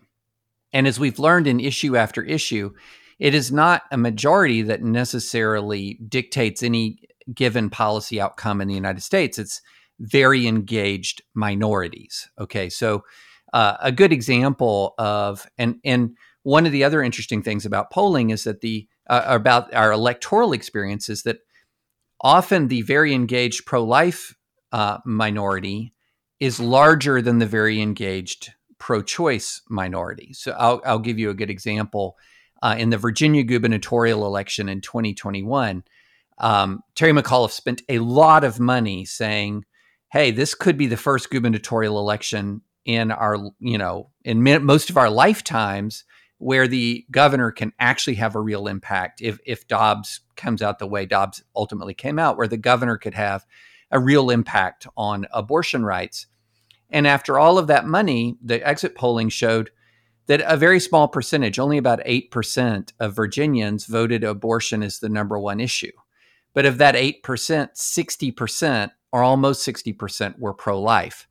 And 0.72 0.86
as 0.86 1.00
we've 1.00 1.18
learned 1.18 1.46
in 1.46 1.60
issue 1.60 1.96
after 1.96 2.22
issue, 2.22 2.72
it 3.18 3.34
is 3.34 3.50
not 3.50 3.82
a 3.90 3.96
majority 3.96 4.62
that 4.62 4.82
necessarily 4.82 5.98
dictates 6.08 6.62
any 6.62 7.00
given 7.34 7.68
policy 7.68 8.20
outcome 8.20 8.60
in 8.60 8.68
the 8.68 8.74
United 8.74 9.02
States. 9.02 9.38
It's 9.38 9.60
very 9.98 10.46
engaged 10.46 11.22
minorities. 11.34 12.30
Okay, 12.38 12.68
so 12.68 13.04
uh, 13.52 13.76
a 13.80 13.92
good 13.92 14.12
example 14.12 14.94
of 14.98 15.46
and 15.58 15.76
and 15.84 16.16
one 16.42 16.66
of 16.66 16.72
the 16.72 16.84
other 16.84 17.02
interesting 17.02 17.42
things 17.42 17.66
about 17.66 17.90
polling 17.90 18.30
is 18.30 18.44
that 18.44 18.60
the 18.60 18.86
uh, 19.10 19.22
about 19.26 19.72
our 19.74 19.90
electoral 19.90 20.52
experience 20.52 21.08
is 21.08 21.22
that 21.24 21.38
often 22.20 22.68
the 22.68 22.82
very 22.82 23.12
engaged 23.12 23.66
pro-life 23.66 24.34
uh, 24.72 24.98
minority 25.04 25.92
is 26.40 26.60
larger 26.60 27.20
than 27.20 27.38
the 27.38 27.46
very 27.46 27.80
engaged 27.80 28.52
pro 28.78 29.02
choice 29.02 29.62
minority. 29.68 30.32
So 30.32 30.52
I'll, 30.52 30.80
I'll, 30.84 30.98
give 30.98 31.18
you 31.18 31.30
a 31.30 31.34
good 31.34 31.50
example. 31.50 32.16
Uh, 32.62 32.76
in 32.78 32.90
the 32.90 32.98
Virginia 32.98 33.42
gubernatorial 33.42 34.26
election 34.26 34.68
in 34.68 34.80
2021, 34.80 35.84
um, 36.38 36.82
Terry 36.94 37.12
McAuliffe 37.12 37.50
spent 37.50 37.82
a 37.88 37.98
lot 37.98 38.44
of 38.44 38.60
money 38.60 39.04
saying, 39.04 39.64
hey, 40.10 40.30
this 40.30 40.54
could 40.54 40.76
be 40.76 40.86
the 40.86 40.96
first 40.96 41.30
gubernatorial 41.30 41.98
election 41.98 42.62
in 42.84 43.10
our, 43.10 43.36
you 43.60 43.78
know, 43.78 44.10
in 44.24 44.42
most 44.64 44.90
of 44.90 44.96
our 44.96 45.10
lifetimes 45.10 46.04
where 46.38 46.68
the 46.68 47.04
governor 47.10 47.50
can 47.50 47.72
actually 47.78 48.14
have 48.14 48.34
a 48.34 48.40
real 48.40 48.68
impact 48.68 49.20
if 49.20 49.38
if 49.44 49.66
Dobbs 49.66 50.20
comes 50.36 50.62
out 50.62 50.78
the 50.78 50.86
way 50.86 51.04
Dobbs 51.04 51.42
ultimately 51.54 51.94
came 51.94 52.18
out, 52.18 52.36
where 52.36 52.48
the 52.48 52.56
governor 52.56 52.96
could 52.96 53.14
have 53.14 53.44
a 53.90 54.00
real 54.00 54.30
impact 54.30 54.86
on 54.96 55.26
abortion 55.32 55.84
rights. 55.84 56.26
And 56.90 57.06
after 57.06 57.38
all 57.38 57.58
of 57.58 57.66
that 57.66 57.86
money, 57.86 58.36
the 58.42 58.66
exit 58.66 58.94
polling 58.94 59.28
showed 59.28 59.70
that 60.26 60.42
a 60.46 60.56
very 60.56 60.78
small 60.78 61.08
percentage, 61.08 61.58
only 61.58 61.78
about 61.78 62.04
8% 62.04 62.92
of 63.00 63.16
Virginians 63.16 63.86
voted 63.86 64.24
abortion 64.24 64.82
as 64.82 64.98
the 64.98 65.08
number 65.08 65.38
one 65.38 65.58
issue. 65.58 65.92
But 66.54 66.66
of 66.66 66.78
that 66.78 66.94
8%, 66.94 67.22
60% 67.22 68.90
or 69.10 69.22
almost 69.22 69.66
60% 69.66 70.38
were 70.38 70.54
pro 70.54 70.80
life. 70.80 71.26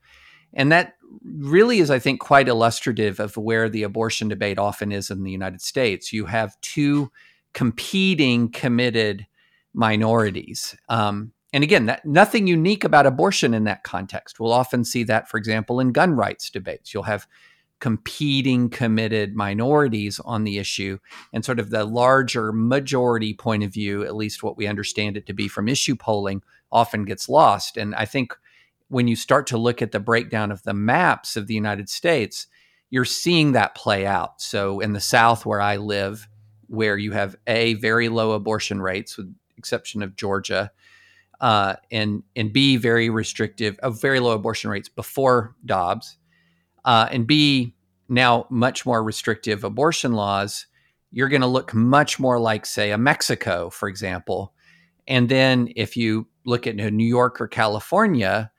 And 0.54 0.72
that 0.72 0.96
really 1.24 1.80
is, 1.80 1.91
I 1.91 2.00
think, 2.00 2.20
quite 2.20 2.48
illustrative 2.48 3.20
of 3.20 3.38
where 3.38 3.70
the 3.70 3.84
abortion 3.84 4.28
debate 4.28 4.58
often 4.58 4.91
is 4.91 5.12
in 5.12 5.24
the 5.24 5.32
United 5.32 5.62
States. 5.62 6.12
You 6.12 6.26
have 6.26 6.60
two 6.62 7.12
competing 7.54 8.50
committed 8.50 9.28
minorities. 9.74 10.76
Um, 10.89 11.34
and 11.53 11.63
again, 11.63 11.86
that, 11.86 12.05
nothing 12.05 12.47
unique 12.47 12.83
about 12.83 13.05
abortion 13.05 13.53
in 13.53 13.63
that 13.65 13.83
context. 13.83 14.39
We'll 14.39 14.51
often 14.51 14.83
see 14.83 15.03
that, 15.03 15.29
for 15.29 15.38
example, 15.38 15.79
in 15.79 15.91
gun 15.91 16.12
rights 16.12 16.49
debates. 16.49 16.93
You'll 16.93 17.03
have 17.03 17.27
competing 17.79 18.69
committed 18.69 19.36
minorities 19.36 20.19
on 20.25 20.43
the 20.43 20.57
issue 20.57 20.97
and 21.31 21.45
sort 21.45 21.60
of 21.60 21.69
the 21.69 21.86
larger 21.86 22.51
majority 22.51 23.33
point 23.33 23.63
of 23.63 23.71
view, 23.71 24.03
at 24.03 24.15
least 24.15 24.43
what 24.43 24.57
we 24.57 24.67
understand 24.67 25.15
it 25.15 25.27
to 25.27 25.33
be 25.33 25.47
from 25.47 25.69
issue 25.69 25.95
polling, 25.95 26.41
often 26.71 27.05
gets 27.05 27.29
lost. 27.29 27.77
And 27.77 27.93
I 27.95 28.05
think 28.05 28.33
when 28.89 29.07
you 29.07 29.15
start 29.15 29.47
to 29.47 29.57
look 29.57 29.81
at 29.81 29.91
the 29.91 29.99
breakdown 29.99 30.51
of 30.51 30.63
the 30.63 30.73
maps 30.73 31.36
of 31.36 31.47
the 31.47 31.53
United 31.53 31.88
States, 31.88 32.47
you're 32.89 33.05
seeing 33.05 33.51
that 33.51 33.75
play 33.75 34.05
out. 34.05 34.41
So 34.41 34.79
in 34.79 34.93
the 34.93 35.01
South, 35.01 35.45
where 35.45 35.62
I 35.62 35.77
live, 35.77 36.27
where 36.67 36.97
you 36.97 37.12
have 37.12 37.36
a 37.45 37.75
very 37.75 38.10
low 38.10 38.31
abortion 38.31 38.81
rates, 38.81 39.17
with 39.17 39.33
exception 39.57 40.01
of 40.01 40.15
Georgia, 40.15 40.71
uh, 41.39 41.76
and 41.91 42.23
and 42.36 42.52
B 42.52 42.78
very 42.78 43.10
restrictive, 43.10 43.78
of 43.80 44.02
very 44.02 44.19
low 44.19 44.32
abortion 44.32 44.69
rates 44.69 44.89
before 44.89 45.56
Dobbs, 45.65 46.17
uh, 46.86 47.08
and 47.12 47.28
B 47.28 47.76
now 48.10 48.47
much 48.50 48.86
more 48.86 49.04
restrictive 49.04 49.63
abortion 49.63 50.13
laws. 50.13 50.65
You're 51.12 51.30
going 51.30 51.41
to 51.41 51.47
look 51.47 51.73
much 51.73 52.19
more 52.19 52.39
like, 52.39 52.65
say, 52.65 52.91
a 52.91 52.97
Mexico, 52.97 53.69
for 53.69 53.88
example. 53.88 54.54
And 55.08 55.30
then 55.30 55.69
if 55.76 55.95
you 55.95 56.28
look 56.45 56.67
at 56.67 56.76
New 56.76 57.06
York 57.06 57.39
or 57.39 57.47
California, 57.47 58.52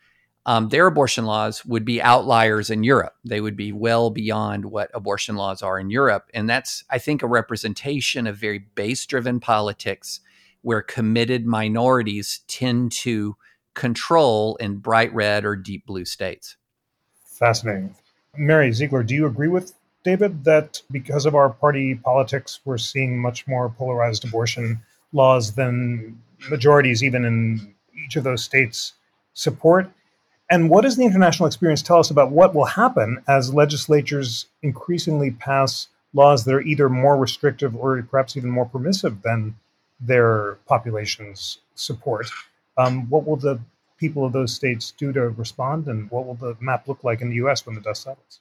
um, 0.47 0.71
their 0.71 0.87
abortion 0.87 1.27
laws 1.27 1.63
would 1.67 1.85
be 1.85 2.01
outliers 2.01 2.71
in 2.71 2.83
Europe. 2.83 3.15
They 3.23 3.43
would 3.43 3.57
be 3.57 3.71
well 3.71 4.09
beyond 4.09 4.65
what 4.65 4.91
abortion 4.95 5.37
laws 5.37 5.61
are 5.63 5.79
in 5.79 5.91
Europe. 5.91 6.31
And 6.33 6.49
that's, 6.49 6.85
I 6.89 6.99
think, 6.99 7.23
a 7.23 7.27
representation 7.27 8.27
of 8.27 8.37
very 8.37 8.59
base 8.59 9.05
driven 9.05 9.41
politics 9.41 10.21
where 10.69 10.83
committed 10.83 11.47
minorities 11.47 12.41
tend 12.47 12.93
to 12.93 13.35
control 13.73 14.55
in 14.57 14.77
bright 14.77 15.11
red 15.15 15.43
or 15.47 15.57
deep 15.57 15.87
blue 15.87 16.05
states. 16.05 16.59
Fascinating. 17.25 17.95
Mary 18.37 18.71
Ziegler, 18.71 19.03
do 19.03 19.15
you 19.15 19.25
agree 19.25 19.49
with 19.49 19.73
David 20.05 20.45
that 20.45 20.83
because 20.91 21.25
of 21.25 21.35
our 21.35 21.49
party 21.49 21.95
politics, 21.95 22.61
we're 22.67 22.77
seeing 22.77 23.19
much 23.19 23.47
more 23.47 23.71
polarized 23.71 24.27
abortion 24.27 24.79
laws 25.15 25.55
than 25.55 26.21
majorities, 26.51 27.03
even 27.03 27.25
in 27.25 27.75
each 28.05 28.17
of 28.17 28.25
those 28.25 28.45
states, 28.45 28.93
support? 29.33 29.91
And 30.51 30.69
what 30.69 30.83
does 30.83 30.99
the 30.99 31.07
international 31.07 31.47
experience 31.47 31.81
tell 31.81 31.99
us 31.99 32.11
about 32.11 32.31
what 32.31 32.55
will 32.55 32.67
happen 32.67 33.23
as 33.27 33.55
legislatures 33.55 34.45
increasingly 34.63 35.31
pass 35.31 35.89
laws 36.13 36.45
that 36.45 36.55
are 36.55 36.61
either 36.61 36.91
more 36.91 37.17
restrictive 37.17 37.75
or 37.75 38.03
perhaps 38.03 38.37
even 38.37 38.51
more 38.51 38.67
permissive 38.67 39.23
than 39.23 39.55
their 40.01 40.59
populations 40.67 41.59
support? 41.75 42.31
Um, 42.77 43.09
what 43.11 43.27
will 43.27 43.37
the 43.37 43.61
people 43.99 44.25
of 44.25 44.33
those 44.33 44.55
states 44.55 44.93
do 44.97 45.13
to 45.13 45.29
respond, 45.31 45.89
and 45.89 46.11
what 46.11 46.27
will 46.27 46.35
the 46.35 46.57
map 46.61 46.89
look 46.89 47.03
like 47.03 47.21
in 47.21 47.29
the 47.29 47.37
US 47.37 47.67
when 47.67 47.75
the 47.75 47.81
dust 47.81 48.03
settles? 48.03 48.41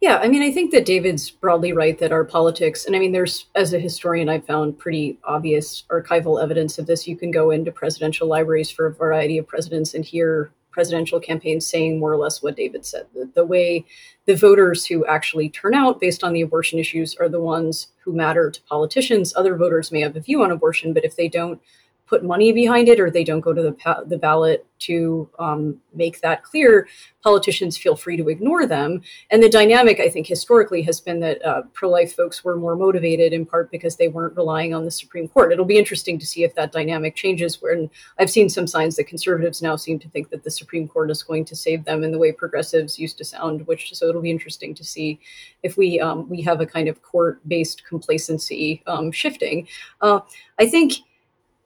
Yeah, 0.00 0.18
I 0.18 0.28
mean, 0.28 0.42
I 0.42 0.52
think 0.52 0.70
that 0.72 0.84
David's 0.84 1.30
broadly 1.30 1.72
right 1.72 1.98
that 1.98 2.12
our 2.12 2.24
politics, 2.24 2.84
and 2.84 2.94
I 2.94 2.98
mean, 2.98 3.12
there's, 3.12 3.46
as 3.54 3.72
a 3.72 3.78
historian, 3.78 4.28
I've 4.28 4.44
found 4.44 4.78
pretty 4.78 5.18
obvious 5.24 5.84
archival 5.88 6.42
evidence 6.42 6.78
of 6.78 6.86
this. 6.86 7.08
You 7.08 7.16
can 7.16 7.30
go 7.30 7.50
into 7.50 7.72
presidential 7.72 8.28
libraries 8.28 8.70
for 8.70 8.84
a 8.84 8.92
variety 8.92 9.38
of 9.38 9.46
presidents 9.46 9.94
and 9.94 10.04
hear 10.04 10.50
presidential 10.74 11.20
campaigns 11.20 11.64
saying 11.64 12.00
more 12.00 12.12
or 12.12 12.16
less 12.16 12.42
what 12.42 12.56
David 12.56 12.84
said. 12.84 13.06
The, 13.14 13.30
the, 13.32 13.46
way 13.46 13.86
the 14.26 14.34
voters 14.34 14.84
who 14.84 15.06
actually 15.06 15.48
turn 15.48 15.72
out 15.72 16.00
based 16.00 16.24
on 16.24 16.32
the 16.32 16.40
abortion 16.40 16.80
issues 16.80 17.14
are 17.14 17.28
the 17.28 17.40
ones 17.40 17.86
who 18.02 18.12
matter 18.12 18.50
to 18.50 18.62
politicians. 18.64 19.32
Other 19.36 19.56
voters 19.56 19.92
may 19.92 20.00
have 20.00 20.16
a 20.16 20.20
view 20.20 20.42
on 20.42 20.50
abortion, 20.50 20.92
but 20.92 21.04
if 21.04 21.14
they 21.14 21.28
don't 21.28 21.62
put 22.06 22.24
money 22.24 22.52
behind 22.52 22.88
it 22.88 23.00
or 23.00 23.10
they 23.10 23.24
don't 23.24 23.40
go 23.40 23.52
to 23.52 23.62
the, 23.62 24.04
the 24.06 24.18
ballot 24.18 24.66
to 24.78 25.28
um, 25.38 25.80
make 25.94 26.20
that 26.20 26.42
clear, 26.42 26.86
politicians 27.22 27.76
feel 27.76 27.96
free 27.96 28.18
to 28.18 28.28
ignore 28.28 28.66
them. 28.66 29.00
And 29.30 29.42
the 29.42 29.48
dynamic, 29.48 29.98
I 29.98 30.10
think, 30.10 30.26
historically 30.26 30.82
has 30.82 31.00
been 31.00 31.20
that 31.20 31.44
uh, 31.44 31.62
pro 31.72 31.88
life 31.88 32.14
folks 32.14 32.44
were 32.44 32.56
more 32.56 32.76
motivated 32.76 33.32
in 33.32 33.46
part 33.46 33.70
because 33.70 33.96
they 33.96 34.08
weren't 34.08 34.36
relying 34.36 34.74
on 34.74 34.84
the 34.84 34.90
Supreme 34.90 35.28
Court. 35.28 35.52
It'll 35.52 35.64
be 35.64 35.78
interesting 35.78 36.18
to 36.18 36.26
see 36.26 36.44
if 36.44 36.54
that 36.54 36.72
dynamic 36.72 37.14
changes. 37.14 37.62
When 37.62 37.88
I've 38.18 38.30
seen 38.30 38.50
some 38.50 38.66
signs 38.66 38.96
that 38.96 39.04
conservatives 39.04 39.62
now 39.62 39.76
seem 39.76 39.98
to 40.00 40.08
think 40.10 40.28
that 40.30 40.44
the 40.44 40.50
Supreme 40.50 40.86
Court 40.86 41.10
is 41.10 41.22
going 41.22 41.46
to 41.46 41.56
save 41.56 41.84
them 41.84 42.04
in 42.04 42.12
the 42.12 42.18
way 42.18 42.32
progressives 42.32 42.98
used 42.98 43.16
to 43.18 43.24
sound, 43.24 43.66
which 43.66 43.94
so 43.94 44.08
it'll 44.08 44.20
be 44.20 44.30
interesting 44.30 44.74
to 44.74 44.84
see 44.84 45.18
if 45.62 45.78
we 45.78 45.98
um, 46.00 46.28
we 46.28 46.42
have 46.42 46.60
a 46.60 46.66
kind 46.66 46.88
of 46.88 47.00
court 47.00 47.40
based 47.48 47.86
complacency 47.86 48.82
um, 48.86 49.10
shifting. 49.10 49.66
Uh, 50.02 50.20
I 50.58 50.68
think 50.68 50.94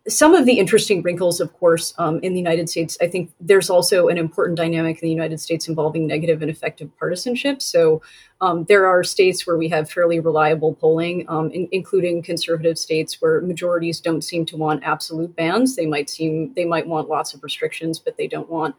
some 0.09 0.35
of 0.35 0.47
the 0.47 0.59
interesting 0.59 1.03
wrinkles, 1.03 1.41
of 1.41 1.53
course, 1.55 1.95
um, 1.99 2.19
in 2.21 2.33
the 2.33 2.39
United 2.39 2.69
States, 2.69 2.97
I 3.01 3.07
think 3.07 3.31
there's 3.41 3.71
also 3.71 4.09
an 4.09 4.19
important 4.19 4.57
dynamic 4.57 4.97
in 5.03 5.07
the 5.07 5.13
United 5.13 5.39
States 5.39 5.69
involving 5.69 6.07
negative 6.07 6.43
and 6.43 6.51
affective 6.51 6.91
partisanship. 6.99 7.61
So 7.61 8.03
um, 8.41 8.65
there 8.65 8.87
are 8.87 9.05
states 9.05 9.47
where 9.47 9.57
we 9.57 9.69
have 9.69 9.91
fairly 9.91 10.21
reliable 10.21 10.75
polling, 10.75 11.25
um, 11.29 11.51
in, 11.51 11.69
including 11.73 12.23
conservative 12.23 12.79
states 12.79 13.21
where 13.21 13.41
majorities 13.41 14.01
don't 14.01 14.23
seem 14.23 14.47
to 14.47 14.57
want 14.57 14.83
absolute 14.85 15.37
bans. 15.37 15.77
They 15.77 15.87
might 15.87 16.09
seem 16.09 16.53
they 16.55 16.65
might 16.65 16.87
want 16.87 17.09
lots 17.09 17.35
of 17.35 17.43
restrictions, 17.43 17.99
but 17.99 18.17
they 18.17 18.29
don't 18.29 18.49
want 18.49 18.75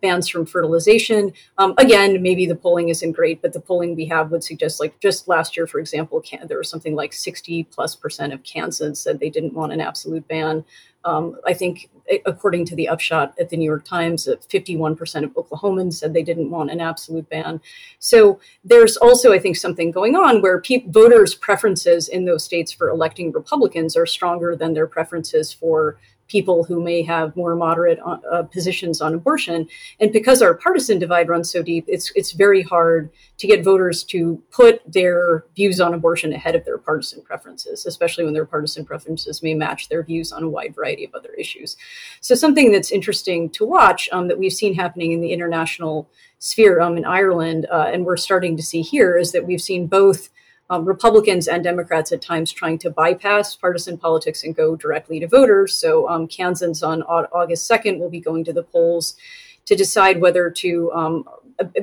bans 0.00 0.28
from 0.28 0.46
fertilization. 0.46 1.32
Um, 1.58 1.74
again, 1.78 2.22
maybe 2.22 2.46
the 2.46 2.54
polling 2.54 2.88
isn't 2.88 3.12
great, 3.12 3.42
but 3.42 3.52
the 3.52 3.60
polling 3.60 3.96
we 3.96 4.06
have 4.06 4.30
would 4.30 4.44
suggest, 4.44 4.80
like 4.80 4.98
just 5.00 5.28
last 5.28 5.56
year, 5.56 5.66
for 5.66 5.78
example, 5.80 6.20
can, 6.20 6.46
there 6.46 6.58
was 6.58 6.68
something 6.68 6.94
like 6.94 7.12
60 7.12 7.64
plus 7.64 7.94
percent 7.94 8.32
of 8.32 8.42
Kansans 8.42 9.00
said 9.00 9.18
they 9.18 9.30
didn't 9.30 9.54
want 9.54 9.72
an 9.72 9.80
absolute 9.80 10.26
ban. 10.28 10.64
Um, 11.04 11.36
I 11.46 11.54
think, 11.54 11.88
according 12.26 12.64
to 12.66 12.76
the 12.76 12.88
upshot 12.88 13.34
at 13.38 13.48
the 13.48 13.56
New 13.56 13.64
York 13.64 13.84
Times, 13.84 14.28
51% 14.28 15.24
of 15.24 15.30
Oklahomans 15.34 15.94
said 15.94 16.12
they 16.12 16.22
didn't 16.22 16.50
want 16.50 16.70
an 16.70 16.80
absolute 16.80 17.28
ban. 17.28 17.60
So 17.98 18.40
there's 18.64 18.96
also, 18.96 19.32
I 19.32 19.38
think, 19.38 19.56
something 19.56 19.90
going 19.90 20.16
on 20.16 20.42
where 20.42 20.60
pe- 20.60 20.86
voters' 20.88 21.34
preferences 21.34 22.08
in 22.08 22.24
those 22.24 22.44
states 22.44 22.72
for 22.72 22.88
electing 22.88 23.32
Republicans 23.32 23.96
are 23.96 24.06
stronger 24.06 24.56
than 24.56 24.74
their 24.74 24.86
preferences 24.86 25.52
for 25.52 25.98
people 26.28 26.62
who 26.64 26.82
may 26.82 27.02
have 27.02 27.34
more 27.34 27.56
moderate 27.56 27.98
uh, 28.04 28.18
uh, 28.30 28.42
positions 28.42 29.00
on 29.00 29.14
abortion. 29.14 29.66
And 29.98 30.12
because 30.12 30.42
our 30.42 30.54
partisan 30.54 30.98
divide 30.98 31.28
runs 31.28 31.50
so 31.50 31.62
deep, 31.62 31.84
it's 31.88 32.12
it's 32.14 32.32
very 32.32 32.62
hard 32.62 33.10
to 33.38 33.46
get 33.46 33.64
voters 33.64 34.04
to 34.04 34.42
put 34.50 34.80
their 34.86 35.44
views 35.56 35.80
on 35.80 35.94
abortion 35.94 36.32
ahead 36.32 36.54
of 36.54 36.64
their 36.64 36.78
partisan 36.78 37.22
preferences, 37.22 37.86
especially 37.86 38.24
when 38.24 38.34
their 38.34 38.44
partisan 38.44 38.84
preferences 38.84 39.42
may 39.42 39.54
match 39.54 39.88
their 39.88 40.02
views 40.02 40.32
on 40.32 40.42
a 40.42 40.48
wide 40.48 40.74
variety 40.74 41.04
of 41.04 41.14
other 41.14 41.32
issues. 41.38 41.76
So 42.20 42.34
something 42.34 42.72
that's 42.72 42.92
interesting 42.92 43.50
to 43.50 43.64
watch 43.64 44.08
um, 44.12 44.28
that 44.28 44.38
we've 44.38 44.52
seen 44.52 44.74
happening 44.74 45.12
in 45.12 45.20
the 45.20 45.32
international 45.32 46.08
sphere 46.38 46.80
um, 46.80 46.96
in 46.96 47.04
Ireland, 47.04 47.66
uh, 47.72 47.90
and 47.92 48.04
we're 48.04 48.16
starting 48.16 48.56
to 48.56 48.62
see 48.62 48.82
here, 48.82 49.16
is 49.16 49.32
that 49.32 49.46
we've 49.46 49.62
seen 49.62 49.86
both 49.86 50.28
um, 50.70 50.84
Republicans 50.84 51.48
and 51.48 51.64
Democrats 51.64 52.12
at 52.12 52.20
times 52.20 52.52
trying 52.52 52.78
to 52.78 52.90
bypass 52.90 53.56
partisan 53.56 53.96
politics 53.96 54.44
and 54.44 54.54
go 54.54 54.76
directly 54.76 55.18
to 55.20 55.26
voters. 55.26 55.74
So 55.74 56.08
um, 56.08 56.26
Kansans 56.28 56.82
on 56.82 57.02
August 57.02 57.70
2nd 57.70 57.98
will 57.98 58.10
be 58.10 58.20
going 58.20 58.44
to 58.44 58.52
the 58.52 58.62
polls 58.62 59.16
to 59.64 59.74
decide 59.74 60.20
whether 60.20 60.50
to 60.50 60.92
um, 60.92 61.24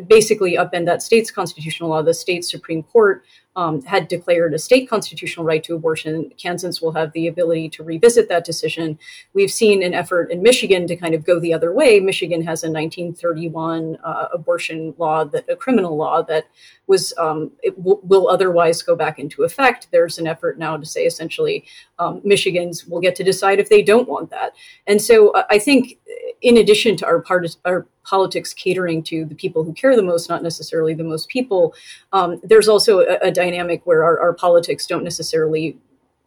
basically 0.07 0.55
upend 0.55 0.85
that 0.85 1.01
state's 1.01 1.31
constitutional 1.31 1.89
law. 1.89 2.01
The 2.01 2.13
state 2.13 2.45
Supreme 2.45 2.83
Court 2.83 3.23
um, 3.57 3.81
had 3.83 4.07
declared 4.07 4.53
a 4.53 4.59
state 4.59 4.89
constitutional 4.89 5.45
right 5.45 5.63
to 5.63 5.75
abortion. 5.75 6.31
Kansans 6.37 6.81
will 6.81 6.91
have 6.91 7.13
the 7.13 7.27
ability 7.27 7.69
to 7.69 7.83
revisit 7.83 8.27
that 8.27 8.43
decision. 8.43 8.99
We've 9.33 9.51
seen 9.51 9.81
an 9.81 9.93
effort 9.93 10.29
in 10.29 10.43
Michigan 10.43 10.87
to 10.87 10.95
kind 10.95 11.15
of 11.15 11.25
go 11.25 11.39
the 11.39 11.53
other 11.53 11.71
way. 11.71 11.99
Michigan 11.99 12.41
has 12.41 12.63
a 12.63 12.67
1931 12.69 13.97
uh, 14.03 14.27
abortion 14.33 14.93
law 14.97 15.23
that 15.25 15.49
a 15.49 15.55
criminal 15.55 15.95
law 15.95 16.21
that 16.23 16.47
was 16.87 17.13
um, 17.17 17.51
w- 17.63 17.99
will 18.03 18.27
otherwise 18.27 18.81
go 18.81 18.95
back 18.95 19.19
into 19.19 19.43
effect. 19.43 19.87
There's 19.91 20.17
an 20.17 20.27
effort 20.27 20.57
now 20.57 20.75
to 20.75 20.85
say 20.85 21.05
essentially 21.05 21.65
um, 21.97 22.21
Michigans 22.21 22.87
will 22.89 22.99
get 22.99 23.15
to 23.15 23.23
decide 23.23 23.59
if 23.59 23.69
they 23.69 23.81
don't 23.81 24.09
want 24.09 24.29
that. 24.31 24.53
And 24.85 25.01
so 25.01 25.29
uh, 25.29 25.45
I 25.49 25.59
think 25.59 25.97
in 26.41 26.57
addition 26.57 26.95
to 26.97 27.05
our, 27.05 27.21
part- 27.21 27.55
our 27.65 27.85
politics 28.03 28.53
catering 28.53 29.03
to 29.03 29.25
the 29.25 29.35
people 29.35 29.63
who 29.63 29.73
care 29.73 29.95
the 29.95 30.03
most, 30.03 30.29
not 30.29 30.43
necessarily 30.43 30.93
the 30.93 31.03
most 31.03 31.29
people, 31.29 31.73
um, 32.13 32.39
there's 32.43 32.67
also 32.67 32.99
a, 32.99 33.17
a 33.21 33.31
dynamic 33.31 33.85
where 33.85 34.03
our, 34.03 34.19
our, 34.19 34.33
politics 34.33 34.85
don't 34.85 35.03
necessarily 35.03 35.77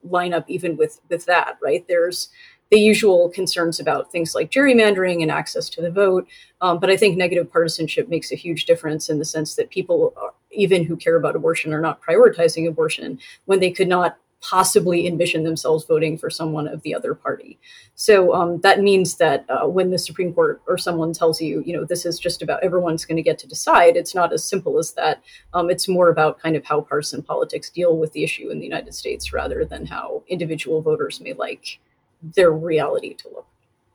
line 0.03 0.33
up 0.33 0.49
even 0.49 0.77
with 0.77 1.01
with 1.09 1.27
that. 1.27 1.59
Right? 1.63 1.87
There's 1.89 2.29
the 2.71 2.79
usual 2.79 3.29
concerns 3.31 3.81
about 3.81 4.13
things 4.13 4.35
like 4.35 4.51
gerrymandering 4.51 5.23
and 5.23 5.31
access 5.31 5.69
to 5.71 5.83
the 5.83 5.91
vote, 5.91 6.27
um, 6.61 6.79
but 6.79 6.91
I 6.91 6.97
think 6.97 7.17
negative 7.17 7.51
partisanship 7.51 8.09
makes 8.09 8.31
a 8.31 8.37
huge 8.37 8.67
difference 8.67 9.09
in 9.09 9.19
the 9.19 9.25
sense 9.25 9.55
that 9.55 9.71
people, 9.71 10.13
are, 10.17 10.35
even 10.51 10.85
who 10.85 10.97
care 10.97 11.17
about 11.17 11.37
abortion, 11.37 11.73
are 11.73 11.81
not 11.81 12.03
prioritizing 12.03 12.69
abortion 12.69 13.19
when 13.47 13.61
they 13.61 13.71
could 13.71 13.89
not 13.89 14.19
possibly 14.41 15.07
envision 15.07 15.43
themselves 15.43 15.85
voting 15.85 16.17
for 16.17 16.31
someone 16.31 16.69
of 16.69 16.83
the 16.83 16.95
other 16.95 17.15
party. 17.15 17.59
So 17.95 18.35
um, 18.35 18.61
that 18.61 18.81
means 18.81 19.17
that 19.17 19.45
uh, 19.49 19.67
when 19.67 19.91
the 19.91 19.99
Supreme 19.99 20.33
Court 20.33 20.63
or 20.69 20.79
someone 20.79 21.13
tells 21.13 21.41
you, 21.41 21.63
you 21.67 21.73
know, 21.73 21.85
this 21.85 22.07
is 22.07 22.19
just 22.19 22.41
about 22.41 22.63
everyone's 22.63 23.05
going 23.05 23.17
to 23.17 23.23
get 23.23 23.39
to 23.41 23.49
decide, 23.49 23.97
it's 23.97 24.15
not 24.15 24.33
as 24.33 24.45
simple 24.45 24.79
as 24.79 24.93
that. 24.93 25.23
Um, 25.55 25.71
it's 25.71 25.89
more 25.89 26.09
about 26.09 26.39
kind 26.39 26.55
of 26.55 26.65
how 26.65 26.81
partisan 26.83 27.23
politics 27.23 27.71
deal 27.71 27.97
with 27.97 28.13
the 28.13 28.23
issue 28.23 28.51
in 28.51 28.61
the 28.61 28.65
United 28.65 28.95
States 28.95 29.33
rather 29.33 29.65
than 29.65 29.87
how 29.87 30.23
individual 30.29 30.83
voters 30.83 31.21
may 31.21 31.33
like 31.33 31.81
their 32.23 32.53
reality 32.53 33.15
to 33.15 33.29
look. 33.29 33.47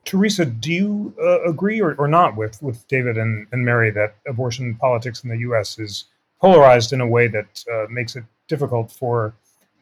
Teresa, 0.04 0.44
do 0.44 0.70
you 0.70 1.14
uh, 1.22 1.42
agree 1.44 1.80
or, 1.80 1.94
or 1.94 2.08
not 2.08 2.36
with, 2.36 2.62
with 2.62 2.86
David 2.88 3.16
and, 3.16 3.46
and 3.52 3.64
Mary 3.64 3.90
that 3.90 4.16
abortion 4.28 4.74
politics 4.74 5.24
in 5.24 5.30
the 5.30 5.38
U.S. 5.38 5.78
is 5.78 6.04
polarized 6.40 6.92
in 6.92 7.00
a 7.00 7.06
way 7.06 7.26
that 7.28 7.64
uh, 7.72 7.86
makes 7.88 8.14
it 8.14 8.24
difficult 8.46 8.92
for 8.92 9.34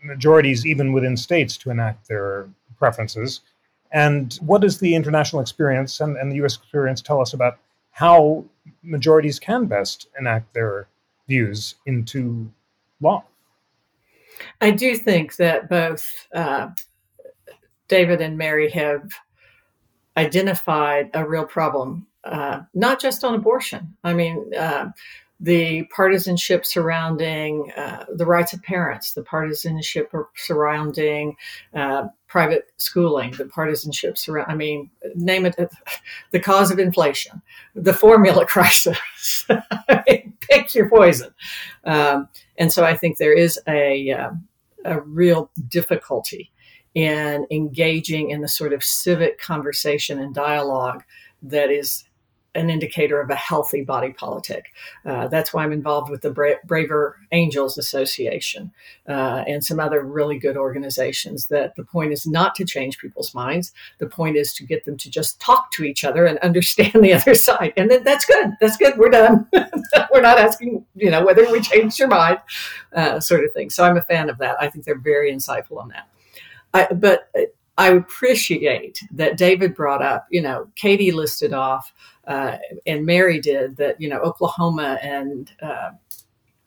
majorities, 0.02 0.66
even 0.66 0.92
within 0.92 1.16
states, 1.16 1.56
to 1.58 1.70
enact 1.70 2.08
their 2.08 2.48
preferences? 2.78 3.40
And 3.92 4.34
what 4.40 4.60
does 4.60 4.78
the 4.78 4.94
international 4.94 5.42
experience 5.42 6.00
and, 6.00 6.16
and 6.16 6.32
the 6.32 6.36
U.S. 6.36 6.56
experience 6.56 7.02
tell 7.02 7.20
us 7.20 7.34
about 7.34 7.58
how 7.90 8.44
majorities 8.82 9.38
can 9.38 9.66
best 9.66 10.08
enact 10.18 10.52
their 10.54 10.88
views 11.28 11.76
into 11.86 12.50
law? 13.00 13.24
I 14.60 14.70
do 14.70 14.96
think 14.96 15.36
that 15.36 15.68
both 15.68 16.26
uh, 16.34 16.70
David 17.88 18.20
and 18.20 18.38
Mary 18.38 18.70
have 18.70 19.12
identified 20.16 21.10
a 21.14 21.26
real 21.26 21.44
problem, 21.44 22.06
uh, 22.24 22.62
not 22.74 23.00
just 23.00 23.24
on 23.24 23.34
abortion. 23.34 23.94
I 24.04 24.14
mean, 24.14 24.54
uh, 24.54 24.90
the 25.42 25.82
partisanship 25.94 26.64
surrounding 26.64 27.72
uh, 27.76 28.04
the 28.14 28.24
rights 28.24 28.52
of 28.52 28.62
parents, 28.62 29.12
the 29.12 29.24
partisanship 29.24 30.12
surrounding 30.36 31.34
uh, 31.74 32.06
private 32.28 32.70
schooling, 32.76 33.32
the 33.32 33.46
partisanship 33.46 34.16
surround, 34.16 34.50
I 34.50 34.54
mean, 34.54 34.88
name 35.16 35.44
it, 35.44 35.56
the 36.30 36.38
cause 36.38 36.70
of 36.70 36.78
inflation, 36.78 37.42
the 37.74 37.92
formula 37.92 38.46
crisis. 38.46 39.44
Pick 40.48 40.74
your 40.76 40.88
poison. 40.88 41.34
Um, 41.84 42.28
and 42.56 42.72
so 42.72 42.84
I 42.84 42.96
think 42.96 43.18
there 43.18 43.36
is 43.36 43.58
a, 43.66 44.12
uh, 44.12 44.30
a 44.84 45.00
real 45.00 45.50
difficulty 45.68 46.52
in 46.94 47.48
engaging 47.50 48.30
in 48.30 48.42
the 48.42 48.48
sort 48.48 48.72
of 48.72 48.84
civic 48.84 49.40
conversation 49.40 50.20
and 50.20 50.32
dialogue 50.32 51.02
that 51.42 51.72
is 51.72 52.04
an 52.54 52.68
indicator 52.68 53.20
of 53.20 53.30
a 53.30 53.34
healthy 53.34 53.82
body 53.82 54.12
politic. 54.12 54.72
Uh, 55.06 55.28
that's 55.28 55.54
why 55.54 55.64
I'm 55.64 55.72
involved 55.72 56.10
with 56.10 56.20
the 56.20 56.30
Bra- 56.30 56.60
Braver 56.64 57.18
Angels 57.32 57.78
Association 57.78 58.72
uh, 59.08 59.44
and 59.46 59.64
some 59.64 59.80
other 59.80 60.02
really 60.02 60.38
good 60.38 60.56
organizations. 60.56 61.46
That 61.46 61.74
the 61.76 61.84
point 61.84 62.12
is 62.12 62.26
not 62.26 62.54
to 62.56 62.64
change 62.64 62.98
people's 62.98 63.34
minds. 63.34 63.72
The 63.98 64.06
point 64.06 64.36
is 64.36 64.52
to 64.54 64.64
get 64.64 64.84
them 64.84 64.96
to 64.98 65.10
just 65.10 65.40
talk 65.40 65.70
to 65.72 65.84
each 65.84 66.04
other 66.04 66.26
and 66.26 66.38
understand 66.40 67.02
the 67.02 67.14
other 67.14 67.34
side. 67.48 67.72
And 67.76 67.90
then 67.90 68.04
that's 68.04 68.26
good. 68.26 68.52
That's 68.60 68.76
good. 68.76 68.98
We're 68.98 69.10
done. 69.10 69.48
We're 70.12 70.20
not 70.20 70.38
asking, 70.38 70.84
you 70.94 71.10
know, 71.10 71.24
whether 71.24 71.50
we 71.50 71.60
changed 71.60 71.98
your 71.98 72.08
mind, 72.08 72.38
uh, 72.94 73.20
sort 73.20 73.44
of 73.44 73.52
thing. 73.52 73.70
So 73.70 73.84
I'm 73.84 73.96
a 73.96 74.02
fan 74.02 74.28
of 74.28 74.38
that. 74.38 74.56
I 74.60 74.68
think 74.68 74.84
they're 74.84 74.98
very 74.98 75.32
insightful 75.32 75.78
on 75.80 75.88
that. 75.88 76.08
I, 76.74 76.92
but 76.92 77.28
I 77.78 77.88
appreciate 77.88 79.00
that 79.12 79.38
David 79.38 79.74
brought 79.74 80.02
up, 80.02 80.26
you 80.30 80.42
know, 80.42 80.68
Katie 80.76 81.12
listed 81.12 81.52
off, 81.52 81.92
uh, 82.26 82.58
and 82.86 83.06
Mary 83.06 83.40
did 83.40 83.76
that, 83.76 84.00
you 84.00 84.08
know, 84.08 84.18
Oklahoma 84.18 84.98
and 85.02 85.50
uh, 85.62 85.90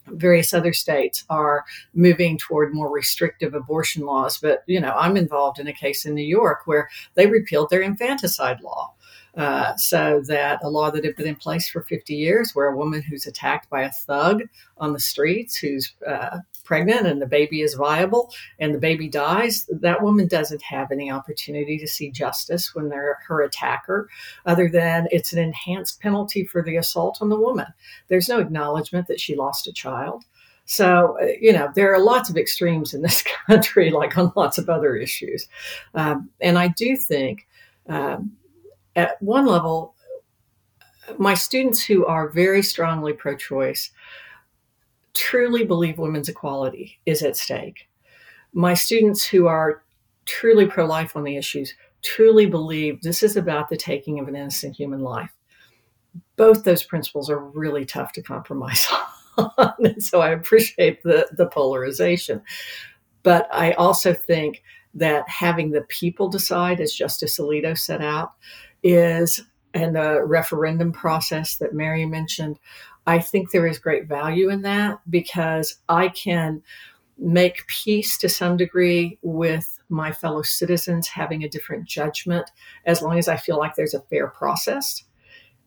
various 0.07 0.53
other 0.53 0.73
states 0.73 1.23
are 1.29 1.63
moving 1.93 2.37
toward 2.37 2.73
more 2.73 2.91
restrictive 2.91 3.53
abortion 3.53 4.05
laws. 4.05 4.39
But, 4.39 4.63
you 4.67 4.79
know, 4.79 4.93
I'm 4.93 5.17
involved 5.17 5.59
in 5.59 5.67
a 5.67 5.73
case 5.73 6.05
in 6.05 6.15
New 6.15 6.25
York 6.25 6.61
where 6.65 6.89
they 7.13 7.27
repealed 7.27 7.69
their 7.69 7.81
infanticide 7.81 8.61
law. 8.61 8.93
Uh, 9.35 9.75
so 9.75 10.21
that 10.25 10.59
a 10.63 10.69
law 10.69 10.89
that 10.89 11.03
had 11.03 11.15
been 11.17 11.27
in 11.27 11.35
place 11.35 11.69
for 11.69 11.81
50 11.81 12.15
years, 12.15 12.51
where 12.53 12.67
a 12.67 12.77
woman 12.77 13.01
who's 13.01 13.27
attacked 13.27 13.69
by 13.69 13.83
a 13.83 13.91
thug 13.91 14.43
on 14.77 14.93
the 14.93 14.99
streets, 14.99 15.57
who's 15.57 15.93
uh, 16.07 16.39
pregnant 16.65 17.07
and 17.07 17.21
the 17.21 17.27
baby 17.27 17.61
is 17.61 17.75
viable 17.75 18.33
and 18.59 18.73
the 18.73 18.79
baby 18.79 19.07
dies, 19.07 19.69
that 19.69 20.01
woman 20.01 20.27
doesn't 20.27 20.61
have 20.61 20.91
any 20.91 21.09
opportunity 21.09 21.77
to 21.77 21.87
see 21.87 22.11
justice 22.11 22.75
when 22.75 22.89
they're 22.89 23.19
her 23.27 23.41
attacker, 23.41 24.09
other 24.45 24.67
than 24.67 25.07
it's 25.11 25.31
an 25.31 25.39
enhanced 25.39 26.01
penalty 26.01 26.43
for 26.43 26.61
the 26.61 26.75
assault 26.75 27.19
on 27.21 27.29
the 27.29 27.39
woman. 27.39 27.67
There's 28.09 28.27
no 28.27 28.39
acknowledgement 28.39 29.07
that 29.07 29.19
she 29.21 29.35
lost 29.35 29.67
a 29.67 29.73
child. 29.73 30.25
So, 30.65 31.17
uh, 31.21 31.27
you 31.39 31.53
know, 31.53 31.69
there 31.75 31.93
are 31.93 31.99
lots 31.99 32.29
of 32.29 32.37
extremes 32.37 32.93
in 32.93 33.01
this 33.01 33.23
country, 33.47 33.91
like 33.91 34.17
on 34.17 34.33
lots 34.35 34.57
of 34.57 34.69
other 34.69 34.95
issues. 34.95 35.47
Um, 35.93 36.29
and 36.41 36.57
I 36.57 36.69
do 36.69 36.97
think 36.97 37.47
um, 37.87 38.31
at 38.95 39.21
one 39.21 39.45
level, 39.45 39.93
my 41.19 41.35
students 41.35 41.83
who 41.83 42.05
are 42.05 42.29
very 42.29 42.63
strongly 42.63 43.13
pro 43.13 43.35
choice 43.35 43.91
truly 45.15 45.65
believe 45.65 45.97
women's 45.97 46.29
equality 46.29 46.99
is 47.05 47.23
at 47.23 47.37
stake. 47.37 47.87
My 48.53 48.73
students 48.73 49.25
who 49.25 49.47
are 49.47 49.83
truly 50.25 50.67
pro 50.67 50.85
life 50.85 51.15
on 51.15 51.23
the 51.23 51.37
issues 51.37 51.73
truly 52.01 52.45
believe 52.45 53.01
this 53.01 53.23
is 53.23 53.35
about 53.35 53.69
the 53.69 53.77
taking 53.77 54.19
of 54.19 54.27
an 54.27 54.35
innocent 54.35 54.75
human 54.75 55.01
life. 55.01 55.31
Both 56.35 56.63
those 56.63 56.83
principles 56.83 57.29
are 57.29 57.39
really 57.39 57.85
tough 57.85 58.11
to 58.13 58.21
compromise 58.21 58.87
on. 59.37 59.73
and 59.79 60.03
so 60.03 60.21
I 60.21 60.29
appreciate 60.29 61.01
the, 61.03 61.27
the 61.31 61.47
polarization. 61.47 62.41
But 63.23 63.47
I 63.51 63.71
also 63.73 64.13
think 64.13 64.61
that 64.93 65.27
having 65.27 65.71
the 65.71 65.81
people 65.81 66.29
decide, 66.29 66.79
as 66.79 66.93
Justice 66.93 67.39
Alito 67.39 67.77
set 67.77 68.01
out, 68.01 68.33
is 68.83 69.41
and 69.73 69.95
the 69.95 70.23
referendum 70.23 70.93
process 70.93 71.57
that 71.57 71.73
Mary 71.73 72.05
mentioned, 72.05 72.57
I 73.07 73.19
think 73.19 73.51
there 73.51 73.67
is 73.67 73.77
great 73.77 74.07
value 74.07 74.49
in 74.49 74.61
that 74.63 74.99
because 75.09 75.77
I 75.89 76.09
can 76.09 76.63
make 77.17 77.67
peace 77.67 78.17
to 78.17 78.29
some 78.29 78.57
degree 78.57 79.17
with 79.21 79.79
my 79.89 80.11
fellow 80.11 80.41
citizens 80.41 81.07
having 81.07 81.43
a 81.43 81.49
different 81.49 81.85
judgment 81.85 82.49
as 82.85 83.01
long 83.01 83.17
as 83.17 83.27
I 83.27 83.37
feel 83.37 83.57
like 83.57 83.75
there's 83.75 83.93
a 83.93 84.01
fair 84.01 84.27
process, 84.27 85.03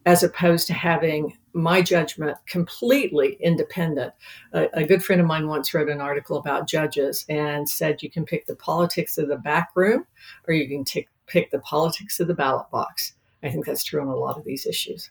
as 0.05 0.23
opposed 0.23 0.67
to 0.67 0.75
having 0.75 1.37
my 1.55 1.81
judgment 1.81 2.37
completely 2.47 3.39
independent. 3.41 4.13
A, 4.53 4.69
a, 4.75 4.85
good 4.85 5.03
friend 5.03 5.21
of 5.21 5.27
mine 5.27 5.49
once 5.49 5.73
wrote 5.73 5.89
an 5.89 6.01
article 6.01 6.37
about 6.37 6.69
judges 6.69 7.25
and 7.29 7.69
said 7.69 8.03
you 8.03 8.11
can 8.11 8.25
pick 8.25 8.47
the 8.47 8.57
politics 8.57 9.19
of 9.19 9.29
the 9.29 9.37
back 9.37 9.71
room 9.75 10.07
or 10.47 10.55
you 10.55 10.69
can 10.69 10.85
t- 10.85 11.09
pick 11.27 11.51
the 11.51 11.61
politics 11.61 12.21
of 12.21 12.29
the 12.29 12.35
ballot 12.35 12.71
box. 12.71 13.15
I 13.43 13.51
think 13.51 13.65
that's 13.65 13.85
true 13.85 14.01
on 14.01 14.09
a 14.09 14.17
lot 14.17 14.37
of 14.37 14.45
these 14.45 14.67
issues. 14.67 15.11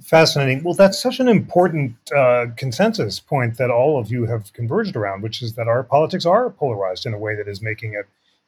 Fascinating. 0.00 0.64
Well, 0.64 0.72
that's 0.72 0.98
such 0.98 1.20
an 1.20 1.28
important 1.28 1.94
uh, 2.16 2.46
consensus 2.56 3.20
point 3.20 3.58
that 3.58 3.70
all 3.70 3.98
of 3.98 4.10
you 4.10 4.24
have 4.24 4.50
converged 4.54 4.96
around, 4.96 5.22
which 5.22 5.42
is 5.42 5.52
that 5.54 5.68
our 5.68 5.82
politics 5.82 6.24
are 6.24 6.48
polarized 6.48 7.04
in 7.04 7.12
a 7.12 7.18
way 7.18 7.36
that 7.36 7.46
is 7.46 7.60
making 7.60 7.92
it 7.92 8.06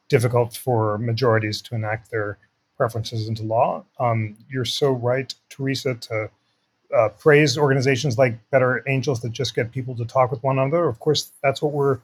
difficult 0.09 0.55
for 0.55 0.97
majorities 0.97 1.61
to 1.61 1.75
enact 1.75 2.09
their 2.09 2.39
preferences 2.77 3.27
into 3.27 3.43
law. 3.43 3.83
Um, 3.99 4.35
you're 4.49 4.65
so 4.65 4.91
right, 4.91 5.33
Teresa, 5.49 5.93
to 5.93 6.29
uh, 6.95 7.09
praise 7.09 7.59
organizations 7.59 8.17
like 8.17 8.37
Better 8.49 8.83
Angels 8.87 9.21
that 9.21 9.31
just 9.31 9.55
get 9.55 9.71
people 9.71 9.95
to 9.97 10.05
talk 10.05 10.31
with 10.31 10.41
one 10.43 10.57
another. 10.57 10.87
Of 10.87 10.99
course, 10.99 11.31
that's 11.43 11.61
what 11.61 11.73
we're 11.73 11.99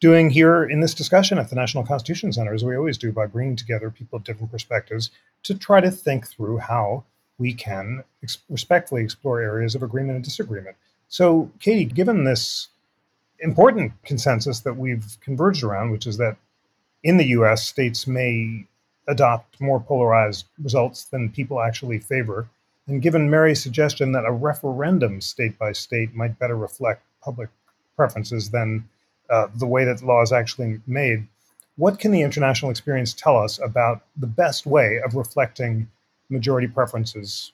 doing 0.00 0.30
here 0.30 0.64
in 0.64 0.80
this 0.80 0.94
discussion 0.94 1.38
at 1.38 1.50
the 1.50 1.56
National 1.56 1.84
Constitution 1.84 2.32
Center, 2.32 2.54
as 2.54 2.64
we 2.64 2.76
always 2.76 2.96
do, 2.96 3.12
by 3.12 3.26
bringing 3.26 3.56
together 3.56 3.90
people 3.90 4.16
of 4.16 4.24
different 4.24 4.50
perspectives 4.50 5.10
to 5.42 5.54
try 5.54 5.82
to 5.82 5.90
think 5.90 6.26
through 6.26 6.58
how 6.58 7.04
we 7.38 7.52
can 7.52 8.02
ex- 8.22 8.38
respectfully 8.48 9.02
explore 9.02 9.40
areas 9.40 9.74
of 9.74 9.82
agreement 9.82 10.16
and 10.16 10.24
disagreement. 10.24 10.76
So, 11.08 11.50
Katie, 11.60 11.84
given 11.84 12.24
this 12.24 12.68
important 13.40 13.92
consensus 14.04 14.60
that 14.60 14.76
we've 14.76 15.16
converged 15.20 15.62
around, 15.62 15.90
which 15.90 16.06
is 16.06 16.16
that 16.16 16.36
in 17.02 17.16
the 17.16 17.26
US, 17.26 17.66
states 17.66 18.06
may 18.06 18.66
adopt 19.08 19.60
more 19.60 19.78
polarized 19.78 20.46
results 20.62 21.04
than 21.04 21.30
people 21.30 21.60
actually 21.60 21.98
favor, 21.98 22.48
and 22.88 23.02
given 23.02 23.30
Mary's 23.30 23.62
suggestion 23.62 24.12
that 24.12 24.24
a 24.24 24.32
referendum 24.32 25.20
state 25.20 25.58
by 25.58 25.72
state 25.72 26.14
might 26.14 26.38
better 26.38 26.56
reflect 26.56 27.02
public 27.20 27.48
preferences 27.96 28.50
than 28.50 28.88
uh, 29.30 29.48
the 29.54 29.66
way 29.66 29.84
that 29.84 30.02
law 30.02 30.22
is 30.22 30.32
actually 30.32 30.80
made, 30.86 31.26
what 31.76 31.98
can 31.98 32.10
the 32.10 32.22
international 32.22 32.70
experience 32.70 33.12
tell 33.12 33.36
us 33.36 33.58
about 33.58 34.02
the 34.16 34.26
best 34.26 34.66
way 34.66 35.00
of 35.04 35.14
reflecting 35.14 35.88
majority 36.28 36.66
preferences 36.66 37.52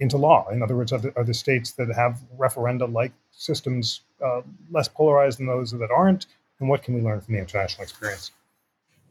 into 0.00 0.16
law? 0.16 0.48
In 0.50 0.62
other 0.62 0.76
words, 0.76 0.92
are 0.92 0.98
the, 0.98 1.16
are 1.16 1.24
the 1.24 1.34
states 1.34 1.72
that 1.72 1.92
have 1.94 2.20
referenda 2.38 2.92
like 2.92 3.12
systems 3.30 4.02
uh, 4.24 4.42
less 4.70 4.88
polarized 4.88 5.38
than 5.38 5.46
those 5.46 5.70
that 5.72 5.90
aren't? 5.90 6.26
And 6.60 6.68
what 6.68 6.82
can 6.82 6.94
we 6.94 7.00
learn 7.00 7.20
from 7.20 7.34
the 7.34 7.40
international 7.40 7.82
experience? 7.82 8.30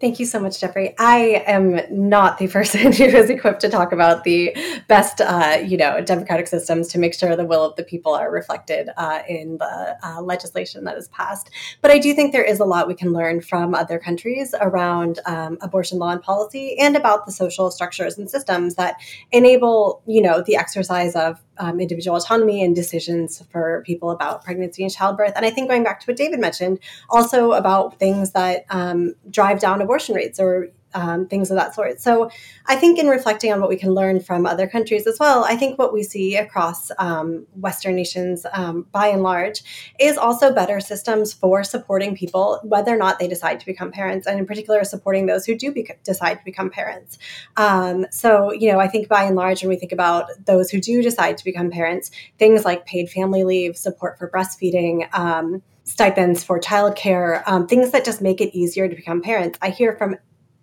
Thank 0.04 0.20
you 0.20 0.26
so 0.26 0.38
much, 0.38 0.60
Jeffrey. 0.60 0.94
I 1.00 1.46
am 1.48 1.80
not 1.90 2.38
the 2.38 2.48
person 2.50 2.92
who 2.92 3.06
is 3.06 3.30
equipped 3.30 3.62
to 3.62 3.70
talk 3.70 3.94
about 3.94 4.26
the 4.26 4.54
best, 4.90 5.22
uh, 5.22 5.60
you 5.66 5.78
know, 5.78 6.02
democratic 6.02 6.48
systems 6.48 6.90
to 6.90 7.00
make 7.00 7.14
sure 7.14 7.38
the 7.38 7.46
will 7.46 7.64
of 7.64 7.78
the 7.78 7.86
people 7.86 8.14
are 8.14 8.30
reflected 8.30 8.90
uh, 8.98 9.20
in 9.30 9.60
the 9.60 9.98
uh, 10.04 10.22
legislation 10.22 10.84
that 10.84 10.98
is 10.98 11.08
passed. 11.08 11.52
But 11.82 11.92
I 11.92 12.00
do 12.00 12.14
think 12.14 12.34
there 12.34 12.44
is 12.44 12.60
a 12.60 12.66
lot 12.66 12.90
we 12.90 12.96
can 12.96 13.14
learn 13.14 13.40
from 13.40 13.74
other 13.74 13.98
countries 13.98 14.54
around 14.60 15.22
um, 15.26 15.58
abortion 15.62 16.00
law 16.00 16.10
and 16.10 16.22
policy, 16.22 16.78
and 16.78 16.98
about 16.98 17.26
the 17.26 17.32
social 17.32 17.72
structures 17.72 18.18
and 18.18 18.30
systems 18.30 18.76
that 18.76 18.98
enable, 19.32 20.04
you 20.06 20.22
know, 20.22 20.44
the 20.46 20.58
exercise 20.58 21.16
of 21.16 21.42
um, 21.58 21.80
individual 21.80 22.18
autonomy 22.18 22.64
and 22.64 22.76
decisions 22.76 23.44
for 23.52 23.84
people 23.86 24.12
about 24.12 24.44
pregnancy 24.44 24.84
and 24.84 24.92
childbirth. 24.92 25.34
And 25.36 25.46
I 25.46 25.50
think 25.50 25.70
going 25.70 25.84
back 25.84 26.00
to 26.02 26.06
what 26.06 26.18
David 26.18 26.40
mentioned, 26.40 26.80
also 27.10 27.52
about 27.54 28.00
things 28.00 28.32
that 28.32 28.66
um, 28.70 29.16
drive 29.30 29.60
down 29.60 29.82
abortion 29.82 30.16
rates 30.16 30.40
or 30.40 30.70
um, 30.94 31.28
things 31.28 31.52
of 31.52 31.58
that 31.58 31.76
sort. 31.76 32.00
So 32.02 32.30
I 32.66 32.76
think 32.76 33.00
in 33.00 33.08
reflecting 33.08 33.52
on 33.52 33.60
what 33.60 33.70
we 33.70 33.76
can 33.76 33.92
learn 33.94 34.20
from 34.20 34.46
other 34.46 34.68
countries 34.68 35.08
as 35.08 35.18
well, 35.20 35.44
I 35.44 35.56
think 35.56 35.78
what 35.78 35.94
we 35.94 36.04
see 36.04 36.36
across 36.36 36.92
um, 36.98 37.46
Western 37.56 37.96
nations 37.96 38.46
um, 38.54 38.88
by 38.92 39.08
and 39.08 39.24
large 39.24 39.64
is 40.00 40.18
also 40.18 40.54
better 40.54 40.80
systems 40.80 41.34
for 41.34 41.64
supporting 41.64 42.16
people, 42.16 42.60
whether 42.64 42.94
or 42.94 42.98
not 42.98 43.20
they 43.20 43.28
decide 43.28 43.60
to 43.60 43.66
become 43.66 43.92
parents, 43.92 44.28
and 44.28 44.40
in 44.40 44.46
particular, 44.46 44.84
supporting 44.84 45.26
those 45.26 45.46
who 45.46 45.56
do 45.56 45.74
decide 46.04 46.36
to 46.36 46.46
become 46.46 46.70
parents. 46.70 47.18
Um, 47.58 48.06
so, 48.12 48.52
you 48.52 48.72
know, 48.72 48.80
I 48.80 48.88
think 48.88 49.08
by 49.08 49.24
and 49.24 49.36
large, 49.36 49.62
when 49.62 49.70
we 49.70 49.76
think 49.76 49.92
about 49.92 50.26
those 50.46 50.70
who 50.70 50.80
do 50.80 51.02
decide 51.02 51.38
to 51.38 51.44
become 51.44 51.70
parents, 51.70 52.12
things 52.38 52.66
like 52.66 52.86
paid 52.86 53.10
family 53.10 53.44
leave, 53.44 53.78
support 53.78 54.18
for 54.18 54.30
breastfeeding, 54.30 55.14
um, 55.14 55.62
stipends 55.84 56.44
for 56.44 56.60
childcare, 56.60 57.44
um, 57.46 57.68
things 57.68 57.92
that 57.92 58.06
just 58.06 58.22
make 58.22 58.40
it 58.40 58.56
easier 58.58 58.88
to 58.88 58.96
become 58.96 59.22
parents. 59.22 59.60
I 59.62 59.70
hear 59.70 59.96
from 59.98 60.16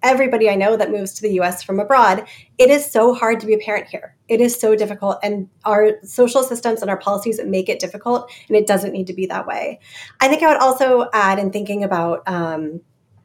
everybody 0.02 0.48
I 0.48 0.54
know 0.54 0.76
that 0.76 0.90
moves 0.90 1.12
to 1.14 1.22
the 1.22 1.40
US 1.40 1.62
from 1.62 1.80
abroad, 1.80 2.26
it 2.58 2.70
is 2.70 2.90
so 2.90 3.14
hard 3.14 3.40
to 3.40 3.46
be 3.46 3.54
a 3.54 3.58
parent 3.58 3.88
here. 3.88 4.16
It 4.28 4.40
is 4.40 4.58
so 4.58 4.74
difficult. 4.74 5.18
And 5.22 5.48
our 5.64 5.98
social 6.04 6.42
systems 6.42 6.82
and 6.82 6.90
our 6.90 6.98
policies 6.98 7.40
make 7.44 7.68
it 7.68 7.78
difficult, 7.78 8.30
and 8.48 8.56
it 8.56 8.66
doesn't 8.66 8.92
need 8.92 9.06
to 9.08 9.14
be 9.14 9.26
that 9.26 9.46
way. 9.46 9.80
I 10.20 10.28
think 10.28 10.42
I 10.42 10.48
would 10.48 10.60
also 10.60 11.08
add 11.12 11.38
in 11.38 11.50
thinking 11.50 11.84
about 11.84 12.22
um, 12.26 12.80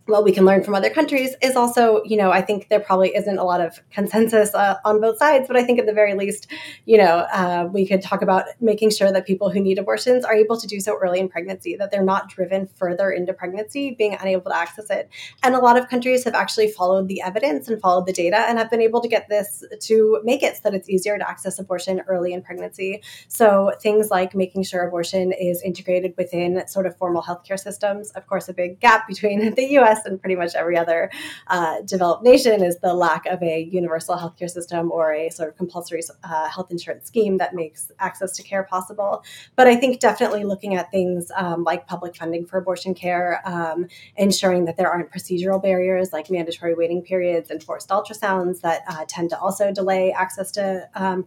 what 0.08 0.24
we 0.24 0.32
can 0.32 0.46
learn 0.46 0.64
from 0.64 0.76
other 0.76 0.90
countries 0.90 1.36
is 1.42 1.56
also, 1.56 2.04
you 2.06 2.16
know, 2.16 2.32
I 2.32 2.42
think 2.42 2.70
there 2.70 2.80
probably 2.80 3.16
isn't 3.16 3.38
a 3.40 3.44
lot 3.44 3.60
of 3.60 3.82
consensus 3.92 4.54
uh, 4.54 4.76
on 4.86 5.02
both 5.02 5.18
sides, 5.18 5.48
but 5.48 5.58
I 5.58 5.64
think 5.64 5.80
at 5.80 5.88
the 5.88 5.94
very 5.94 6.14
least, 6.14 6.52
you 6.86 6.98
know, 6.98 7.26
uh, 7.34 7.68
we 7.74 7.88
could 7.88 8.04
talk 8.04 8.22
about 8.22 8.46
making 8.62 8.92
sure 8.92 9.12
that 9.12 9.26
people 9.26 9.50
who 9.50 9.60
need 9.60 9.80
abortions 9.80 10.24
are 10.24 10.36
able 10.36 10.60
to 10.60 10.68
do 10.68 10.80
so 10.80 10.96
early 11.02 11.20
in 11.20 11.28
pregnancy, 11.28 11.76
that 11.78 11.90
they're 11.90 12.04
not 12.04 12.30
driven 12.30 12.68
further 12.68 13.10
into 13.10 13.34
pregnancy, 13.34 13.96
being 13.98 14.16
unable 14.22 14.52
to 14.52 14.56
access 14.56 14.92
it. 14.92 15.10
And 15.42 15.56
a 15.56 15.60
lot 15.60 15.76
of 15.76 15.90
countries 15.90 16.24
have 16.26 16.36
actually 16.36 16.70
followed 16.70 17.08
the 17.08 17.22
evidence 17.22 17.68
and 17.68 17.82
followed 17.82 18.06
the 18.06 18.14
data 18.14 18.38
and 18.48 18.60
have 18.60 18.70
been 18.70 18.82
able 18.82 19.02
to 19.02 19.08
get 19.08 19.28
this 19.28 19.64
to 19.82 20.20
make 20.24 20.44
it 20.44 20.56
so 20.56 20.62
that 20.66 20.76
it's 20.76 20.90
easier 20.90 21.18
to 21.18 21.28
access 21.28 21.58
abortion 21.58 22.02
early 22.08 22.32
in 22.32 22.44
pregnancy. 22.44 23.02
So 23.28 23.72
things 23.82 24.12
like 24.12 24.36
making 24.36 24.64
sure 24.64 24.86
abortion 24.88 25.32
is 25.32 25.64
integrated 25.64 26.14
within 26.16 26.68
sort 26.68 26.86
of 26.86 26.96
formal 26.98 27.24
healthcare 27.24 27.60
systems. 27.60 28.12
Of 28.12 28.28
course, 28.28 28.48
a 28.50 28.54
big 28.54 28.80
gap 28.80 29.08
between 29.08 29.56
the 29.56 29.66
US 29.80 29.95
US 29.96 30.06
and 30.06 30.20
pretty 30.20 30.36
much 30.36 30.56
every 30.56 30.78
other 30.78 31.10
uh, 31.48 31.82
developed 31.82 32.24
nation 32.24 32.64
is 32.64 32.80
the 32.80 32.94
lack 32.94 33.26
of 33.26 33.42
a 33.42 33.62
universal 33.72 34.16
healthcare 34.16 34.50
system 34.50 34.92
or 34.92 35.14
a 35.14 35.30
sort 35.30 35.50
of 35.50 35.58
compulsory 35.58 36.02
uh, 36.24 36.50
health 36.50 36.72
insurance 36.72 37.08
scheme 37.08 37.38
that 37.38 37.54
makes 37.54 37.92
access 38.00 38.36
to 38.38 38.44
care 38.44 38.64
possible. 38.64 39.24
But 39.56 39.68
I 39.68 39.76
think 39.76 40.00
definitely 40.00 40.44
looking 40.44 40.76
at 40.76 40.92
things 40.92 41.32
um, 41.36 41.64
like 41.64 41.88
public 41.88 42.16
funding 42.16 42.46
for 42.46 42.58
abortion 42.58 42.94
care, 42.94 43.42
um, 43.46 43.88
ensuring 44.18 44.66
that 44.66 44.78
there 44.78 44.90
aren't 44.90 45.12
procedural 45.12 45.62
barriers 45.62 46.12
like 46.14 46.30
mandatory 46.30 46.74
waiting 46.76 47.02
periods 47.02 47.50
and 47.50 47.64
forced 47.64 47.90
ultrasounds 47.90 48.62
that 48.62 48.82
uh, 48.88 49.06
tend 49.08 49.30
to 49.30 49.40
also 49.40 49.72
delay 49.72 50.12
access 50.12 50.52
to 50.52 50.88
um, 50.96 51.26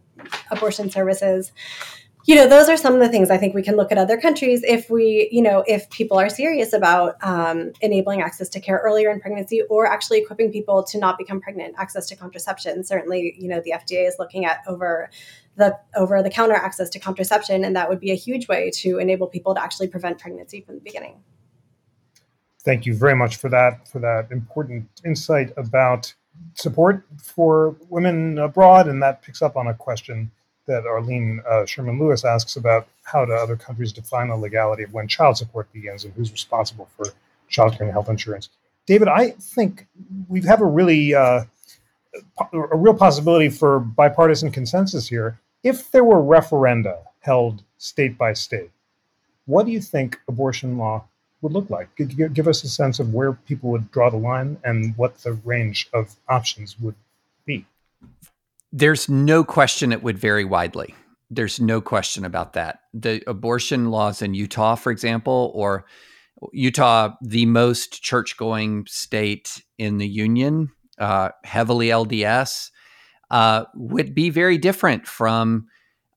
abortion 0.50 0.90
services 0.90 1.52
you 2.28 2.34
know, 2.34 2.46
those 2.46 2.68
are 2.68 2.76
some 2.76 2.92
of 2.92 3.00
the 3.00 3.08
things 3.08 3.30
I 3.30 3.38
think 3.38 3.54
we 3.54 3.62
can 3.62 3.74
look 3.74 3.90
at 3.90 3.96
other 3.96 4.20
countries 4.20 4.62
if 4.62 4.90
we, 4.90 5.30
you 5.32 5.40
know, 5.40 5.64
if 5.66 5.88
people 5.88 6.18
are 6.18 6.28
serious 6.28 6.74
about 6.74 7.16
um, 7.22 7.72
enabling 7.80 8.20
access 8.20 8.50
to 8.50 8.60
care 8.60 8.82
earlier 8.84 9.10
in 9.10 9.18
pregnancy 9.18 9.62
or 9.70 9.86
actually 9.86 10.18
equipping 10.18 10.52
people 10.52 10.84
to 10.84 10.98
not 10.98 11.16
become 11.16 11.40
pregnant, 11.40 11.74
access 11.78 12.06
to 12.08 12.16
contraception. 12.16 12.84
Certainly, 12.84 13.34
you 13.38 13.48
know, 13.48 13.62
the 13.64 13.70
FDA 13.70 14.06
is 14.06 14.16
looking 14.18 14.44
at 14.44 14.58
over 14.66 15.08
the 15.56 15.78
over 15.96 16.22
the 16.22 16.28
counter 16.28 16.54
access 16.54 16.90
to 16.90 16.98
contraception, 16.98 17.64
and 17.64 17.74
that 17.74 17.88
would 17.88 17.98
be 17.98 18.10
a 18.10 18.14
huge 18.14 18.46
way 18.46 18.70
to 18.74 18.98
enable 18.98 19.26
people 19.26 19.54
to 19.54 19.62
actually 19.62 19.88
prevent 19.88 20.18
pregnancy 20.18 20.60
from 20.60 20.74
the 20.74 20.82
beginning. 20.82 21.14
Thank 22.60 22.84
you 22.84 22.94
very 22.94 23.16
much 23.16 23.36
for 23.36 23.48
that 23.48 23.88
for 23.88 24.00
that 24.00 24.30
important 24.30 24.86
insight 25.02 25.54
about 25.56 26.12
support 26.52 27.06
for 27.16 27.74
women 27.88 28.38
abroad, 28.38 28.86
and 28.86 29.02
that 29.02 29.22
picks 29.22 29.40
up 29.40 29.56
on 29.56 29.68
a 29.68 29.72
question 29.72 30.30
that 30.68 30.86
Arlene 30.86 31.42
uh, 31.48 31.66
Sherman 31.66 31.98
Lewis 31.98 32.24
asks 32.24 32.54
about 32.56 32.86
how 33.02 33.24
do 33.24 33.32
other 33.32 33.56
countries 33.56 33.92
define 33.92 34.28
the 34.28 34.36
legality 34.36 34.84
of 34.84 34.92
when 34.92 35.08
child 35.08 35.36
support 35.36 35.72
begins 35.72 36.04
and 36.04 36.14
who's 36.14 36.30
responsible 36.30 36.88
for 36.96 37.06
child 37.48 37.72
care 37.72 37.82
and 37.82 37.92
health 37.92 38.08
insurance. 38.08 38.50
David, 38.86 39.08
I 39.08 39.30
think 39.30 39.86
we 40.28 40.40
have 40.42 40.60
a 40.60 40.66
really 40.66 41.14
uh, 41.14 41.44
a 42.52 42.76
real 42.76 42.94
possibility 42.94 43.48
for 43.48 43.80
bipartisan 43.80 44.50
consensus 44.50 45.08
here. 45.08 45.40
If 45.62 45.90
there 45.90 46.04
were 46.04 46.22
referenda 46.22 46.98
held 47.20 47.62
state 47.78 48.16
by 48.16 48.32
state, 48.32 48.70
what 49.46 49.66
do 49.66 49.72
you 49.72 49.80
think 49.80 50.20
abortion 50.28 50.78
law 50.78 51.04
would 51.40 51.52
look 51.52 51.70
like? 51.70 51.88
Give 51.96 52.48
us 52.48 52.64
a 52.64 52.68
sense 52.68 52.98
of 52.98 53.14
where 53.14 53.32
people 53.32 53.70
would 53.70 53.90
draw 53.90 54.10
the 54.10 54.16
line 54.16 54.58
and 54.64 54.96
what 54.96 55.18
the 55.18 55.32
range 55.32 55.88
of 55.92 56.16
options 56.28 56.78
would 56.80 56.94
be. 57.44 57.66
There's 58.72 59.08
no 59.08 59.44
question 59.44 59.92
it 59.92 60.02
would 60.02 60.18
vary 60.18 60.44
widely. 60.44 60.94
There's 61.30 61.60
no 61.60 61.80
question 61.80 62.24
about 62.24 62.54
that. 62.54 62.80
The 62.94 63.22
abortion 63.26 63.90
laws 63.90 64.22
in 64.22 64.34
Utah, 64.34 64.74
for 64.74 64.90
example, 64.90 65.52
or 65.54 65.84
Utah, 66.52 67.14
the 67.22 67.46
most 67.46 68.02
church 68.02 68.36
going 68.36 68.86
state 68.86 69.62
in 69.78 69.98
the 69.98 70.08
union, 70.08 70.70
uh, 70.98 71.30
heavily 71.44 71.88
LDS, 71.88 72.70
uh, 73.30 73.64
would 73.74 74.14
be 74.14 74.30
very 74.30 74.56
different 74.56 75.06
from 75.06 75.66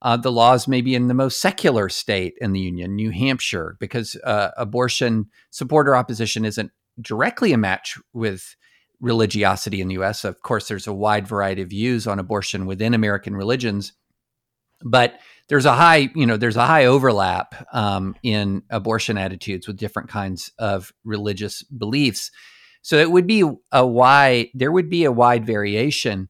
uh, 0.01 0.17
the 0.17 0.31
laws 0.31 0.67
maybe 0.67 0.95
in 0.95 1.07
the 1.07 1.13
most 1.13 1.41
secular 1.41 1.89
state 1.89 2.33
in 2.41 2.53
the 2.53 2.59
union, 2.59 2.95
New 2.95 3.11
Hampshire, 3.11 3.77
because 3.79 4.15
uh, 4.23 4.49
abortion 4.57 5.27
support 5.51 5.87
or 5.87 5.95
opposition 5.95 6.45
isn't 6.45 6.71
directly 6.99 7.53
a 7.53 7.57
match 7.57 7.97
with 8.13 8.55
religiosity 9.01 9.81
in 9.81 9.87
the 9.87 9.95
US. 9.95 10.23
Of 10.23 10.41
course, 10.41 10.67
there's 10.67 10.87
a 10.87 10.93
wide 10.93 11.27
variety 11.27 11.63
of 11.63 11.69
views 11.69 12.07
on 12.07 12.19
abortion 12.19 12.65
within 12.65 12.93
American 12.93 13.35
religions, 13.35 13.93
but 14.83 15.19
there's 15.49 15.65
a 15.65 15.73
high, 15.73 16.09
you 16.15 16.25
know, 16.25 16.37
there's 16.37 16.55
a 16.55 16.65
high 16.65 16.85
overlap 16.85 17.67
um, 17.73 18.15
in 18.23 18.63
abortion 18.69 19.17
attitudes 19.17 19.67
with 19.67 19.77
different 19.77 20.09
kinds 20.09 20.51
of 20.57 20.93
religious 21.03 21.63
beliefs. 21.63 22.31
So 22.83 22.97
it 22.97 23.11
would 23.11 23.27
be 23.27 23.43
a 23.71 23.85
wide, 23.85 24.47
there 24.53 24.71
would 24.71 24.89
be 24.89 25.03
a 25.03 25.11
wide 25.11 25.45
variation. 25.45 26.29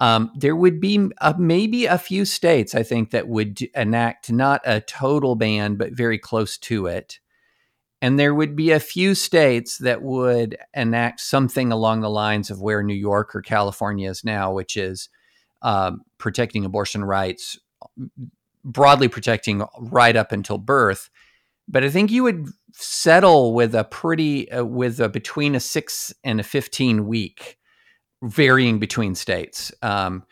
Um, 0.00 0.32
there 0.36 0.56
would 0.56 0.80
be 0.80 1.08
a, 1.20 1.34
maybe 1.38 1.86
a 1.86 1.96
few 1.96 2.24
states, 2.24 2.74
I 2.74 2.82
think, 2.82 3.10
that 3.12 3.28
would 3.28 3.60
enact 3.74 4.30
not 4.30 4.60
a 4.64 4.80
total 4.80 5.36
ban, 5.36 5.76
but 5.76 5.92
very 5.92 6.18
close 6.18 6.58
to 6.58 6.86
it. 6.86 7.20
And 8.02 8.18
there 8.18 8.34
would 8.34 8.56
be 8.56 8.72
a 8.72 8.80
few 8.80 9.14
states 9.14 9.78
that 9.78 10.02
would 10.02 10.58
enact 10.74 11.20
something 11.20 11.70
along 11.70 12.00
the 12.00 12.10
lines 12.10 12.50
of 12.50 12.60
where 12.60 12.82
New 12.82 12.94
York 12.94 13.32
or 13.32 13.42
California 13.42 14.10
is 14.10 14.24
now, 14.24 14.52
which 14.52 14.76
is 14.76 15.08
um, 15.62 16.02
protecting 16.18 16.64
abortion 16.64 17.04
rights, 17.04 17.60
broadly 18.64 19.06
protecting 19.06 19.62
right 19.78 20.16
up 20.16 20.32
until 20.32 20.58
birth. 20.58 21.10
But 21.68 21.84
I 21.84 21.90
think 21.90 22.10
you 22.10 22.24
would 22.24 22.48
settle 22.72 23.54
with 23.54 23.72
a 23.72 23.84
pretty, 23.84 24.50
uh, 24.50 24.64
with 24.64 24.98
a 24.98 25.08
between 25.08 25.54
a 25.54 25.60
six 25.60 26.12
and 26.24 26.40
a 26.40 26.42
15 26.42 27.06
week, 27.06 27.56
varying 28.20 28.80
between 28.80 29.14
states. 29.14 29.72
Um, 29.80 30.24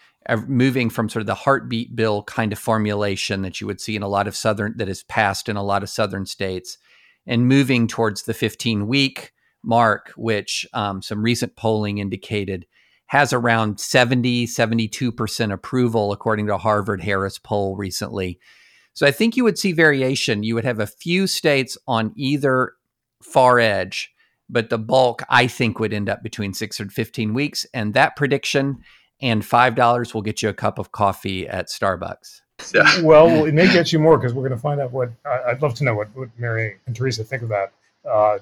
moving 0.47 0.91
from 0.91 1.09
sort 1.09 1.21
of 1.21 1.27
the 1.27 1.35
heartbeat 1.35 1.95
bill 1.95 2.25
kind 2.25 2.53
of 2.53 2.59
formulation 2.59 3.43
that 3.43 3.61
you 3.61 3.67
would 3.67 3.81
see 3.81 3.97
in 3.97 4.03
a 4.03 4.09
lot 4.09 4.29
of 4.29 4.37
southern 4.37 4.77
that 4.77 4.89
is 4.89 5.03
passed 5.05 5.49
in 5.49 5.57
a 5.57 5.63
lot 5.63 5.83
of 5.83 5.89
southern 5.89 6.27
states 6.27 6.77
and 7.31 7.47
moving 7.47 7.87
towards 7.87 8.25
the 8.25 8.35
15 8.35 8.89
week 8.89 9.33
mark, 9.63 10.13
which 10.17 10.67
um, 10.75 11.01
some 11.01 11.23
recent 11.23 11.55
polling 11.55 11.99
indicated 11.99 12.67
has 13.07 13.33
around 13.33 13.79
70, 13.79 14.47
72% 14.47 15.53
approval, 15.53 16.13
according 16.13 16.47
to 16.49 16.57
a 16.57 16.59
Harvard 16.59 17.01
Harris 17.01 17.39
poll 17.39 17.77
recently. 17.77 18.41
So 18.95 19.07
I 19.07 19.13
think 19.13 19.37
you 19.37 19.45
would 19.45 19.59
see 19.59 19.71
variation. 19.71 20.43
You 20.43 20.57
would 20.57 20.65
have 20.65 20.81
a 20.81 20.87
few 20.87 21.29
states 21.29 21.79
on 21.87 22.13
either 22.17 22.73
far 23.23 23.61
edge, 23.61 24.13
but 24.49 24.69
the 24.69 24.79
bulk, 24.79 25.23
I 25.29 25.47
think, 25.47 25.79
would 25.79 25.93
end 25.93 26.09
up 26.09 26.25
between 26.25 26.53
six 26.53 26.81
and 26.81 26.93
15 26.93 27.33
weeks. 27.33 27.65
And 27.73 27.95
that 27.95 28.17
prediction 28.17 28.79
and 29.23 29.43
$5 29.43 30.15
will 30.15 30.23
get 30.23 30.43
you 30.43 30.49
a 30.49 30.55
cup 30.55 30.81
of 30.81 30.91
coffee 30.91 31.47
at 31.47 31.69
Starbucks. 31.69 32.41
Yeah. 32.75 33.01
Well, 33.03 33.45
it 33.45 33.55
may 33.55 33.67
get 33.73 33.93
you 33.93 33.99
more 33.99 34.17
because 34.17 34.35
we're 34.35 34.47
going 34.49 34.59
to 34.59 34.63
find 34.63 34.81
out 34.81 34.93
what 34.93 35.11
I'd 35.25 35.63
love 35.63 35.75
to 35.75 35.85
know 35.85 35.95
what, 35.95 36.09
what 36.15 36.29
Mary 36.39 36.77
and 36.87 36.95
Teresa 36.95 37.25
think 37.25 37.43
of 37.43 37.49
that. 37.49 37.73
Uh, 38.09 38.39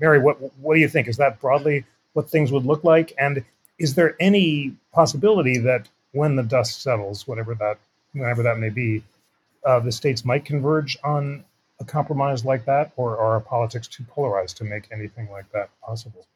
Mary, 0.00 0.18
what 0.18 0.36
what 0.58 0.74
do 0.74 0.80
you 0.80 0.88
think? 0.88 1.08
Is 1.08 1.16
that 1.16 1.40
broadly 1.40 1.84
what 2.12 2.28
things 2.28 2.52
would 2.52 2.64
look 2.64 2.84
like? 2.84 3.12
And 3.18 3.44
is 3.78 3.94
there 3.94 4.16
any 4.20 4.76
possibility 4.92 5.58
that 5.58 5.88
when 6.12 6.36
the 6.36 6.42
dust 6.42 6.82
settles, 6.82 7.26
whatever 7.26 7.54
that 7.56 7.78
whenever 8.12 8.42
that 8.42 8.58
may 8.58 8.68
be, 8.68 9.02
uh, 9.66 9.80
the 9.80 9.92
states 9.92 10.24
might 10.24 10.44
converge 10.44 10.96
on 11.02 11.44
a 11.80 11.84
compromise 11.84 12.44
like 12.44 12.64
that, 12.66 12.92
or 12.96 13.18
are 13.18 13.32
our 13.32 13.40
politics 13.40 13.88
too 13.88 14.04
polarized 14.04 14.56
to 14.58 14.64
make 14.64 14.88
anything 14.92 15.30
like 15.30 15.50
that 15.52 15.70
possible? 15.80 16.26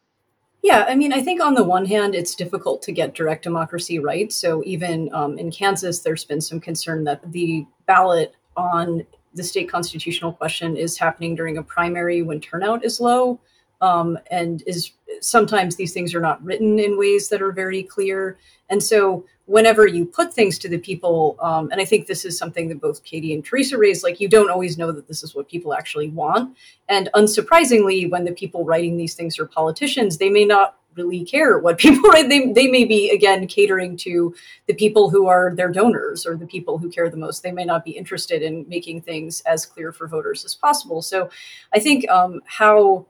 Yeah, 0.67 0.85
I 0.89 0.97
mean, 0.97 1.12
I 1.12 1.23
think 1.23 1.41
on 1.41 1.55
the 1.55 1.62
one 1.62 1.87
hand, 1.87 2.17
it's 2.17 2.35
difficult 2.35 2.83
to 2.83 2.91
get 2.91 3.14
direct 3.14 3.45
democracy 3.45 4.01
right. 4.01 4.33
So 4.33 4.64
even 4.67 5.09
um, 5.14 5.39
in 5.39 5.53
Kansas, 5.53 6.01
there's 6.01 6.25
been 6.25 6.41
some 6.41 6.59
concern 6.59 7.05
that 7.05 7.31
the 7.31 7.64
ballot 7.87 8.35
on 8.57 9.07
the 9.33 9.45
state 9.45 9.71
constitutional 9.71 10.33
question 10.33 10.77
is 10.77 10.99
happening 10.99 11.37
during 11.37 11.57
a 11.57 11.62
primary 11.62 12.23
when 12.23 12.41
turnout 12.41 12.85
is 12.85 12.99
low. 13.01 13.39
Um, 13.81 14.19
and 14.29 14.64
is 14.67 14.91
sometimes 15.21 15.77
these 15.77 15.93
things 15.93 16.17
are 16.17 16.21
not 16.21 16.43
written 16.43 16.81
in 16.81 16.99
ways 16.99 17.29
that 17.29 17.41
are 17.41 17.53
very 17.53 17.85
clear. 17.85 18.37
And 18.69 18.83
so 18.83 19.25
whenever 19.47 19.86
you 19.86 20.05
put 20.05 20.34
things 20.34 20.59
to 20.59 20.68
the 20.68 20.78
people, 20.78 21.36
um, 21.40 21.70
and 21.70 21.80
I 21.80 21.84
think 21.84 22.07
this 22.07 22.24
is 22.24 22.36
something 22.36 22.68
that 22.68 22.80
both 22.80 23.03
Katie 23.05 23.32
and 23.32 23.44
Teresa 23.44 23.78
raised, 23.78 24.03
like 24.03 24.20
you 24.20 24.28
don't 24.28 24.51
always 24.51 24.76
know 24.76 24.92
that 24.92 25.09
this 25.09 25.22
is 25.22 25.34
what 25.34 25.49
people 25.49 25.72
actually 25.72 26.09
want. 26.09 26.57
And 26.88 27.09
unsurprisingly, 27.14 28.11
when 28.11 28.24
the 28.24 28.32
people 28.32 28.64
writing 28.64 28.97
these 28.97 29.14
things 29.14 29.38
are 29.38 29.47
politicians, 29.47 30.18
they 30.18 30.30
may 30.30 30.44
not 30.44 30.76
really 30.97 31.24
care 31.24 31.59
what 31.59 31.78
people 31.78 32.11
write. 32.11 32.28
They, 32.28 32.53
they 32.53 32.66
may 32.66 32.84
be, 32.84 33.11
again, 33.11 33.47
catering 33.47 33.97
to 33.99 34.34
the 34.66 34.74
people 34.74 35.11
who 35.11 35.26
are 35.26 35.55
their 35.55 35.70
donors 35.70 36.26
or 36.26 36.36
the 36.36 36.47
people 36.47 36.78
who 36.78 36.90
care 36.90 37.09
the 37.09 37.16
most. 37.16 37.42
They 37.42 37.53
may 37.53 37.64
not 37.64 37.84
be 37.84 37.92
interested 37.92 38.42
in 38.42 38.68
making 38.68 39.03
things 39.03 39.42
as 39.42 39.64
clear 39.64 39.92
for 39.92 40.09
voters 40.09 40.44
as 40.44 40.55
possible. 40.55 41.03
So 41.03 41.30
I 41.72 41.78
think 41.78 42.09
um, 42.11 42.40
how 42.47 43.07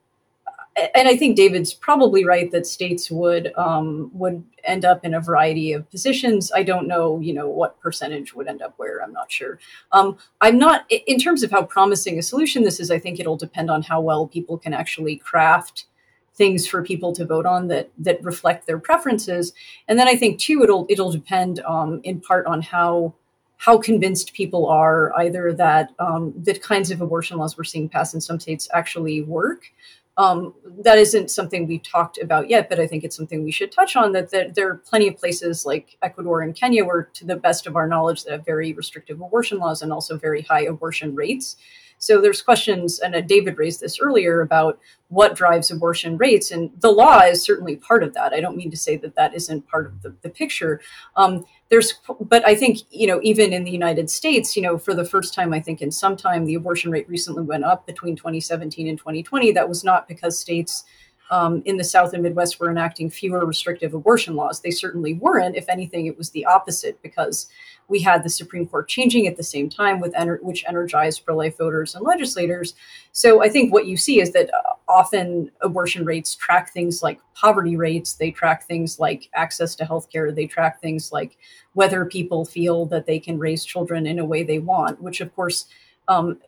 and 0.94 1.08
I 1.08 1.16
think 1.16 1.36
David's 1.36 1.72
probably 1.72 2.24
right 2.24 2.50
that 2.50 2.66
states 2.66 3.10
would 3.10 3.52
um, 3.56 4.10
would 4.12 4.44
end 4.64 4.84
up 4.84 5.04
in 5.04 5.14
a 5.14 5.20
variety 5.20 5.72
of 5.72 5.88
positions. 5.90 6.52
I 6.54 6.62
don't 6.62 6.86
know, 6.86 7.18
you 7.20 7.32
know, 7.32 7.48
what 7.48 7.80
percentage 7.80 8.34
would 8.34 8.46
end 8.46 8.60
up 8.60 8.74
where. 8.76 9.02
I'm 9.02 9.12
not 9.12 9.32
sure. 9.32 9.58
Um, 9.92 10.18
I'm 10.40 10.58
not 10.58 10.90
in 10.90 11.18
terms 11.18 11.42
of 11.42 11.50
how 11.50 11.62
promising 11.64 12.18
a 12.18 12.22
solution 12.22 12.62
this 12.62 12.78
is. 12.78 12.90
I 12.90 12.98
think 12.98 13.18
it'll 13.18 13.36
depend 13.36 13.70
on 13.70 13.82
how 13.82 14.00
well 14.00 14.26
people 14.26 14.58
can 14.58 14.74
actually 14.74 15.16
craft 15.16 15.86
things 16.34 16.66
for 16.66 16.82
people 16.82 17.14
to 17.14 17.24
vote 17.24 17.46
on 17.46 17.68
that 17.68 17.90
that 17.98 18.22
reflect 18.22 18.66
their 18.66 18.78
preferences. 18.78 19.54
And 19.88 19.98
then 19.98 20.08
I 20.08 20.16
think 20.16 20.38
too, 20.38 20.62
it'll 20.62 20.86
it'll 20.90 21.12
depend 21.12 21.60
um, 21.60 22.00
in 22.04 22.20
part 22.20 22.46
on 22.46 22.60
how 22.60 23.14
how 23.58 23.78
convinced 23.78 24.34
people 24.34 24.66
are 24.66 25.14
either 25.16 25.54
that 25.54 25.90
um, 25.98 26.34
the 26.36 26.52
kinds 26.58 26.90
of 26.90 27.00
abortion 27.00 27.38
laws 27.38 27.56
we're 27.56 27.64
seeing 27.64 27.88
pass 27.88 28.12
in 28.12 28.20
some 28.20 28.38
states 28.38 28.68
actually 28.74 29.22
work 29.22 29.72
um, 30.16 30.54
that 30.82 30.98
isn't 30.98 31.30
something 31.30 31.66
we've 31.66 31.82
talked 31.82 32.18
about 32.18 32.48
yet, 32.48 32.68
but 32.68 32.80
I 32.80 32.86
think 32.86 33.04
it's 33.04 33.16
something 33.16 33.44
we 33.44 33.52
should 33.52 33.70
touch 33.70 33.96
on. 33.96 34.12
That, 34.12 34.30
that 34.30 34.54
there 34.54 34.68
are 34.70 34.76
plenty 34.76 35.08
of 35.08 35.16
places 35.16 35.66
like 35.66 35.96
Ecuador 36.02 36.40
and 36.42 36.54
Kenya, 36.54 36.84
where, 36.84 37.04
to 37.14 37.26
the 37.26 37.36
best 37.36 37.66
of 37.66 37.76
our 37.76 37.86
knowledge, 37.86 38.24
that 38.24 38.32
have 38.32 38.44
very 38.46 38.72
restrictive 38.72 39.20
abortion 39.20 39.58
laws 39.58 39.82
and 39.82 39.92
also 39.92 40.16
very 40.16 40.42
high 40.42 40.62
abortion 40.62 41.14
rates. 41.14 41.56
So 41.98 42.20
there's 42.20 42.42
questions, 42.42 42.98
and 42.98 43.14
uh, 43.14 43.20
David 43.22 43.58
raised 43.58 43.80
this 43.80 44.00
earlier 44.00 44.42
about 44.42 44.78
what 45.08 45.34
drives 45.34 45.70
abortion 45.70 46.18
rates, 46.18 46.50
and 46.50 46.70
the 46.80 46.90
law 46.90 47.20
is 47.20 47.42
certainly 47.42 47.76
part 47.76 48.02
of 48.02 48.12
that. 48.14 48.32
I 48.32 48.40
don't 48.40 48.56
mean 48.56 48.70
to 48.70 48.76
say 48.76 48.96
that 48.98 49.14
that 49.14 49.34
isn't 49.34 49.68
part 49.68 49.86
of 49.86 50.02
the, 50.02 50.14
the 50.22 50.28
picture. 50.28 50.80
Um, 51.16 51.46
there's, 51.68 51.94
but 52.20 52.46
I 52.46 52.54
think 52.54 52.78
you 52.90 53.06
know, 53.06 53.20
even 53.22 53.52
in 53.52 53.64
the 53.64 53.70
United 53.70 54.08
States, 54.10 54.56
you 54.56 54.62
know, 54.62 54.78
for 54.78 54.94
the 54.94 55.04
first 55.04 55.34
time, 55.34 55.52
I 55.52 55.60
think 55.60 55.82
in 55.82 55.90
some 55.90 56.16
time, 56.16 56.44
the 56.44 56.54
abortion 56.54 56.90
rate 56.90 57.08
recently 57.08 57.42
went 57.42 57.64
up 57.64 57.86
between 57.86 58.16
2017 58.16 58.86
and 58.86 58.98
2020. 58.98 59.52
That 59.52 59.68
was 59.68 59.82
not 59.82 60.06
because 60.06 60.38
states 60.38 60.84
um, 61.30 61.62
in 61.64 61.76
the 61.76 61.84
South 61.84 62.12
and 62.12 62.22
Midwest 62.22 62.60
were 62.60 62.70
enacting 62.70 63.10
fewer 63.10 63.44
restrictive 63.44 63.94
abortion 63.94 64.36
laws. 64.36 64.60
They 64.60 64.70
certainly 64.70 65.14
weren't. 65.14 65.56
If 65.56 65.68
anything, 65.68 66.06
it 66.06 66.16
was 66.16 66.30
the 66.30 66.44
opposite 66.44 67.00
because 67.02 67.48
we 67.88 68.00
had 68.00 68.22
the 68.22 68.30
Supreme 68.30 68.66
Court 68.66 68.88
changing 68.88 69.26
at 69.26 69.36
the 69.36 69.42
same 69.42 69.68
time, 69.68 70.00
with 70.00 70.12
ener- 70.14 70.42
which 70.42 70.64
energized 70.66 71.24
pro-life 71.24 71.56
voters 71.58 71.94
and 71.94 72.04
legislators. 72.04 72.74
So 73.12 73.42
I 73.42 73.48
think 73.48 73.72
what 73.72 73.86
you 73.86 73.96
see 73.96 74.20
is 74.20 74.32
that 74.32 74.52
uh, 74.52 74.74
often 74.88 75.50
abortion 75.60 76.04
rates 76.04 76.34
track 76.34 76.72
things 76.72 77.02
like 77.02 77.20
poverty 77.34 77.76
rates. 77.76 78.14
They 78.14 78.30
track 78.30 78.66
things 78.66 78.98
like 78.98 79.28
access 79.34 79.74
to 79.76 79.84
healthcare. 79.84 80.34
They 80.34 80.46
track 80.46 80.80
things 80.80 81.12
like 81.12 81.36
whether 81.74 82.04
people 82.04 82.44
feel 82.44 82.86
that 82.86 83.06
they 83.06 83.18
can 83.18 83.38
raise 83.38 83.64
children 83.64 84.06
in 84.06 84.18
a 84.18 84.24
way 84.24 84.42
they 84.42 84.58
want, 84.58 85.00
which 85.02 85.20
of 85.20 85.34
course 85.34 85.66
um, 86.08 86.38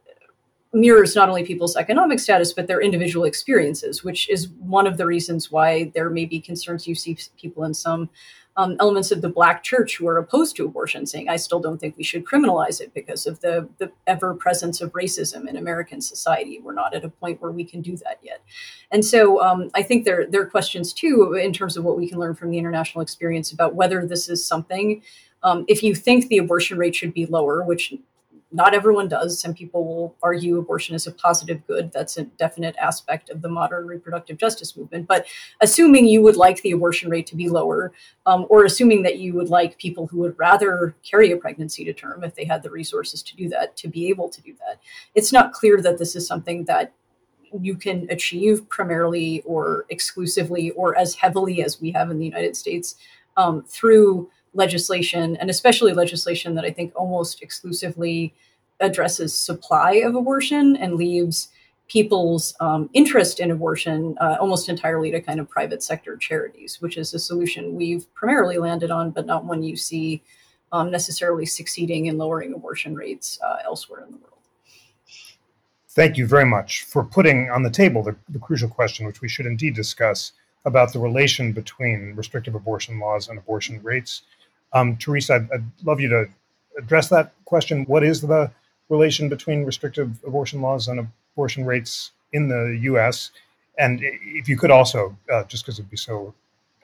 mirrors 0.80 1.14
not 1.14 1.28
only 1.28 1.44
people's 1.44 1.76
economic 1.76 2.18
status 2.18 2.52
but 2.52 2.66
their 2.66 2.80
individual 2.80 3.24
experiences 3.24 4.04
which 4.04 4.28
is 4.30 4.48
one 4.60 4.86
of 4.86 4.96
the 4.96 5.06
reasons 5.06 5.50
why 5.50 5.90
there 5.94 6.10
may 6.10 6.24
be 6.24 6.40
concerns. 6.40 6.86
You 6.86 6.94
see 6.94 7.18
people 7.40 7.64
in 7.64 7.74
some 7.74 8.10
um, 8.56 8.76
elements 8.80 9.12
of 9.12 9.22
the 9.22 9.28
black 9.28 9.62
church 9.62 9.96
who 9.96 10.08
are 10.08 10.18
opposed 10.18 10.56
to 10.56 10.64
abortion 10.64 11.06
saying 11.06 11.28
i 11.28 11.36
still 11.36 11.60
don't 11.60 11.78
think 11.78 11.96
we 11.96 12.02
should 12.02 12.24
criminalize 12.24 12.80
it 12.80 12.92
because 12.92 13.26
of 13.26 13.40
the, 13.40 13.68
the 13.78 13.92
ever 14.08 14.34
presence 14.34 14.80
of 14.80 14.92
racism 14.92 15.48
in 15.48 15.56
american 15.56 16.00
society. 16.00 16.60
We're 16.60 16.74
not 16.74 16.94
at 16.94 17.04
a 17.04 17.08
point 17.08 17.40
where 17.40 17.52
we 17.52 17.64
can 17.64 17.82
do 17.82 17.96
that 17.98 18.18
yet. 18.22 18.42
And 18.90 19.04
so 19.04 19.40
um, 19.42 19.70
i 19.74 19.82
think 19.82 20.04
there, 20.04 20.26
there 20.26 20.42
are 20.42 20.46
questions 20.46 20.92
too 20.92 21.34
in 21.34 21.52
terms 21.52 21.76
of 21.76 21.84
what 21.84 21.96
we 21.96 22.08
can 22.08 22.18
learn 22.18 22.34
from 22.34 22.50
the 22.50 22.58
international 22.58 23.02
experience 23.02 23.52
about 23.52 23.74
whether 23.74 24.04
this 24.04 24.28
is 24.28 24.44
something 24.44 25.02
um, 25.42 25.64
if 25.68 25.82
you 25.82 25.94
think 25.94 26.28
the 26.28 26.38
abortion 26.38 26.78
rate 26.78 26.94
should 26.94 27.14
be 27.14 27.26
lower, 27.26 27.62
which 27.62 27.94
not 28.50 28.72
everyone 28.74 29.08
does. 29.08 29.38
Some 29.38 29.52
people 29.52 29.84
will 29.84 30.16
argue 30.22 30.58
abortion 30.58 30.94
is 30.94 31.06
a 31.06 31.12
positive 31.12 31.66
good. 31.66 31.92
That's 31.92 32.16
a 32.16 32.24
definite 32.24 32.76
aspect 32.76 33.28
of 33.28 33.42
the 33.42 33.48
modern 33.48 33.86
reproductive 33.86 34.38
justice 34.38 34.76
movement. 34.76 35.06
But 35.06 35.26
assuming 35.60 36.06
you 36.06 36.22
would 36.22 36.36
like 36.36 36.62
the 36.62 36.72
abortion 36.72 37.10
rate 37.10 37.26
to 37.26 37.36
be 37.36 37.48
lower, 37.48 37.92
um, 38.24 38.46
or 38.48 38.64
assuming 38.64 39.02
that 39.02 39.18
you 39.18 39.34
would 39.34 39.50
like 39.50 39.78
people 39.78 40.06
who 40.06 40.18
would 40.18 40.38
rather 40.38 40.94
carry 41.02 41.30
a 41.30 41.36
pregnancy 41.36 41.84
to 41.84 41.92
term 41.92 42.24
if 42.24 42.34
they 42.34 42.44
had 42.44 42.62
the 42.62 42.70
resources 42.70 43.22
to 43.22 43.36
do 43.36 43.48
that, 43.50 43.76
to 43.76 43.88
be 43.88 44.08
able 44.08 44.28
to 44.30 44.40
do 44.40 44.54
that, 44.54 44.80
it's 45.14 45.32
not 45.32 45.52
clear 45.52 45.82
that 45.82 45.98
this 45.98 46.16
is 46.16 46.26
something 46.26 46.64
that 46.64 46.92
you 47.60 47.74
can 47.74 48.06
achieve 48.10 48.68
primarily 48.68 49.42
or 49.46 49.86
exclusively 49.88 50.70
or 50.72 50.96
as 50.98 51.14
heavily 51.14 51.62
as 51.62 51.80
we 51.80 51.90
have 51.90 52.10
in 52.10 52.18
the 52.18 52.26
United 52.26 52.56
States 52.56 52.96
um, 53.36 53.62
through 53.62 54.30
legislation, 54.54 55.36
and 55.36 55.50
especially 55.50 55.92
legislation 55.92 56.54
that 56.54 56.64
I 56.64 56.70
think 56.70 56.92
almost 56.94 57.42
exclusively 57.42 58.34
addresses 58.80 59.34
supply 59.34 59.92
of 59.94 60.14
abortion 60.14 60.76
and 60.76 60.94
leaves 60.94 61.48
people's 61.88 62.54
um, 62.60 62.90
interest 62.92 63.40
in 63.40 63.50
abortion 63.50 64.16
uh, 64.20 64.36
almost 64.40 64.68
entirely 64.68 65.10
to 65.10 65.20
kind 65.20 65.40
of 65.40 65.48
private 65.48 65.82
sector 65.82 66.16
charities, 66.16 66.80
which 66.80 66.96
is 66.96 67.14
a 67.14 67.18
solution 67.18 67.74
we've 67.74 68.12
primarily 68.14 68.58
landed 68.58 68.90
on, 68.90 69.10
but 69.10 69.26
not 69.26 69.44
one 69.44 69.62
you 69.62 69.76
see 69.76 70.22
um, 70.70 70.90
necessarily 70.90 71.46
succeeding 71.46 72.06
in 72.06 72.18
lowering 72.18 72.52
abortion 72.52 72.94
rates 72.94 73.38
uh, 73.44 73.56
elsewhere 73.64 74.04
in 74.04 74.12
the 74.12 74.18
world. 74.18 74.34
Thank 75.90 76.16
you 76.16 76.26
very 76.26 76.44
much 76.44 76.84
for 76.84 77.02
putting 77.02 77.50
on 77.50 77.62
the 77.62 77.70
table 77.70 78.02
the, 78.02 78.14
the 78.28 78.38
crucial 78.38 78.68
question, 78.68 79.06
which 79.06 79.22
we 79.22 79.28
should 79.28 79.46
indeed 79.46 79.74
discuss 79.74 80.32
about 80.64 80.92
the 80.92 80.98
relation 80.98 81.52
between 81.52 82.12
restrictive 82.14 82.54
abortion 82.54 83.00
laws 83.00 83.28
and 83.28 83.38
abortion 83.38 83.82
rates. 83.82 84.22
Um, 84.72 84.96
Teresa, 84.96 85.34
I'd, 85.34 85.48
I'd, 85.52 85.64
love 85.84 86.00
you 86.00 86.08
to 86.08 86.28
address 86.78 87.08
that 87.08 87.32
question. 87.44 87.84
What 87.84 88.04
is 88.04 88.20
the 88.20 88.50
relation 88.88 89.28
between 89.28 89.64
restrictive 89.64 90.10
abortion 90.26 90.60
laws 90.60 90.88
and 90.88 91.08
abortion 91.34 91.64
rates 91.64 92.12
in 92.32 92.48
the 92.48 92.78
U.S.? 92.82 93.30
And 93.78 94.00
if 94.02 94.48
you 94.48 94.56
could 94.56 94.70
also, 94.70 95.16
uh, 95.32 95.44
just 95.44 95.64
because 95.64 95.78
it'd 95.78 95.90
be 95.90 95.96
so 95.96 96.34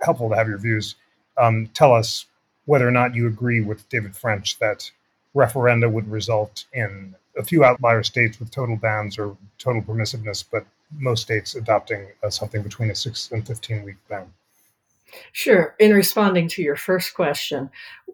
helpful 0.00 0.28
to 0.30 0.36
have 0.36 0.48
your 0.48 0.58
views, 0.58 0.96
um, 1.36 1.68
tell 1.74 1.92
us 1.92 2.26
whether 2.66 2.86
or 2.86 2.92
not 2.92 3.14
you 3.14 3.26
agree 3.26 3.60
with 3.60 3.88
David 3.88 4.16
French 4.16 4.58
that 4.58 4.90
referenda 5.34 5.90
would 5.90 6.08
result 6.10 6.64
in 6.72 7.14
a 7.36 7.44
few 7.44 7.64
outlier 7.64 8.02
states 8.02 8.38
with 8.38 8.50
total 8.50 8.76
bans 8.76 9.18
or 9.18 9.36
total 9.58 9.82
permissiveness, 9.82 10.44
but 10.48 10.64
most 10.98 11.22
states 11.22 11.56
adopting 11.56 12.06
uh, 12.22 12.30
something 12.30 12.62
between 12.62 12.90
a 12.90 12.94
six 12.94 13.30
and 13.32 13.46
15 13.46 13.82
week 13.82 13.96
ban. 14.08 14.32
Sure. 15.32 15.74
In 15.78 15.92
responding 15.92 16.48
to 16.48 16.62
your 16.62 16.76
first 16.76 17.14
question, 17.14 17.70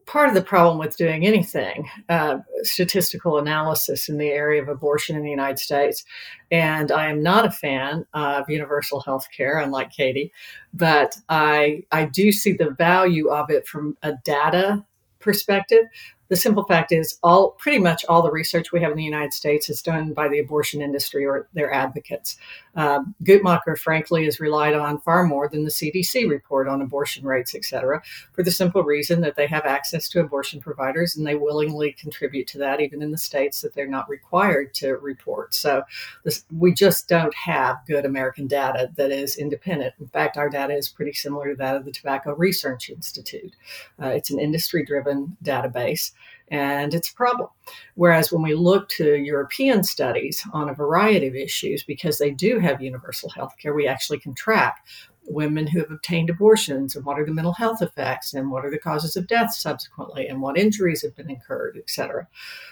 part 0.07 0.29
of 0.29 0.35
the 0.35 0.43
problem 0.43 0.79
with 0.79 0.97
doing 0.97 1.27
anything, 1.27 1.89
uh, 2.09 2.39
statistical 2.63 3.39
analysis 3.39 4.09
in 4.09 4.19
the 4.19 4.29
area 4.29 4.61
of 4.61 4.69
abortion 4.69 5.17
in 5.17 5.23
the 5.23 5.31
United 5.31 5.59
States, 5.59 6.05
and 6.51 6.91
I 6.91 7.09
am 7.09 7.23
not 7.23 7.47
a 7.47 7.51
fan 7.51 8.07
of 8.13 8.51
universal 8.51 9.01
health 9.01 9.29
care, 9.35 9.59
unlike 9.59 9.91
Katie, 9.93 10.33
but 10.75 11.17
I, 11.29 11.85
I 11.93 12.07
do 12.07 12.33
see 12.33 12.53
the 12.53 12.71
value 12.71 13.29
of 13.29 13.51
it 13.51 13.67
from 13.67 13.97
a 14.03 14.15
data 14.25 14.85
perspective 15.21 15.85
the 16.31 16.37
simple 16.37 16.65
fact 16.65 16.93
is, 16.93 17.19
all 17.25 17.51
pretty 17.59 17.81
much 17.81 18.05
all 18.09 18.23
the 18.23 18.31
research 18.31 18.71
we 18.71 18.81
have 18.81 18.93
in 18.93 18.97
the 18.97 19.03
United 19.03 19.33
States 19.33 19.69
is 19.69 19.83
done 19.83 20.13
by 20.13 20.29
the 20.29 20.39
abortion 20.39 20.81
industry 20.81 21.27
or 21.27 21.49
their 21.55 21.73
advocates. 21.75 22.37
Uh, 22.77 23.01
Guttmacher, 23.25 23.77
frankly, 23.79 24.27
is 24.27 24.41
relied 24.41 24.75
on 24.75 25.01
far 25.01 25.25
more 25.25 25.49
than 25.49 25.65
the 25.65 25.71
CDC 25.71 26.29
report 26.29 26.69
on 26.69 26.83
abortion 26.83 27.25
rates, 27.25 27.55
et 27.55 27.65
cetera, 27.65 28.03
for 28.33 28.43
the 28.43 28.51
simple 28.51 28.83
reason 28.83 29.21
that 29.21 29.37
they 29.37 29.47
have 29.47 29.65
access 29.65 30.09
to 30.09 30.21
abortion 30.21 30.61
providers 30.61 31.17
and 31.17 31.27
they 31.27 31.35
willingly 31.35 31.93
contribute 31.93 32.47
to 32.49 32.59
that, 32.59 32.81
even 32.81 33.03
in 33.03 33.11
the 33.11 33.19
states 33.19 33.61
that 33.61 33.75
they're 33.75 33.87
not 33.87 34.09
required 34.09 34.73
to 34.75 34.93
report. 34.95 35.55
So 35.55 35.83
this, 36.25 36.45
we 36.57 36.73
just 36.73 37.09
don't 37.09 37.35
have 37.35 37.79
good 37.87 38.05
American 38.05 38.47
data 38.47 38.91
that 38.97 39.11
is 39.11 39.37
independent. 39.37 39.95
In 40.01 40.09
fact, 40.09 40.37
our 40.37 40.49
data 40.49 40.75
is 40.75 40.89
pretty 40.89 41.13
similar 41.13 41.51
to 41.51 41.57
that 41.57 41.77
of 41.77 41.85
the 41.85 41.93
Tobacco 41.93 42.35
Research 42.35 42.91
Institute. 42.91 43.55
Uh, 44.01 44.09
it's 44.09 44.31
an 44.31 44.39
industry 44.39 44.85
driven 44.85 45.37
database 45.43 46.13
and 46.51 46.95
it's 46.95 47.11
a 47.11 47.15
problem. 47.15 47.49
Whereas 47.95 48.33
when 48.33 48.43
we 48.43 48.55
look 48.55 48.89
to 48.91 49.15
European 49.15 49.85
studies 49.85 50.45
on 50.53 50.69
a 50.69 50.75
variety 50.75 51.29
of 51.29 51.35
issues, 51.35 51.83
because 51.85 52.19
they 52.19 52.31
do 52.31 52.59
have 52.59 52.83
universal 52.83 53.31
health 53.31 53.55
care, 53.61 53.75
we 53.75 53.87
actually 53.87 54.19
can 54.19 54.35
track 54.35 54.85
women 55.27 55.67
who 55.67 55.79
have 55.79 55.91
obtained 55.93 56.29
abortions 56.29 56.97
and 56.97 57.05
what 57.05 57.19
are 57.19 57.25
the 57.25 57.33
mental 57.33 57.53
health 57.53 57.81
effects 57.83 58.35
and 58.35 58.51
what 58.51 58.65
are 58.65 58.71
the 58.71 58.79
causes 58.79 59.17
of 59.17 59.29
death 59.29 59.55
subsequently 59.55 60.27
and 60.27 60.41
what 60.41 60.59
injuries 60.59 61.03
have 61.03 61.15
been 61.15 61.31
incurred, 61.31 61.77
et 61.77 61.89
cetera. 61.89 62.27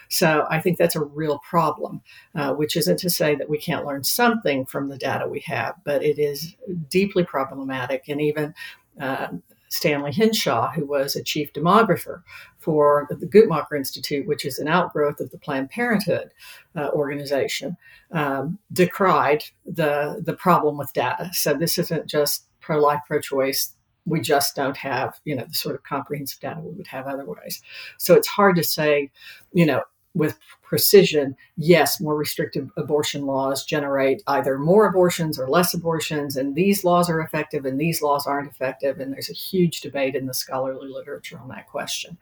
So 0.09 0.45
I 0.51 0.61
think 0.61 0.76
that's 0.76 0.97
a 0.97 1.05
real 1.05 1.39
problem, 1.49 2.01
uh, 2.35 2.55
which 2.55 2.76
isn't 2.76 2.99
to 2.99 3.11
say 3.11 3.37
that 3.37 3.51
we 3.51 3.59
can't 3.59 3.87
learn 3.87 4.03
something 4.03 4.66
from 4.66 4.89
the 4.89 4.99
data 4.99 5.29
we 5.29 5.41
have, 5.41 5.74
but 5.85 6.03
it 6.03 6.18
is 6.18 6.57
deeply 6.89 7.22
problematic. 7.22 8.09
And 8.09 8.20
even 8.20 8.55
uh, 9.01 9.29
Stanley 9.68 10.12
Henshaw, 10.12 10.70
who 10.72 10.84
was 10.86 11.14
a 11.14 11.22
chief 11.22 11.52
demographer 11.52 12.22
for 12.58 13.06
the 13.10 13.26
Guttmacher 13.26 13.76
Institute, 13.76 14.26
which 14.26 14.44
is 14.44 14.58
an 14.58 14.68
outgrowth 14.68 15.20
of 15.20 15.30
the 15.30 15.38
Planned 15.38 15.70
Parenthood 15.70 16.30
uh, 16.76 16.88
organization, 16.88 17.76
um, 18.12 18.58
decried 18.72 19.44
the 19.64 20.22
the 20.24 20.34
problem 20.34 20.76
with 20.78 20.92
data. 20.92 21.30
So 21.32 21.54
this 21.54 21.78
isn't 21.78 22.06
just 22.06 22.46
pro 22.60 22.78
life, 22.78 23.00
pro 23.06 23.20
choice. 23.20 23.74
We 24.06 24.20
just 24.20 24.56
don't 24.56 24.76
have, 24.76 25.20
you 25.24 25.36
know, 25.36 25.44
the 25.44 25.54
sort 25.54 25.74
of 25.74 25.82
comprehensive 25.82 26.40
data 26.40 26.60
we 26.60 26.72
would 26.72 26.86
have 26.86 27.06
otherwise. 27.06 27.60
So 27.98 28.14
it's 28.14 28.28
hard 28.28 28.56
to 28.56 28.64
say, 28.64 29.10
you 29.52 29.66
know, 29.66 29.82
with 30.18 30.38
precision, 30.62 31.34
yes, 31.56 32.00
more 32.00 32.16
restrictive 32.16 32.70
abortion 32.76 33.24
laws 33.24 33.64
generate 33.64 34.22
either 34.26 34.58
more 34.58 34.86
abortions 34.86 35.38
or 35.38 35.48
less 35.48 35.72
abortions, 35.72 36.36
and 36.36 36.54
these 36.54 36.84
laws 36.84 37.08
are 37.08 37.20
effective 37.20 37.64
and 37.64 37.80
these 37.80 38.02
laws 38.02 38.26
aren't 38.26 38.50
effective. 38.50 39.00
And 39.00 39.12
there's 39.12 39.30
a 39.30 39.34
huge 39.34 39.80
debate 39.80 40.14
in 40.14 40.26
the 40.26 40.34
scholarly 40.34 40.88
literature 40.88 41.38
on 41.38 41.48
that 41.48 41.68
question. 41.68 42.18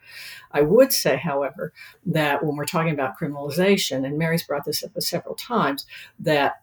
I 0.52 0.60
would 0.60 0.92
say, 0.92 1.16
however, 1.16 1.72
that 2.04 2.44
when 2.44 2.54
we're 2.54 2.66
talking 2.66 2.92
about 2.92 3.18
criminalization, 3.18 4.06
and 4.06 4.18
Mary's 4.18 4.44
brought 4.44 4.64
this 4.64 4.84
up 4.84 4.92
several 5.00 5.34
times, 5.34 5.86
that 6.20 6.60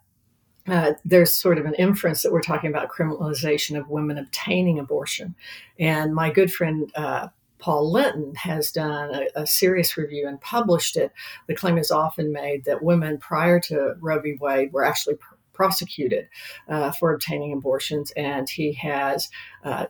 uh, 0.67 0.93
there's 1.03 1.35
sort 1.35 1.57
of 1.57 1.65
an 1.65 1.73
inference 1.73 2.21
that 2.21 2.31
we're 2.31 2.41
talking 2.41 2.69
about 2.69 2.89
criminalization 2.89 3.77
of 3.77 3.89
women 3.89 4.17
obtaining 4.17 4.79
abortion. 4.79 5.35
And 5.77 6.15
my 6.15 6.29
good 6.29 6.53
friend, 6.53 6.89
uh, 6.95 7.27
Paul 7.63 7.93
Linton 7.93 8.35
has 8.35 8.71
done 8.71 9.15
a, 9.15 9.41
a, 9.43 9.47
serious 9.47 9.95
review 9.95 10.27
and 10.27 10.41
published 10.41 10.97
it. 10.97 11.13
The 11.47 11.55
claim 11.55 11.77
is 11.77 11.91
often 11.91 12.33
made 12.33 12.65
that 12.65 12.83
women 12.83 13.17
prior 13.19 13.57
to 13.61 13.93
Roe 14.01 14.19
v. 14.19 14.35
Wade 14.37 14.73
were 14.73 14.83
actually 14.83 15.15
pr- 15.15 15.35
prosecuted 15.53 16.27
uh, 16.67 16.91
for 16.91 17.13
obtaining 17.13 17.53
abortions, 17.53 18.11
and 18.17 18.49
he 18.49 18.73
has. 18.73 19.29
Uh, 19.63 19.85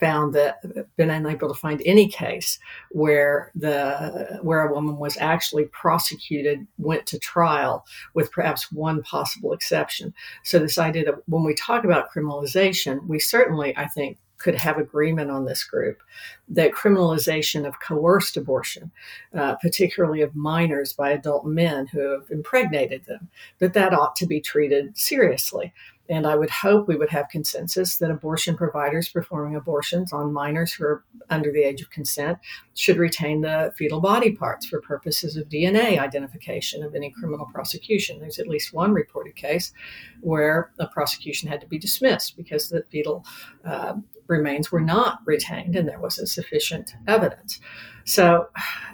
found 0.00 0.34
that 0.34 0.56
been 0.96 1.10
unable 1.10 1.46
to 1.46 1.54
find 1.54 1.80
any 1.86 2.08
case 2.08 2.58
where 2.90 3.52
the 3.54 4.40
where 4.42 4.66
a 4.66 4.74
woman 4.74 4.96
was 4.96 5.16
actually 5.18 5.64
prosecuted 5.66 6.66
went 6.76 7.06
to 7.06 7.20
trial 7.20 7.86
with 8.12 8.32
perhaps 8.32 8.72
one 8.72 9.00
possible 9.04 9.52
exception 9.52 10.12
so 10.42 10.58
this 10.58 10.76
idea 10.76 11.04
that 11.04 11.22
when 11.26 11.44
we 11.44 11.54
talk 11.54 11.84
about 11.84 12.10
criminalization 12.10 13.06
we 13.06 13.20
certainly 13.20 13.72
i 13.76 13.86
think 13.86 14.18
could 14.42 14.54
have 14.54 14.78
agreement 14.78 15.30
on 15.30 15.44
this 15.44 15.64
group 15.64 16.02
that 16.48 16.72
criminalization 16.72 17.66
of 17.66 17.80
coerced 17.80 18.36
abortion, 18.36 18.90
uh, 19.34 19.54
particularly 19.56 20.20
of 20.20 20.34
minors 20.34 20.92
by 20.92 21.10
adult 21.10 21.46
men 21.46 21.86
who 21.86 22.00
have 22.00 22.30
impregnated 22.30 23.04
them, 23.06 23.28
that 23.58 23.74
that 23.74 23.94
ought 23.94 24.16
to 24.16 24.26
be 24.26 24.40
treated 24.40 24.96
seriously. 24.96 25.72
And 26.08 26.26
I 26.26 26.36
would 26.36 26.50
hope 26.50 26.88
we 26.88 26.96
would 26.96 27.10
have 27.10 27.28
consensus 27.28 27.96
that 27.96 28.10
abortion 28.10 28.56
providers 28.56 29.08
performing 29.08 29.54
abortions 29.54 30.12
on 30.12 30.32
minors 30.32 30.72
who 30.72 30.84
are 30.84 31.04
under 31.30 31.52
the 31.52 31.62
age 31.62 31.80
of 31.80 31.90
consent 31.90 32.38
should 32.74 32.98
retain 32.98 33.40
the 33.40 33.72
fetal 33.78 34.00
body 34.00 34.32
parts 34.32 34.66
for 34.66 34.80
purposes 34.80 35.36
of 35.36 35.48
DNA 35.48 35.98
identification 35.98 36.82
of 36.82 36.94
any 36.94 37.10
criminal 37.10 37.46
prosecution. 37.46 38.18
There's 38.18 38.40
at 38.40 38.48
least 38.48 38.74
one 38.74 38.92
reported 38.92 39.36
case 39.36 39.72
where 40.20 40.72
a 40.78 40.86
prosecution 40.86 41.48
had 41.48 41.60
to 41.60 41.66
be 41.66 41.78
dismissed 41.78 42.36
because 42.36 42.68
the 42.68 42.84
fetal 42.90 43.24
uh, 43.64 43.94
remains 44.32 44.72
were 44.72 44.80
not 44.80 45.20
retained 45.24 45.76
and 45.76 45.88
there 45.88 46.00
wasn't 46.00 46.28
sufficient 46.28 46.94
evidence. 47.06 47.60
So 48.04 48.48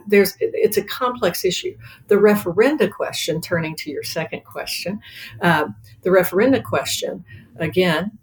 there's 0.07 0.35
it's 0.41 0.77
a 0.77 0.85
complex 0.85 1.45
issue. 1.45 1.77
The 2.09 2.17
referenda 2.17 2.91
question, 2.91 3.41
turning 3.41 3.77
to 3.77 3.91
your 3.91 4.03
second 4.03 4.45
question, 4.45 5.01
uh, 5.41 5.69
the 6.03 6.11
referenda 6.11 6.63
question 6.63 7.25
again. 7.57 8.19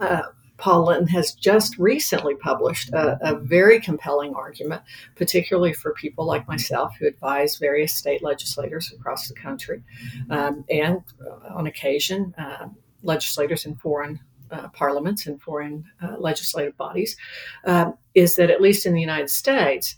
Uh, 0.00 0.22
Paul 0.58 0.86
Linton 0.86 1.08
has 1.08 1.34
just 1.34 1.76
recently 1.76 2.34
published 2.34 2.90
a, 2.90 3.18
a, 3.20 3.38
very 3.38 3.78
compelling 3.78 4.34
argument, 4.34 4.80
particularly 5.14 5.74
for 5.74 5.92
people 5.92 6.24
like 6.24 6.48
myself 6.48 6.96
who 6.98 7.06
advise 7.06 7.58
various 7.58 7.92
state 7.92 8.22
legislators 8.22 8.90
across 8.90 9.28
the 9.28 9.34
country, 9.34 9.82
um, 10.30 10.64
and 10.70 11.02
uh, 11.20 11.54
on 11.54 11.66
occasion, 11.66 12.34
uh, 12.38 12.68
legislators 13.02 13.66
in 13.66 13.76
foreign 13.76 14.18
uh, 14.50 14.68
parliaments 14.68 15.26
and 15.26 15.40
foreign 15.40 15.84
uh, 16.02 16.16
legislative 16.18 16.76
bodies, 16.76 17.16
uh, 17.64 17.92
is 18.14 18.36
that 18.36 18.50
at 18.50 18.60
least 18.60 18.86
in 18.86 18.94
the 18.94 19.00
United 19.00 19.30
States, 19.30 19.96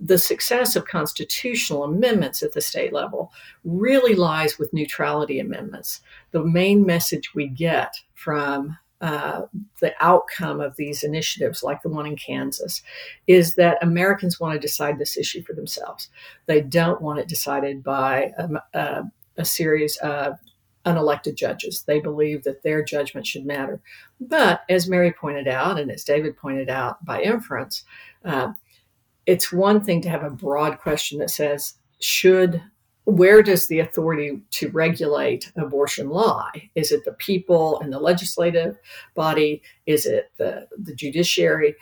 the 0.00 0.18
success 0.18 0.76
of 0.76 0.86
constitutional 0.86 1.84
amendments 1.84 2.42
at 2.42 2.52
the 2.52 2.60
state 2.60 2.92
level 2.92 3.32
really 3.64 4.14
lies 4.14 4.58
with 4.58 4.72
neutrality 4.72 5.40
amendments. 5.40 6.00
The 6.30 6.44
main 6.44 6.86
message 6.86 7.34
we 7.34 7.48
get 7.48 7.92
from 8.14 8.76
uh, 9.00 9.42
the 9.80 9.94
outcome 10.00 10.60
of 10.60 10.76
these 10.76 11.04
initiatives, 11.04 11.62
like 11.62 11.82
the 11.82 11.88
one 11.88 12.06
in 12.06 12.16
Kansas, 12.16 12.82
is 13.26 13.54
that 13.54 13.82
Americans 13.82 14.40
want 14.40 14.54
to 14.54 14.60
decide 14.60 14.98
this 14.98 15.16
issue 15.16 15.42
for 15.42 15.52
themselves. 15.52 16.10
They 16.46 16.60
don't 16.60 17.00
want 17.00 17.20
it 17.20 17.28
decided 17.28 17.82
by 17.82 18.32
a, 18.38 18.48
a, 18.74 19.02
a 19.36 19.44
series 19.44 19.96
of 19.98 20.38
unelected 20.88 21.34
judges. 21.34 21.82
They 21.82 22.00
believe 22.00 22.44
that 22.44 22.62
their 22.62 22.82
judgment 22.82 23.26
should 23.26 23.46
matter. 23.46 23.80
But 24.20 24.62
as 24.68 24.88
Mary 24.88 25.12
pointed 25.12 25.48
out, 25.48 25.78
and 25.78 25.90
as 25.90 26.04
David 26.04 26.36
pointed 26.36 26.68
out 26.68 27.04
by 27.04 27.22
inference, 27.22 27.84
uh, 28.24 28.52
it's 29.26 29.52
one 29.52 29.82
thing 29.82 30.00
to 30.02 30.08
have 30.08 30.24
a 30.24 30.30
broad 30.30 30.78
question 30.78 31.18
that 31.18 31.30
says, 31.30 31.74
should 32.00 32.62
where 33.08 33.42
does 33.42 33.68
the 33.68 33.78
authority 33.78 34.42
to 34.50 34.68
regulate 34.68 35.50
abortion 35.56 36.10
lie? 36.10 36.70
Is 36.74 36.92
it 36.92 37.06
the 37.06 37.12
people 37.12 37.80
and 37.80 37.90
the 37.90 37.98
legislative 37.98 38.78
body? 39.14 39.62
Is 39.86 40.04
it 40.04 40.30
the, 40.36 40.68
the 40.76 40.94
judiciary? 40.94 41.74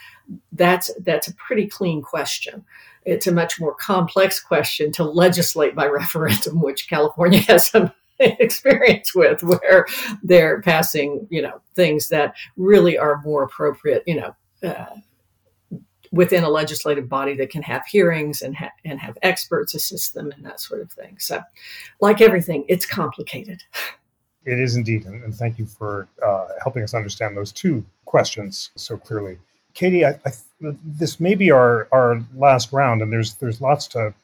That's 0.53 0.89
that's 1.03 1.27
a 1.27 1.35
pretty 1.35 1.67
clean 1.67 2.01
question. 2.01 2.65
It's 3.05 3.27
a 3.27 3.33
much 3.33 3.59
more 3.59 3.75
complex 3.75 4.39
question 4.39 4.93
to 4.93 5.05
legislate 5.05 5.75
by 5.75 5.87
referendum, 5.87 6.61
which 6.61 6.89
California 6.89 7.41
has 7.49 7.67
some 7.67 7.91
experience 8.41 9.15
with 9.15 9.43
where 9.43 9.87
they're 10.23 10.61
passing 10.63 11.27
you 11.31 11.43
know 11.43 11.61
things 11.75 12.09
that 12.09 12.35
really 12.57 12.97
are 12.97 13.21
more 13.25 13.43
appropriate 13.43 14.03
you 14.07 14.17
know 14.17 14.35
uh, 14.63 14.97
within 16.13 16.45
a 16.45 16.49
legislative 16.49 17.09
body 17.09 17.35
that 17.37 17.51
can 17.51 17.63
have 17.63 17.85
hearings 17.87 18.43
and 18.43 18.57
ha- 18.57 18.73
and 18.85 18.99
have 19.01 19.17
experts 19.23 19.75
assist 19.75 20.15
them 20.15 20.33
and 20.33 20.45
that 20.45 20.61
sort 20.61 20.81
of 20.81 20.91
thing. 20.91 21.17
So 21.19 21.43
like 22.01 22.21
everything 22.21 22.65
it's 22.69 22.87
complicated. 22.87 23.63
It 24.49 24.61
is 24.61 24.77
indeed 24.77 25.07
and, 25.07 25.25
and 25.25 25.35
thank 25.35 25.59
you 25.59 25.67
for 25.67 26.07
uh, 26.25 26.47
helping 26.63 26.85
us 26.85 26.95
understand 26.95 27.37
those 27.37 27.51
two 27.51 27.85
questions 28.05 28.71
so 28.77 28.97
clearly. 28.97 29.39
Katie 29.75 30.05
I, 30.05 30.11
I, 30.25 30.31
this 30.85 31.19
may 31.19 31.35
be 31.35 31.51
our 31.51 31.89
our 31.91 32.23
last 32.37 32.73
round 32.73 33.03
and 33.03 33.13
there's 33.13 33.35
there's 33.35 33.61
lots 33.61 33.89
to 33.89 34.15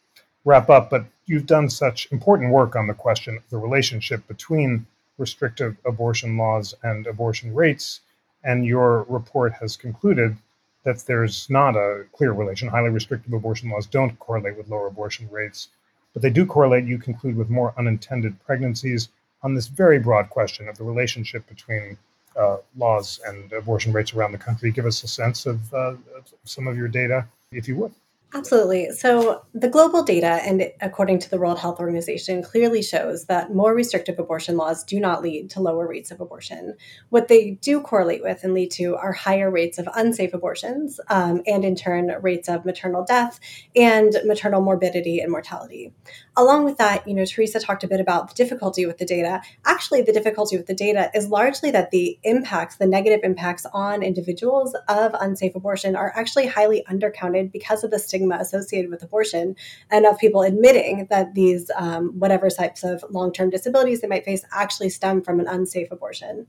wrap 0.45 0.71
up, 0.71 0.91
but 0.91 1.07
you've 1.27 1.47
done 1.47 1.69
such 1.71 2.11
important 2.11 2.53
work 2.53 2.77
on 2.77 2.87
the 2.87 2.95
question 2.95 3.37
of 3.37 3.49
the 3.51 3.59
relationship 3.59 4.27
between 4.29 4.87
restrictive 5.19 5.77
abortion 5.85 6.37
laws 6.37 6.75
and 6.83 7.07
abortion 7.07 7.55
rates. 7.55 8.01
And 8.45 8.67
your 8.67 9.05
report 9.05 9.53
has 9.61 9.77
concluded 9.77 10.37
that 10.85 11.05
there's 11.07 11.49
not 11.49 11.77
a 11.77 12.05
clear 12.13 12.33
relation. 12.33 12.69
Highly 12.69 12.91
restrictive 12.91 13.33
abortion 13.33 13.71
laws 13.71 13.87
don't 13.87 14.19
correlate 14.19 14.57
with 14.57 14.69
lower 14.69 14.89
abortion 14.89 15.29
rates, 15.31 15.69
but 16.13 16.23
they 16.23 16.31
do 16.31 16.45
correlate, 16.45 16.85
you 16.85 16.99
conclude, 16.99 17.37
with 17.37 17.51
more 17.51 17.73
unintended 17.79 18.35
pregnancies 18.45 19.09
on 19.43 19.55
this 19.55 19.69
very 19.69 19.99
broad 19.99 20.29
question 20.31 20.69
of 20.69 20.77
the 20.77 20.85
relationship 20.85 21.47
between 21.49 21.97
uh, 22.37 22.57
laws 22.77 23.21
and 23.27 23.53
abortion 23.53 23.93
rates 23.93 24.15
around 24.15 24.33
the 24.33 24.39
country. 24.39 24.73
Give 24.73 24.87
us 24.87 25.03
a 25.05 25.09
sense 25.09 25.47
of, 25.47 25.73
uh, 25.73 25.95
of 26.17 26.33
some 26.45 26.67
of 26.67 26.77
your 26.77 26.89
data, 26.89 27.27
if 27.53 27.69
you 27.69 27.77
would. 27.77 27.93
Absolutely. 28.35 28.91
So, 28.93 29.43
the 29.53 29.69
global 29.69 30.03
data, 30.03 30.41
and 30.43 30.71
according 30.81 31.19
to 31.19 31.29
the 31.29 31.37
World 31.37 31.59
Health 31.59 31.79
Organization, 31.79 32.43
clearly 32.43 32.83
shows 32.83 33.27
that 33.27 33.55
more 33.55 33.75
restrictive 33.75 34.19
abortion 34.19 34.57
laws 34.57 34.85
do 34.85 34.99
not 34.99 35.23
lead 35.23 35.51
to 35.51 35.61
lower 35.61 35.87
rates 35.87 36.11
of 36.11 36.19
abortion. 36.19 36.75
What 37.11 37.29
they 37.29 37.53
do 37.61 37.83
correlate 37.83 38.23
with 38.23 38.43
and 38.43 38.55
lead 38.55 38.71
to 38.73 38.97
are 38.97 39.13
higher 39.13 39.51
rates 39.51 39.79
of 39.79 39.87
unsafe 39.95 40.33
abortions, 40.33 40.99
um, 41.11 41.43
and 41.47 41.63
in 41.63 41.77
turn, 41.77 42.11
rates 42.23 42.49
of 42.49 42.65
maternal 42.65 43.05
death 43.05 43.39
and 43.77 44.17
maternal 44.25 44.63
morbidity 44.63 45.21
and 45.21 45.31
mortality. 45.31 45.93
Along 46.35 46.65
with 46.65 46.79
that, 46.79 47.07
you 47.07 47.13
know, 47.13 47.27
Teresa 47.27 47.61
talked 47.61 47.85
a 47.85 47.89
bit 47.89 48.01
about 48.01 48.29
the 48.29 48.35
difficulty 48.35 48.87
with 48.87 48.97
the 48.97 49.05
data. 49.05 49.43
Actually, 49.67 50.01
the 50.01 50.15
difficulty 50.15 50.57
with 50.57 50.67
the 50.67 50.75
data 50.75 51.11
is 51.15 51.29
largely 51.29 51.71
that 51.73 51.91
the 51.91 52.19
impacts, 52.23 52.77
the 52.77 52.87
negative 52.87 53.21
impacts 53.23 53.67
on 53.75 54.03
individuals 54.03 54.75
of 54.89 55.15
unsafe 55.21 55.55
abortion, 55.55 55.95
are 55.95 56.11
actually 56.17 56.47
highly 56.47 56.85
undercounted 56.89 57.53
because 57.53 57.85
of 57.85 57.91
the 57.91 57.99
stigma 57.99 58.37
associated 58.37 58.91
with 58.91 59.03
abortion 59.03 59.55
and 59.91 60.07
of 60.07 60.19
people 60.19 60.41
admitting 60.41 61.07
that 61.11 61.35
these 61.35 61.71
um, 61.77 62.19
whatever 62.19 62.49
types 62.49 62.83
of 62.83 63.05
long-term 63.11 63.51
disabilities 63.51 64.01
they 64.01 64.09
might 64.09 64.25
face 64.25 64.43
actually 64.53 64.89
stem 64.89 65.21
from 65.21 65.39
an 65.39 65.47
unsafe 65.47 65.91
abortion 65.91 66.47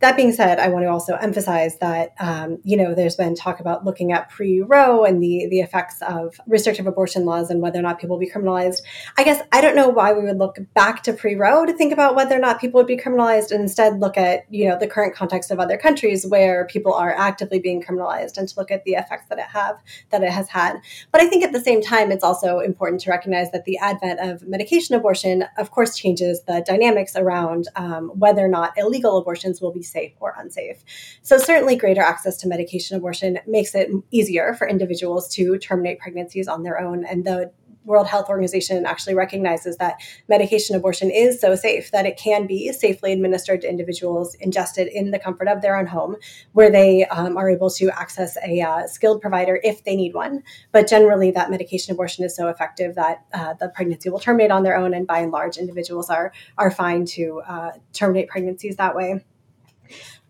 that 0.00 0.14
being 0.14 0.32
said, 0.32 0.58
I 0.58 0.68
want 0.68 0.84
to 0.84 0.90
also 0.90 1.14
emphasize 1.14 1.78
that 1.78 2.14
um, 2.20 2.58
you 2.64 2.76
know 2.76 2.94
there's 2.94 3.16
been 3.16 3.34
talk 3.34 3.60
about 3.60 3.84
looking 3.84 4.12
at 4.12 4.28
pre-Roe 4.28 5.04
and 5.04 5.22
the 5.22 5.46
the 5.50 5.60
effects 5.60 6.02
of 6.02 6.38
restrictive 6.46 6.86
abortion 6.86 7.24
laws 7.24 7.50
and 7.50 7.62
whether 7.62 7.78
or 7.78 7.82
not 7.82 7.98
people 7.98 8.16
will 8.16 8.20
be 8.20 8.30
criminalized. 8.30 8.82
I 9.16 9.24
guess 9.24 9.42
I 9.52 9.62
don't 9.62 9.74
know 9.74 9.88
why 9.88 10.12
we 10.12 10.22
would 10.22 10.36
look 10.36 10.58
back 10.74 11.02
to 11.04 11.14
pre-Roe 11.14 11.64
to 11.64 11.72
think 11.72 11.94
about 11.94 12.14
whether 12.14 12.36
or 12.36 12.40
not 12.40 12.60
people 12.60 12.78
would 12.78 12.86
be 12.86 12.98
criminalized, 12.98 13.50
and 13.50 13.62
instead 13.62 13.98
look 13.98 14.18
at 14.18 14.44
you 14.50 14.68
know 14.68 14.78
the 14.78 14.86
current 14.86 15.14
context 15.14 15.50
of 15.50 15.58
other 15.58 15.78
countries 15.78 16.26
where 16.26 16.66
people 16.66 16.92
are 16.92 17.14
actively 17.16 17.58
being 17.58 17.82
criminalized 17.82 18.36
and 18.36 18.48
to 18.48 18.54
look 18.58 18.70
at 18.70 18.84
the 18.84 18.92
effects 18.92 19.26
that 19.30 19.38
it 19.38 19.46
have 19.46 19.78
that 20.10 20.22
it 20.22 20.30
has 20.30 20.50
had. 20.50 20.78
But 21.10 21.22
I 21.22 21.26
think 21.26 21.42
at 21.42 21.52
the 21.52 21.60
same 21.60 21.80
time, 21.80 22.12
it's 22.12 22.24
also 22.24 22.58
important 22.58 23.00
to 23.02 23.10
recognize 23.10 23.50
that 23.52 23.64
the 23.64 23.78
advent 23.78 24.20
of 24.20 24.46
medication 24.46 24.94
abortion, 24.94 25.46
of 25.56 25.70
course, 25.70 25.96
changes 25.96 26.42
the 26.42 26.62
dynamics 26.66 27.16
around 27.16 27.68
um, 27.76 28.10
whether 28.10 28.44
or 28.44 28.48
not 28.48 28.74
illegal 28.76 29.16
abortions 29.16 29.62
will 29.62 29.72
be 29.72 29.85
safe 29.88 30.12
or 30.20 30.34
unsafe. 30.36 30.84
So, 31.22 31.38
certainly, 31.38 31.76
greater 31.76 32.02
access 32.02 32.36
to 32.38 32.48
medication 32.48 32.96
abortion 32.96 33.38
makes 33.46 33.74
it 33.74 33.90
easier 34.10 34.54
for 34.54 34.68
individuals 34.68 35.28
to 35.34 35.58
terminate 35.58 35.98
pregnancies 35.98 36.48
on 36.48 36.62
their 36.62 36.80
own. 36.80 37.04
And 37.04 37.24
the 37.24 37.52
World 37.86 38.08
Health 38.08 38.28
Organization 38.28 38.84
actually 38.84 39.14
recognizes 39.14 39.76
that 39.78 40.00
medication 40.28 40.76
abortion 40.76 41.10
is 41.10 41.40
so 41.40 41.54
safe 41.54 41.90
that 41.92 42.04
it 42.04 42.16
can 42.16 42.46
be 42.46 42.72
safely 42.72 43.12
administered 43.12 43.62
to 43.62 43.68
individuals 43.68 44.34
ingested 44.34 44.88
in 44.88 45.12
the 45.12 45.18
comfort 45.18 45.48
of 45.48 45.62
their 45.62 45.76
own 45.76 45.86
home, 45.86 46.16
where 46.52 46.70
they 46.70 47.06
um, 47.06 47.36
are 47.36 47.48
able 47.48 47.70
to 47.70 47.88
access 47.90 48.36
a 48.44 48.60
uh, 48.60 48.86
skilled 48.86 49.22
provider 49.22 49.60
if 49.62 49.84
they 49.84 49.96
need 49.96 50.14
one. 50.14 50.42
But 50.72 50.88
generally, 50.88 51.30
that 51.30 51.50
medication 51.50 51.92
abortion 51.92 52.24
is 52.24 52.34
so 52.34 52.48
effective 52.48 52.96
that 52.96 53.24
uh, 53.32 53.54
the 53.54 53.68
pregnancy 53.68 54.10
will 54.10 54.18
terminate 54.18 54.50
on 54.50 54.64
their 54.64 54.76
own, 54.76 54.92
and 54.92 55.06
by 55.06 55.20
and 55.20 55.30
large, 55.30 55.56
individuals 55.56 56.10
are 56.10 56.32
are 56.58 56.70
fine 56.70 57.06
to 57.06 57.40
uh, 57.46 57.70
terminate 57.92 58.28
pregnancies 58.28 58.76
that 58.76 58.96
way. 58.96 59.24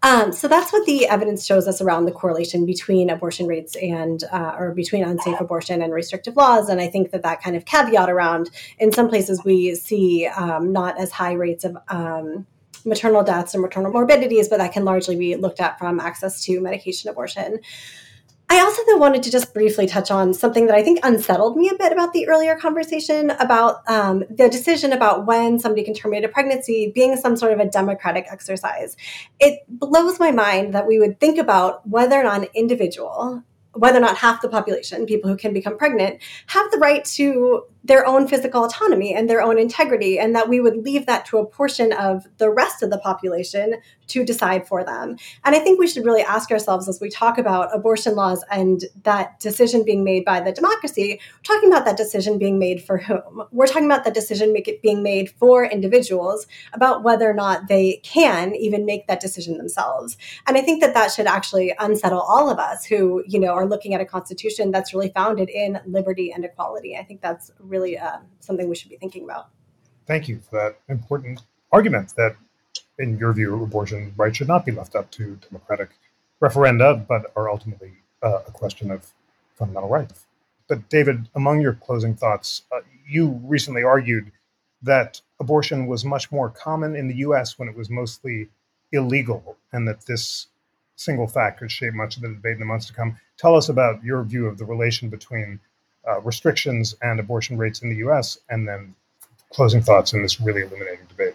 Um, 0.02 0.30
so 0.30 0.46
that's 0.46 0.72
what 0.72 0.86
the 0.86 1.07
evidence 1.09 1.44
shows 1.44 1.66
us 1.66 1.80
around 1.80 2.04
the 2.04 2.12
correlation 2.12 2.66
between 2.66 3.11
abortion 3.11 3.46
rates 3.46 3.74
and, 3.76 4.22
uh, 4.30 4.54
or 4.59 4.72
between 4.72 5.02
unsafe 5.02 5.40
abortion 5.40 5.82
and 5.82 5.92
restrictive 5.92 6.36
laws. 6.36 6.68
And 6.68 6.80
I 6.80 6.88
think 6.88 7.11
that 7.11 7.22
that 7.22 7.42
kind 7.42 7.57
of 7.57 7.64
caveat 7.64 8.09
around, 8.09 8.50
in 8.78 8.92
some 8.92 9.09
places, 9.09 9.42
we 9.44 9.74
see 9.74 10.26
um, 10.26 10.72
not 10.72 11.00
as 11.00 11.11
high 11.11 11.32
rates 11.32 11.64
of 11.64 11.76
um, 11.88 12.46
maternal 12.84 13.24
deaths 13.24 13.54
or 13.54 13.61
maternal 13.61 13.90
morbidities, 13.90 14.48
but 14.48 14.59
that 14.59 14.72
can 14.72 14.84
largely 14.84 15.16
be 15.16 15.34
looked 15.34 15.61
at 15.61 15.78
from 15.78 15.98
access 15.98 16.44
to 16.44 16.61
medication 16.61 17.11
abortion. 17.11 17.59
I 18.49 18.61
also 18.61 18.82
then 18.86 19.01
wanted 19.01 19.24
to 19.24 19.30
just 19.30 19.53
briefly 19.53 19.86
touch 19.86 20.11
on 20.11 20.32
something 20.32 20.66
that 20.66 20.76
I 20.76 20.82
think 20.82 21.01
unsettled 21.03 21.57
me 21.57 21.68
a 21.68 21.74
bit 21.74 21.92
about 21.92 22.12
the 22.12 22.28
earlier 22.28 22.57
conversation 22.57 23.30
about 23.30 23.82
um, 23.88 24.24
the 24.30 24.49
decision 24.49 24.92
about 24.92 25.26
when 25.26 25.59
somebody 25.59 25.82
can 25.82 25.94
terminate 25.94 26.24
a 26.24 26.28
pregnancy 26.28 26.92
being 26.94 27.16
some 27.16 27.36
sort 27.36 27.53
of 27.53 27.59
a 27.59 27.66
democratic 27.68 28.26
exercise. 28.30 28.97
It 29.40 29.64
blows 29.68 30.20
my 30.20 30.30
mind 30.30 30.74
that 30.74 30.86
we 30.86 31.01
would 31.01 31.18
think 31.18 31.38
about 31.38 31.88
whether 31.88 32.20
or 32.20 32.22
not 32.22 32.42
an 32.42 32.49
individual 32.55 33.42
whether 33.79 33.99
or 33.99 34.03
not 34.03 34.16
half 34.16 34.43
the 34.43 34.49
population, 34.49 35.07
people 35.07 35.31
who 35.31 35.37
can 35.37 35.53
become 35.53 35.77
pregnant, 35.77 36.20
have 36.47 36.70
the 36.70 36.79
right 36.79 37.05
to 37.05 37.64
their 37.85 38.05
own 38.05 38.27
physical 38.27 38.64
autonomy 38.64 39.14
and 39.14 39.31
their 39.31 39.41
own 39.41 39.59
integrity, 39.59 40.18
and 40.18 40.35
that 40.35 40.49
we 40.49 40.61
would 40.61 40.77
leave 40.77 41.07
that 41.07 41.24
to 41.24 41.39
a 41.39 41.47
portion 41.47 41.93
of 41.93 42.27
the 42.39 42.51
rest 42.51 42.83
of 42.83 42.91
the 42.91 42.99
population 42.99 43.77
to 44.09 44.24
decide 44.24 44.66
for 44.66 44.85
them. 44.85 45.16
And 45.45 45.55
I 45.55 45.59
think 45.61 45.79
we 45.79 45.87
should 45.87 46.05
really 46.05 46.22
ask 46.22 46.51
ourselves 46.51 46.89
as 46.89 47.01
we 47.01 47.09
talk 47.09 47.39
about 47.39 47.74
abortion 47.74 48.14
laws 48.14 48.45
and 48.51 48.85
that 49.05 49.39
decision 49.41 49.85
being 49.85 50.05
made 50.05 50.24
by 50.24 50.41
the 50.41 50.53
democracy, 50.53 51.20
we're 51.20 51.55
talking 51.55 51.70
about 51.70 51.85
that 51.85 51.97
decision 51.97 52.39
being 52.39 52.59
made 52.59 52.83
for 52.83 52.99
whom? 52.99 53.45
We're 53.53 53.66
talking 53.66 53.87
about 53.87 54.05
that 54.05 54.14
decision 54.14 54.55
being 54.83 55.03
made 55.03 55.31
for 55.31 55.64
individuals 55.64 56.47
about 56.72 57.03
whether 57.05 57.29
or 57.29 57.35
not 57.35 57.68
they 57.68 58.01
can 58.03 58.55
even 58.55 58.85
make 58.85 59.07
that 59.07 59.20
decision 59.20 59.59
themselves. 59.59 60.16
And 60.47 60.57
I 60.57 60.61
think 60.61 60.81
that 60.83 60.95
that 60.95 61.12
should 61.12 61.27
actually 61.27 61.74
unsettle 61.79 62.20
all 62.20 62.51
of 62.51 62.59
us 62.59 62.85
who, 62.85 63.22
you 63.27 63.39
know, 63.39 63.53
are 63.53 63.65
looking 63.66 63.94
at 63.94 64.00
a 64.00 64.04
constitution 64.04 64.70
that's 64.70 64.92
really 64.92 65.10
founded 65.10 65.48
in 65.48 65.80
liberty 65.86 66.32
and 66.32 66.44
equality. 66.44 66.96
I 66.96 67.04
think 67.04 67.20
that's 67.20 67.50
really 67.58 67.76
really 67.76 67.98
uh, 67.98 68.18
something 68.40 68.68
we 68.68 68.74
should 68.74 68.90
be 68.90 68.96
thinking 68.96 69.24
about. 69.24 69.48
Thank 70.06 70.28
you 70.28 70.40
for 70.40 70.56
that 70.60 70.78
important 70.88 71.42
argument 71.72 72.14
that, 72.16 72.36
in 72.98 73.18
your 73.18 73.32
view, 73.32 73.62
abortion 73.62 74.14
rights 74.16 74.36
should 74.38 74.48
not 74.48 74.64
be 74.64 74.72
left 74.72 74.94
up 74.94 75.10
to 75.12 75.38
democratic 75.48 75.90
referenda, 76.40 77.06
but 77.06 77.32
are 77.36 77.50
ultimately 77.50 77.92
uh, 78.22 78.40
a 78.46 78.50
question 78.50 78.90
of 78.90 79.12
fundamental 79.54 79.88
rights. 79.88 80.26
But, 80.68 80.88
David, 80.88 81.28
among 81.34 81.60
your 81.60 81.74
closing 81.74 82.14
thoughts, 82.14 82.62
uh, 82.72 82.80
you 83.08 83.40
recently 83.44 83.82
argued 83.82 84.32
that 84.82 85.20
abortion 85.40 85.86
was 85.86 86.04
much 86.04 86.30
more 86.30 86.50
common 86.50 86.94
in 86.94 87.08
the 87.08 87.16
US 87.16 87.58
when 87.58 87.68
it 87.68 87.76
was 87.76 87.90
mostly 87.90 88.48
illegal, 88.92 89.56
and 89.72 89.86
that 89.88 90.06
this 90.06 90.48
single 90.97 91.26
fact 91.26 91.61
could 91.61 91.70
shape 91.70 91.94
much 91.94 92.16
of 92.16 92.22
the 92.22 92.28
debate 92.28 92.55
in 92.55 92.61
the 92.61 92.66
months 92.66 92.86
to 92.86 92.92
come. 92.92 93.16
Tell 93.36 93.55
us 93.55 93.68
about 93.68 94.03
your 94.03 94.22
view 94.24 94.47
of 94.47 94.59
the 94.59 94.64
relation 94.64 95.09
between 95.09 95.61
uh, 96.09 96.20
restrictions 96.22 96.94
and 97.03 97.20
abortion 97.20 97.57
rates 97.59 97.82
in 97.82 97.90
the 97.90 97.97
U.S., 97.97 98.38
and 98.49 98.66
then 98.66 98.94
closing 99.53 99.80
thoughts 99.80 100.12
in 100.12 100.22
this 100.22 100.40
really 100.40 100.62
illuminating 100.62 101.07
debate. 101.09 101.34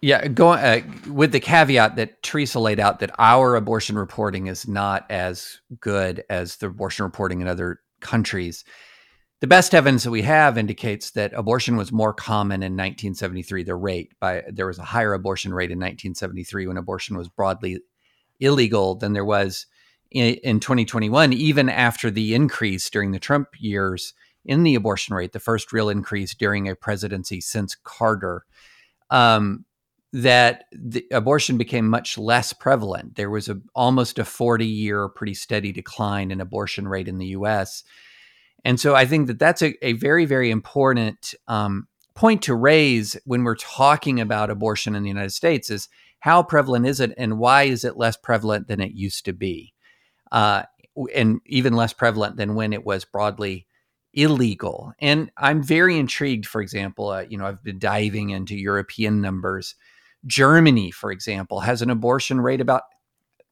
Yeah, 0.00 0.28
going 0.28 0.58
uh, 0.58 0.80
with 1.10 1.32
the 1.32 1.40
caveat 1.40 1.96
that 1.96 2.22
Teresa 2.22 2.60
laid 2.60 2.78
out 2.78 2.98
that 2.98 3.14
our 3.18 3.56
abortion 3.56 3.96
reporting 3.96 4.48
is 4.48 4.68
not 4.68 5.10
as 5.10 5.60
good 5.80 6.24
as 6.28 6.56
the 6.56 6.66
abortion 6.66 7.04
reporting 7.04 7.40
in 7.40 7.48
other 7.48 7.80
countries. 8.00 8.64
The 9.40 9.46
best 9.46 9.74
evidence 9.74 10.04
that 10.04 10.10
we 10.10 10.22
have 10.22 10.58
indicates 10.58 11.12
that 11.12 11.32
abortion 11.34 11.76
was 11.76 11.90
more 11.90 12.12
common 12.12 12.62
in 12.62 12.72
1973. 12.72 13.62
The 13.62 13.74
rate 13.74 14.12
by 14.20 14.42
there 14.48 14.66
was 14.66 14.78
a 14.78 14.84
higher 14.84 15.14
abortion 15.14 15.52
rate 15.54 15.70
in 15.70 15.78
1973 15.78 16.66
when 16.66 16.76
abortion 16.76 17.16
was 17.16 17.28
broadly 17.28 17.80
illegal 18.40 18.94
than 18.94 19.12
there 19.12 19.24
was 19.24 19.66
in, 20.10 20.34
in 20.36 20.60
2021, 20.60 21.32
even 21.32 21.68
after 21.68 22.10
the 22.10 22.34
increase 22.34 22.88
during 22.88 23.12
the 23.12 23.18
Trump 23.18 23.48
years 23.58 24.14
in 24.44 24.62
the 24.62 24.74
abortion 24.74 25.14
rate, 25.14 25.32
the 25.32 25.40
first 25.40 25.72
real 25.72 25.88
increase 25.88 26.34
during 26.34 26.68
a 26.68 26.76
presidency 26.76 27.40
since 27.40 27.74
Carter, 27.74 28.44
um, 29.10 29.64
that 30.12 30.66
the 30.70 31.04
abortion 31.10 31.58
became 31.58 31.88
much 31.88 32.16
less 32.16 32.52
prevalent. 32.52 33.16
There 33.16 33.30
was 33.30 33.48
a, 33.48 33.60
almost 33.74 34.18
a 34.18 34.24
40 34.24 34.64
year 34.64 35.08
pretty 35.08 35.34
steady 35.34 35.72
decline 35.72 36.30
in 36.30 36.40
abortion 36.40 36.86
rate 36.86 37.08
in 37.08 37.18
the 37.18 37.26
US. 37.28 37.82
And 38.64 38.78
so 38.78 38.94
I 38.94 39.06
think 39.06 39.26
that 39.26 39.40
that's 39.40 39.60
a, 39.60 39.74
a 39.84 39.94
very, 39.94 40.24
very 40.24 40.50
important 40.50 41.34
um, 41.48 41.88
point 42.14 42.42
to 42.42 42.54
raise 42.54 43.16
when 43.24 43.42
we're 43.42 43.56
talking 43.56 44.20
about 44.20 44.50
abortion 44.50 44.94
in 44.94 45.02
the 45.02 45.08
United 45.08 45.32
States 45.32 45.68
is 45.68 45.88
how 46.24 46.42
prevalent 46.42 46.86
is 46.86 47.00
it 47.00 47.12
and 47.18 47.38
why 47.38 47.64
is 47.64 47.84
it 47.84 47.96
less 47.96 48.16
prevalent 48.16 48.66
than 48.66 48.80
it 48.80 48.92
used 48.92 49.24
to 49.26 49.32
be? 49.32 49.74
uh, 50.34 50.64
and 51.14 51.40
even 51.46 51.74
less 51.74 51.92
prevalent 51.92 52.36
than 52.36 52.56
when 52.56 52.72
it 52.72 52.84
was 52.84 53.04
broadly 53.04 53.66
illegal. 54.12 54.92
And 55.00 55.30
I'm 55.36 55.62
very 55.62 55.96
intrigued, 55.96 56.46
for 56.46 56.60
example, 56.60 57.08
uh, 57.08 57.24
you 57.28 57.38
know, 57.38 57.46
I've 57.46 57.62
been 57.62 57.78
diving 57.78 58.30
into 58.30 58.56
European 58.56 59.20
numbers. 59.20 59.76
Germany, 60.26 60.90
for 60.90 61.12
example, 61.12 61.60
has 61.60 61.82
an 61.82 61.90
abortion 61.90 62.40
rate 62.40 62.60
about 62.60 62.82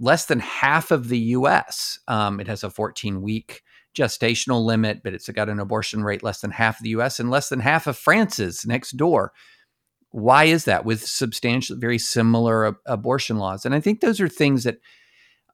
less 0.00 0.26
than 0.26 0.40
half 0.40 0.90
of 0.90 1.08
the 1.08 1.18
US. 1.18 2.00
Um, 2.08 2.40
it 2.40 2.48
has 2.48 2.64
a 2.64 2.70
14 2.70 3.22
week 3.22 3.62
gestational 3.96 4.64
limit, 4.64 5.02
but 5.04 5.14
it's 5.14 5.28
got 5.28 5.48
an 5.48 5.60
abortion 5.60 6.02
rate 6.02 6.22
less 6.22 6.40
than 6.40 6.50
half 6.50 6.78
of 6.78 6.82
the 6.82 6.90
US 6.90 7.20
and 7.20 7.30
less 7.30 7.48
than 7.48 7.60
half 7.60 7.86
of 7.86 7.96
France's 7.96 8.64
next 8.66 8.96
door. 8.96 9.32
Why 10.12 10.44
is 10.44 10.66
that 10.66 10.84
with 10.84 11.06
substantial, 11.06 11.76
very 11.76 11.98
similar 11.98 12.68
ab- 12.68 12.76
abortion 12.86 13.38
laws? 13.38 13.66
And 13.66 13.74
I 13.74 13.80
think 13.80 14.00
those 14.00 14.20
are 14.20 14.28
things 14.28 14.64
that 14.64 14.78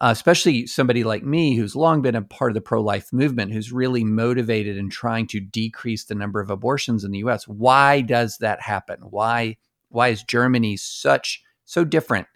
uh, 0.00 0.10
especially 0.12 0.66
somebody 0.66 1.02
like 1.02 1.24
me 1.24 1.56
who's 1.56 1.74
long 1.74 2.02
been 2.02 2.14
a 2.14 2.22
part 2.22 2.52
of 2.52 2.54
the 2.54 2.60
pro 2.60 2.80
life 2.80 3.12
movement, 3.12 3.52
who's 3.52 3.72
really 3.72 4.04
motivated 4.04 4.76
in 4.76 4.90
trying 4.90 5.26
to 5.26 5.40
decrease 5.40 6.04
the 6.04 6.14
number 6.14 6.40
of 6.40 6.50
abortions 6.50 7.02
in 7.02 7.10
the 7.10 7.18
US. 7.18 7.48
Why 7.48 8.00
does 8.00 8.38
that 8.38 8.60
happen? 8.60 8.98
Why, 9.00 9.56
why 9.88 10.08
is 10.08 10.22
Germany 10.22 10.76
such, 10.76 11.42
so 11.64 11.84
different? 11.84 12.28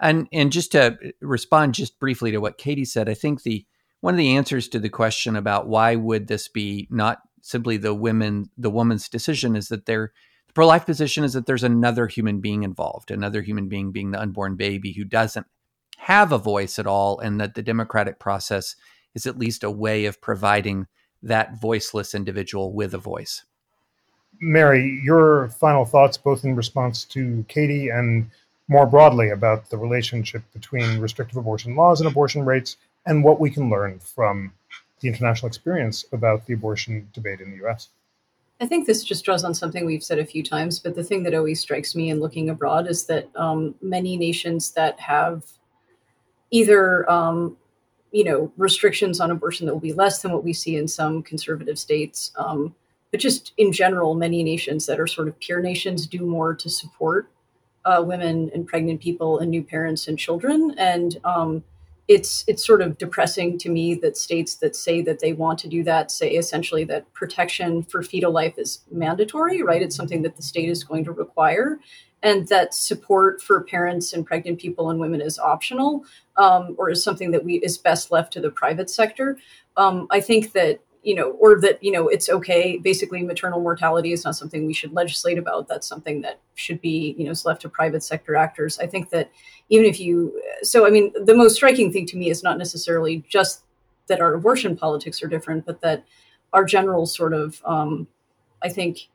And, 0.00 0.28
and 0.32 0.50
just 0.50 0.72
to 0.72 0.98
respond 1.20 1.74
just 1.74 2.00
briefly 2.00 2.32
to 2.32 2.38
what 2.38 2.58
Katie 2.58 2.84
said, 2.84 3.08
I 3.08 3.14
think 3.14 3.42
the, 3.42 3.64
one 4.00 4.14
of 4.14 4.18
the 4.18 4.36
answers 4.36 4.68
to 4.68 4.80
the 4.80 4.88
question 4.88 5.36
about 5.36 5.68
why 5.68 5.94
would 5.94 6.26
this 6.26 6.48
be 6.48 6.88
not 6.90 7.18
simply 7.42 7.76
the 7.76 7.94
women 7.94 8.50
the 8.58 8.70
woman's 8.70 9.08
decision 9.08 9.56
is 9.56 9.68
that 9.68 9.86
they're 9.86 10.12
the 10.48 10.52
pro-life 10.52 10.84
position 10.84 11.24
is 11.24 11.32
that 11.32 11.46
there's 11.46 11.64
another 11.64 12.06
human 12.06 12.40
being 12.40 12.62
involved 12.62 13.10
another 13.10 13.42
human 13.42 13.68
being 13.68 13.92
being 13.92 14.10
the 14.10 14.20
unborn 14.20 14.56
baby 14.56 14.92
who 14.92 15.04
doesn't 15.04 15.46
have 15.96 16.32
a 16.32 16.38
voice 16.38 16.78
at 16.78 16.86
all 16.86 17.18
and 17.20 17.40
that 17.40 17.54
the 17.54 17.62
democratic 17.62 18.18
process 18.18 18.74
is 19.14 19.26
at 19.26 19.38
least 19.38 19.64
a 19.64 19.70
way 19.70 20.04
of 20.04 20.20
providing 20.20 20.86
that 21.22 21.60
voiceless 21.60 22.14
individual 22.14 22.72
with 22.72 22.94
a 22.94 22.98
voice 22.98 23.44
mary 24.40 25.00
your 25.04 25.48
final 25.48 25.84
thoughts 25.84 26.16
both 26.16 26.44
in 26.44 26.56
response 26.56 27.04
to 27.04 27.44
katie 27.48 27.88
and 27.88 28.30
more 28.68 28.86
broadly 28.86 29.30
about 29.30 29.70
the 29.70 29.78
relationship 29.78 30.42
between 30.52 31.00
restrictive 31.00 31.38
abortion 31.38 31.74
laws 31.74 32.00
and 32.00 32.08
abortion 32.08 32.44
rates 32.44 32.76
and 33.06 33.24
what 33.24 33.40
we 33.40 33.50
can 33.50 33.70
learn 33.70 33.98
from 33.98 34.52
the 35.00 35.08
international 35.08 35.48
experience 35.48 36.04
about 36.12 36.46
the 36.46 36.54
abortion 36.54 37.08
debate 37.12 37.40
in 37.40 37.50
the 37.50 37.66
US. 37.66 37.88
I 38.60 38.66
think 38.66 38.86
this 38.86 39.04
just 39.04 39.24
draws 39.24 39.44
on 39.44 39.54
something 39.54 39.86
we've 39.86 40.02
said 40.02 40.18
a 40.18 40.26
few 40.26 40.42
times, 40.42 40.80
but 40.80 40.96
the 40.96 41.04
thing 41.04 41.22
that 41.22 41.34
always 41.34 41.60
strikes 41.60 41.94
me 41.94 42.10
in 42.10 42.20
looking 42.20 42.50
abroad 42.50 42.88
is 42.88 43.06
that 43.06 43.28
um, 43.36 43.74
many 43.80 44.16
nations 44.16 44.72
that 44.72 44.98
have 44.98 45.44
either 46.50 47.08
um, 47.10 47.56
you 48.10 48.24
know 48.24 48.50
restrictions 48.56 49.20
on 49.20 49.30
abortion 49.30 49.66
that 49.66 49.72
will 49.72 49.80
be 49.80 49.92
less 49.92 50.22
than 50.22 50.32
what 50.32 50.42
we 50.42 50.52
see 50.52 50.76
in 50.76 50.88
some 50.88 51.22
conservative 51.22 51.78
states, 51.78 52.32
um, 52.36 52.74
but 53.12 53.20
just 53.20 53.52
in 53.58 53.70
general, 53.72 54.14
many 54.14 54.42
nations 54.42 54.86
that 54.86 54.98
are 54.98 55.06
sort 55.06 55.28
of 55.28 55.38
peer 55.38 55.60
nations 55.60 56.06
do 56.06 56.26
more 56.26 56.52
to 56.54 56.68
support 56.68 57.30
uh, 57.84 58.02
women 58.04 58.50
and 58.52 58.66
pregnant 58.66 59.00
people 59.00 59.38
and 59.38 59.50
new 59.50 59.62
parents 59.62 60.08
and 60.08 60.18
children, 60.18 60.74
and 60.78 61.18
um, 61.22 61.62
it's 62.08 62.42
it's 62.48 62.66
sort 62.66 62.80
of 62.80 62.96
depressing 62.96 63.58
to 63.58 63.68
me 63.68 63.94
that 63.94 64.16
states 64.16 64.56
that 64.56 64.74
say 64.74 65.02
that 65.02 65.20
they 65.20 65.34
want 65.34 65.58
to 65.58 65.68
do 65.68 65.84
that 65.84 66.10
say 66.10 66.30
essentially 66.30 66.82
that 66.84 67.12
protection 67.12 67.82
for 67.82 68.02
fetal 68.02 68.32
life 68.32 68.54
is 68.58 68.80
mandatory 68.90 69.62
right? 69.62 69.82
It's 69.82 69.94
something 69.94 70.22
that 70.22 70.36
the 70.36 70.42
state 70.42 70.68
is 70.68 70.82
going 70.82 71.04
to 71.04 71.12
require. 71.12 71.78
And 72.20 72.48
that 72.48 72.74
support 72.74 73.40
for 73.40 73.62
parents 73.62 74.12
and 74.12 74.26
pregnant 74.26 74.58
people 74.58 74.90
and 74.90 74.98
women 74.98 75.20
is 75.20 75.38
optional 75.38 76.04
um, 76.36 76.74
or 76.76 76.90
is 76.90 77.04
something 77.04 77.30
that 77.30 77.44
we 77.44 77.56
is 77.56 77.78
best 77.78 78.10
left 78.10 78.32
to 78.32 78.40
the 78.40 78.50
private 78.50 78.90
sector. 78.90 79.38
Um, 79.76 80.08
i 80.10 80.20
think 80.20 80.52
that 80.52 80.80
you 81.02 81.14
know, 81.14 81.30
or 81.32 81.60
that, 81.60 81.82
you 81.82 81.92
know, 81.92 82.08
it's 82.08 82.28
okay. 82.28 82.76
Basically, 82.76 83.22
maternal 83.22 83.60
mortality 83.60 84.12
is 84.12 84.24
not 84.24 84.36
something 84.36 84.66
we 84.66 84.74
should 84.74 84.92
legislate 84.92 85.38
about. 85.38 85.68
That's 85.68 85.86
something 85.86 86.20
that 86.22 86.40
should 86.54 86.80
be, 86.80 87.14
you 87.18 87.24
know, 87.24 87.30
is 87.30 87.44
left 87.44 87.62
to 87.62 87.68
private 87.68 88.02
sector 88.02 88.36
actors. 88.36 88.78
I 88.78 88.86
think 88.86 89.10
that 89.10 89.30
even 89.68 89.86
if 89.86 90.00
you, 90.00 90.40
so 90.62 90.86
I 90.86 90.90
mean, 90.90 91.12
the 91.24 91.34
most 91.34 91.54
striking 91.54 91.92
thing 91.92 92.06
to 92.06 92.16
me 92.16 92.30
is 92.30 92.42
not 92.42 92.58
necessarily 92.58 93.24
just 93.28 93.62
that 94.08 94.20
our 94.20 94.34
abortion 94.34 94.76
politics 94.76 95.22
are 95.22 95.28
different, 95.28 95.66
but 95.66 95.80
that 95.82 96.04
our 96.52 96.64
general 96.64 97.06
sort 97.06 97.32
of, 97.32 97.62
um, 97.64 98.06
I 98.62 98.68
think, 98.68 99.08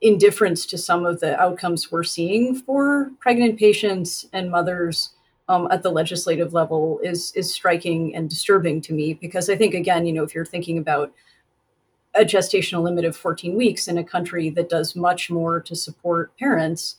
indifference 0.00 0.64
to 0.66 0.78
some 0.78 1.04
of 1.04 1.20
the 1.20 1.38
outcomes 1.38 1.92
we're 1.92 2.02
seeing 2.02 2.54
for 2.54 3.10
pregnant 3.20 3.58
patients 3.58 4.26
and 4.32 4.50
mothers 4.50 5.10
um, 5.50 5.66
at 5.72 5.82
the 5.82 5.90
legislative 5.90 6.54
level 6.54 7.00
is 7.02 7.32
is 7.34 7.52
striking 7.52 8.14
and 8.14 8.30
disturbing 8.30 8.80
to 8.82 8.92
me 8.94 9.14
because 9.14 9.50
I 9.50 9.56
think 9.56 9.74
again, 9.74 10.06
you 10.06 10.12
know, 10.12 10.22
if 10.22 10.32
you're 10.32 10.44
thinking 10.44 10.78
about 10.78 11.12
a 12.14 12.20
gestational 12.20 12.82
limit 12.82 13.04
of 13.04 13.16
14 13.16 13.56
weeks 13.56 13.88
in 13.88 13.98
a 13.98 14.04
country 14.04 14.48
that 14.50 14.68
does 14.68 14.94
much 14.94 15.28
more 15.28 15.60
to 15.60 15.74
support 15.74 16.36
parents, 16.38 16.96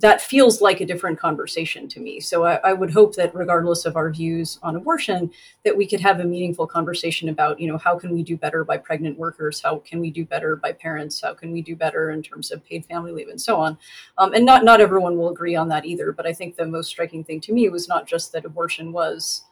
that 0.00 0.22
feels 0.22 0.62
like 0.62 0.80
a 0.80 0.86
different 0.86 1.18
conversation 1.18 1.86
to 1.88 2.00
me. 2.00 2.20
So 2.20 2.44
I, 2.44 2.54
I, 2.56 2.72
would 2.72 2.90
hope 2.90 3.14
that 3.16 3.34
regardless 3.34 3.84
of 3.84 3.96
our 3.96 4.10
views 4.10 4.58
on 4.62 4.74
abortion, 4.74 5.30
that 5.64 5.76
we 5.76 5.86
could 5.86 6.00
have 6.00 6.20
a 6.20 6.24
meaningful 6.24 6.66
conversation 6.66 7.28
about, 7.28 7.60
you 7.60 7.68
know, 7.70 7.76
how 7.76 7.98
can 7.98 8.14
we 8.14 8.22
do 8.22 8.36
better 8.36 8.64
by 8.64 8.78
pregnant 8.78 9.18
workers? 9.18 9.60
How 9.60 9.78
can 9.78 10.00
we 10.00 10.10
do 10.10 10.24
better 10.24 10.56
by 10.56 10.72
parents? 10.72 11.20
How 11.20 11.34
can 11.34 11.52
we 11.52 11.60
do 11.60 11.76
better 11.76 12.10
in 12.10 12.22
terms 12.22 12.50
of 12.50 12.64
paid 12.64 12.86
family 12.86 13.12
leave 13.12 13.28
and 13.28 13.40
so 13.40 13.56
on? 13.56 13.76
Um, 14.16 14.32
and 14.32 14.46
not 14.46 14.64
not 14.64 14.80
everyone 14.80 15.18
will 15.18 15.30
agree 15.30 15.54
on 15.54 15.68
that 15.68 15.84
either. 15.84 16.12
But 16.12 16.26
I 16.26 16.32
think 16.32 16.56
the 16.56 16.66
most 16.66 16.88
striking 16.88 17.22
thing 17.22 17.40
to 17.42 17.52
me 17.52 17.68
was 17.68 17.86
not 17.86 18.06
just 18.06 18.32
that 18.32 18.46
abortion 18.46 18.92
was 18.92 19.44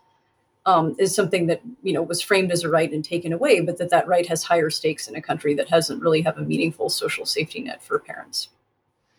um, 0.65 0.97
is 0.99 1.15
something 1.15 1.47
that 1.47 1.61
you 1.83 1.93
know 1.93 2.03
was 2.03 2.23
framed 2.23 2.53
as 2.53 2.65
a 2.65 2.71
right 2.71 2.91
and 2.91 3.05
taken 3.05 3.35
away, 3.35 3.61
but 3.61 3.77
that 3.79 3.91
that 3.91 4.09
right 4.09 4.27
has 4.27 4.45
higher 4.45 4.71
stakes 4.71 5.09
in 5.09 5.17
a 5.17 5.23
country 5.23 5.55
that 5.55 5.69
doesn't 5.69 6.01
really 6.01 6.23
have 6.23 6.39
a 6.39 6.43
meaningful 6.43 6.89
social 6.89 7.27
safety 7.27 7.61
net 7.61 7.83
for 7.83 7.99
parents. 7.99 8.49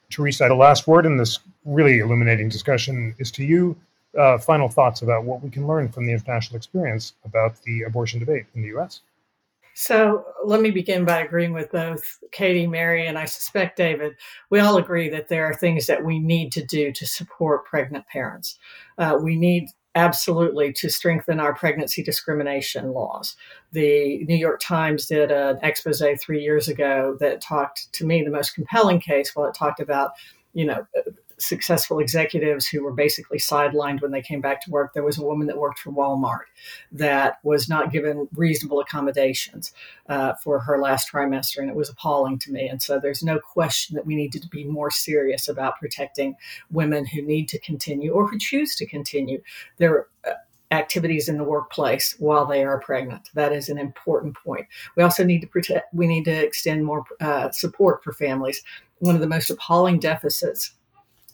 Teresa, 0.10 0.48
the 0.48 0.56
last 0.56 0.88
word 0.88 1.06
in 1.06 1.18
this 1.18 1.40
really 1.66 2.00
illuminating 2.00 2.50
discussion 2.50 3.16
is 3.20 3.32
to 3.32 3.44
you. 3.44 3.76
Uh, 4.18 4.40
final 4.40 4.68
thoughts 4.68 5.04
about 5.04 5.24
what 5.24 5.42
we 5.44 5.50
can 5.50 5.68
learn 5.68 5.88
from 5.88 6.06
the 6.06 6.12
international 6.12 6.58
experience 6.58 7.14
about 7.26 7.62
the 7.62 7.84
abortion 7.84 8.20
debate 8.20 8.46
in 8.56 8.62
the 8.64 8.70
U.S. 8.70 9.02
So 9.76 10.26
let 10.44 10.62
me 10.62 10.72
begin 10.72 11.06
by 11.06 11.20
agreeing 11.20 11.54
with 11.54 11.72
both 11.72 12.20
Katie, 12.32 12.68
Mary, 12.68 13.08
and 13.08 13.18
I 13.18 13.26
suspect 13.26 13.78
David. 13.78 14.16
We 14.50 14.60
all 14.60 14.78
agree 14.78 15.10
that 15.10 15.30
there 15.30 15.46
are 15.46 15.54
things 15.54 15.88
that 15.88 16.04
we 16.04 16.20
need 16.20 16.52
to 16.54 16.66
do 16.66 16.92
to 16.92 17.08
support 17.08 17.66
pregnant 17.66 18.06
parents. 18.08 18.58
Uh, 18.98 19.18
we 19.22 19.38
need 19.38 19.70
absolutely 19.96 20.72
to 20.74 20.90
strengthen 20.90 21.40
our 21.40 21.54
pregnancy 21.54 22.04
discrimination 22.04 22.94
laws. 22.94 23.36
The 23.72 24.24
New 24.26 24.36
York 24.36 24.60
Times 24.60 25.08
did 25.08 25.32
an 25.32 25.60
expose 25.64 26.02
three 26.22 26.42
years 26.42 26.68
ago 26.68 27.18
that 27.20 27.42
talked 27.42 27.92
to 27.94 28.06
me 28.06 28.24
the 28.24 28.30
most 28.30 28.54
compelling 28.54 29.00
case. 29.00 29.36
While 29.36 29.48
it 29.48 29.56
talked 29.56 29.80
about, 29.80 30.12
you 30.54 30.66
know, 30.66 30.86
successful 31.40 32.00
executives 32.00 32.68
who 32.68 32.84
were 32.84 32.92
basically 32.92 33.38
sidelined 33.38 34.02
when 34.02 34.12
they 34.12 34.22
came 34.22 34.42
back 34.42 34.62
to 34.62 34.72
work. 34.72 34.94
There 34.94 35.04
was 35.04 35.18
a 35.18 35.24
woman 35.24 35.48
that 35.48 35.58
worked 35.58 35.80
for 35.80 35.92
Walmart 35.92 36.46
that 36.92 37.40
was 37.44 37.70
not 37.70 37.92
given 37.92 38.28
reasonable 38.34 38.80
accommodations 38.80 39.74
uh, 40.08 40.34
for 40.44 40.60
her 40.60 40.80
last 40.80 41.12
trimester, 41.12 41.60
and 41.60 41.70
it 41.70 41.76
was 41.76 41.90
appalling 41.90 42.40
to 42.40 42.52
me. 42.52 42.68
And 42.68 42.82
so 42.82 43.00
there's 43.00 43.24
no 43.24 43.40
question 43.40 43.96
that 43.96 44.06
we 44.06 44.16
need 44.16 44.32
to 44.34 44.48
be 44.50 44.64
more 44.66 44.92
serious 44.92 45.48
about 45.48 45.80
protecting 45.80 46.36
women 46.72 47.06
who 47.06 47.22
need 47.22 47.48
to 47.50 47.60
continue 47.60 48.12
or 48.12 48.28
who 48.28 48.38
choose 48.38 48.76
to 48.76 48.86
continue 48.86 49.42
their 49.78 50.08
uh, 50.28 50.34
activities 50.72 51.28
in 51.28 51.38
the 51.38 51.44
workplace 51.44 52.16
while 52.20 52.46
they 52.46 52.64
are 52.64 52.80
pregnant. 52.80 53.30
That 53.34 53.52
is 53.52 53.70
an 53.70 53.78
important 53.78 54.38
point. 54.38 54.68
We 54.96 55.04
also 55.04 55.24
need 55.24 55.42
to 55.42 55.48
protect. 55.48 55.94
We 55.94 56.08
need 56.08 56.26
to 56.26 56.46
extend 56.46 56.86
more 56.86 57.04
uh, 57.20 57.50
support 57.52 58.04
for 58.04 58.14
families. 58.14 58.62
One 59.00 59.16
of 59.16 59.22
the 59.22 59.28
most 59.28 59.50
appalling 59.50 60.00
deficits 60.00 60.72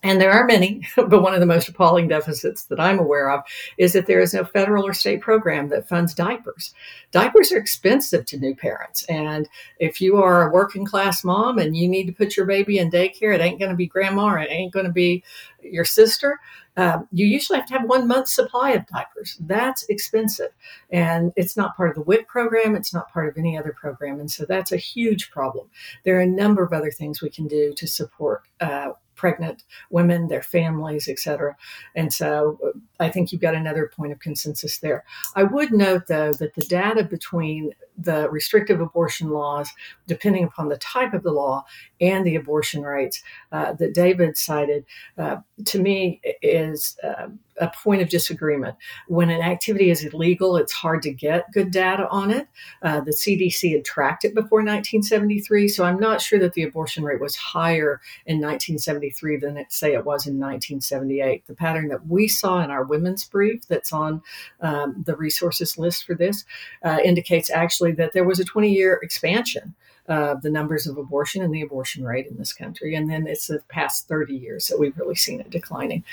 and 0.05 0.21
there 0.21 0.31
are 0.31 0.45
many, 0.45 0.87
but 0.95 1.23
one 1.23 1.33
of 1.33 1.39
the 1.39 1.47
most 1.47 1.67
appalling 1.67 2.07
deficits 2.07 2.65
that 2.65 2.79
I'm 2.79 2.99
aware 2.99 3.31
of 3.31 3.43
is 3.79 3.93
that 3.93 4.05
there 4.05 4.21
is 4.21 4.35
no 4.35 4.45
federal 4.45 4.85
or 4.85 4.93
state 4.93 5.19
program 5.19 5.69
that 5.69 5.89
funds 5.89 6.13
diapers. 6.13 6.75
Diapers 7.09 7.51
are 7.51 7.57
expensive 7.57 8.23
to 8.27 8.37
new 8.37 8.55
parents. 8.55 9.03
And 9.05 9.49
if 9.79 9.99
you 9.99 10.17
are 10.17 10.47
a 10.47 10.53
working 10.53 10.85
class 10.85 11.23
mom 11.23 11.57
and 11.57 11.75
you 11.75 11.87
need 11.89 12.05
to 12.05 12.13
put 12.13 12.37
your 12.37 12.45
baby 12.45 12.77
in 12.77 12.91
daycare, 12.91 13.33
it 13.33 13.41
ain't 13.41 13.59
going 13.59 13.71
to 13.71 13.75
be 13.75 13.87
grandma 13.87 14.35
it 14.35 14.51
ain't 14.51 14.73
going 14.73 14.85
to 14.85 14.91
be 14.91 15.23
your 15.59 15.85
sister. 15.85 16.39
Uh, 16.77 16.99
you 17.11 17.25
usually 17.25 17.57
have 17.57 17.67
to 17.67 17.73
have 17.73 17.89
one 17.89 18.07
month's 18.07 18.33
supply 18.33 18.71
of 18.71 18.85
diapers. 18.87 19.37
That's 19.39 19.85
expensive. 19.89 20.51
And 20.91 21.33
it's 21.35 21.57
not 21.57 21.75
part 21.75 21.89
of 21.89 21.95
the 21.95 22.01
WIC 22.01 22.27
program. 22.27 22.75
It's 22.75 22.93
not 22.93 23.11
part 23.11 23.27
of 23.27 23.37
any 23.37 23.57
other 23.57 23.73
program. 23.73 24.19
And 24.19 24.29
so 24.29 24.45
that's 24.45 24.71
a 24.71 24.77
huge 24.77 25.31
problem. 25.31 25.67
There 26.03 26.17
are 26.17 26.21
a 26.21 26.27
number 26.27 26.63
of 26.63 26.73
other 26.73 26.91
things 26.91 27.23
we 27.23 27.31
can 27.31 27.47
do 27.47 27.73
to 27.73 27.87
support 27.87 28.43
uh, 28.59 28.91
pregnant 29.15 29.63
women, 29.89 30.27
their 30.27 30.41
families, 30.41 31.07
etc. 31.07 31.55
And 31.95 32.13
so 32.13 32.59
uh, 32.63 32.77
I 32.99 33.09
think 33.09 33.31
you've 33.31 33.41
got 33.41 33.55
another 33.55 33.91
point 33.95 34.11
of 34.11 34.19
consensus 34.19 34.79
there. 34.79 35.03
I 35.35 35.43
would 35.43 35.71
note, 35.71 36.07
though, 36.07 36.33
that 36.33 36.55
the 36.55 36.63
data 36.63 37.03
between 37.03 37.71
the 37.97 38.29
restrictive 38.29 38.81
abortion 38.81 39.29
laws, 39.29 39.69
depending 40.07 40.43
upon 40.43 40.69
the 40.69 40.77
type 40.77 41.13
of 41.13 41.23
the 41.23 41.31
law, 41.31 41.65
and 42.01 42.25
the 42.25 42.35
abortion 42.35 42.83
rates 42.83 43.23
uh, 43.51 43.73
that 43.73 43.93
David 43.93 44.37
cited, 44.37 44.85
uh, 45.17 45.37
to 45.65 45.81
me 45.81 46.21
is 46.41 46.97
uh, 47.03 47.27
a 47.61 47.71
point 47.83 48.01
of 48.01 48.09
disagreement. 48.09 48.75
When 49.07 49.29
an 49.29 49.41
activity 49.41 49.89
is 49.89 50.03
illegal, 50.03 50.57
it's 50.57 50.73
hard 50.73 51.01
to 51.03 51.11
get 51.11 51.51
good 51.53 51.71
data 51.71 52.07
on 52.09 52.31
it. 52.31 52.47
Uh, 52.81 52.99
the 52.99 53.11
CDC 53.11 53.71
had 53.73 53.85
tracked 53.85 54.25
it 54.25 54.35
before 54.35 54.59
1973, 54.59 55.67
so 55.69 55.85
I'm 55.85 55.99
not 55.99 56.21
sure 56.21 56.39
that 56.39 56.53
the 56.53 56.63
abortion 56.63 57.03
rate 57.03 57.21
was 57.21 57.35
higher 57.35 58.01
in 58.25 58.41
1973 58.41 59.37
than 59.37 59.57
it, 59.57 59.71
say 59.71 59.93
it 59.93 60.05
was 60.05 60.27
in 60.27 60.33
1978. 60.33 61.47
The 61.47 61.55
pattern 61.55 61.87
that 61.89 62.07
we 62.07 62.27
saw 62.27 62.61
in 62.61 62.71
our 62.71 62.83
women's 62.83 63.25
brief 63.25 63.65
that's 63.67 63.93
on 63.93 64.21
um, 64.61 65.03
the 65.05 65.15
resources 65.15 65.77
list 65.77 66.05
for 66.05 66.15
this 66.15 66.43
uh, 66.83 66.97
indicates 67.03 67.49
actually 67.49 67.84
that 67.93 68.13
there 68.13 68.23
was 68.23 68.39
a 68.39 68.45
20 68.45 68.71
year 68.71 68.99
expansion 69.01 69.75
of 70.07 70.43
the 70.43 70.49
numbers 70.49 70.85
of 70.85 70.97
abortion 70.97 71.41
and 71.41 71.53
the 71.53 71.61
abortion 71.61 72.03
rate 72.03 72.27
in 72.27 72.37
this 72.37 72.53
country. 72.53 72.93
And 72.93 73.09
then 73.09 73.25
it's 73.25 73.47
the 73.47 73.59
past 73.69 74.07
30 74.07 74.35
years 74.35 74.67
that 74.67 74.79
we've 74.79 74.97
really 74.97 75.15
seen 75.15 75.39
it 75.39 75.49
declining. 75.49 76.03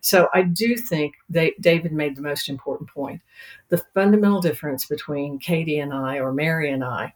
So 0.00 0.28
I 0.32 0.42
do 0.42 0.76
think 0.76 1.16
they, 1.28 1.54
David 1.60 1.92
made 1.92 2.16
the 2.16 2.22
most 2.22 2.48
important 2.48 2.88
point. 2.88 3.20
The 3.68 3.84
fundamental 3.94 4.40
difference 4.40 4.86
between 4.86 5.38
Katie 5.38 5.78
and 5.78 5.92
I, 5.92 6.18
or 6.18 6.32
Mary 6.32 6.70
and 6.70 6.82
I, 6.82 7.12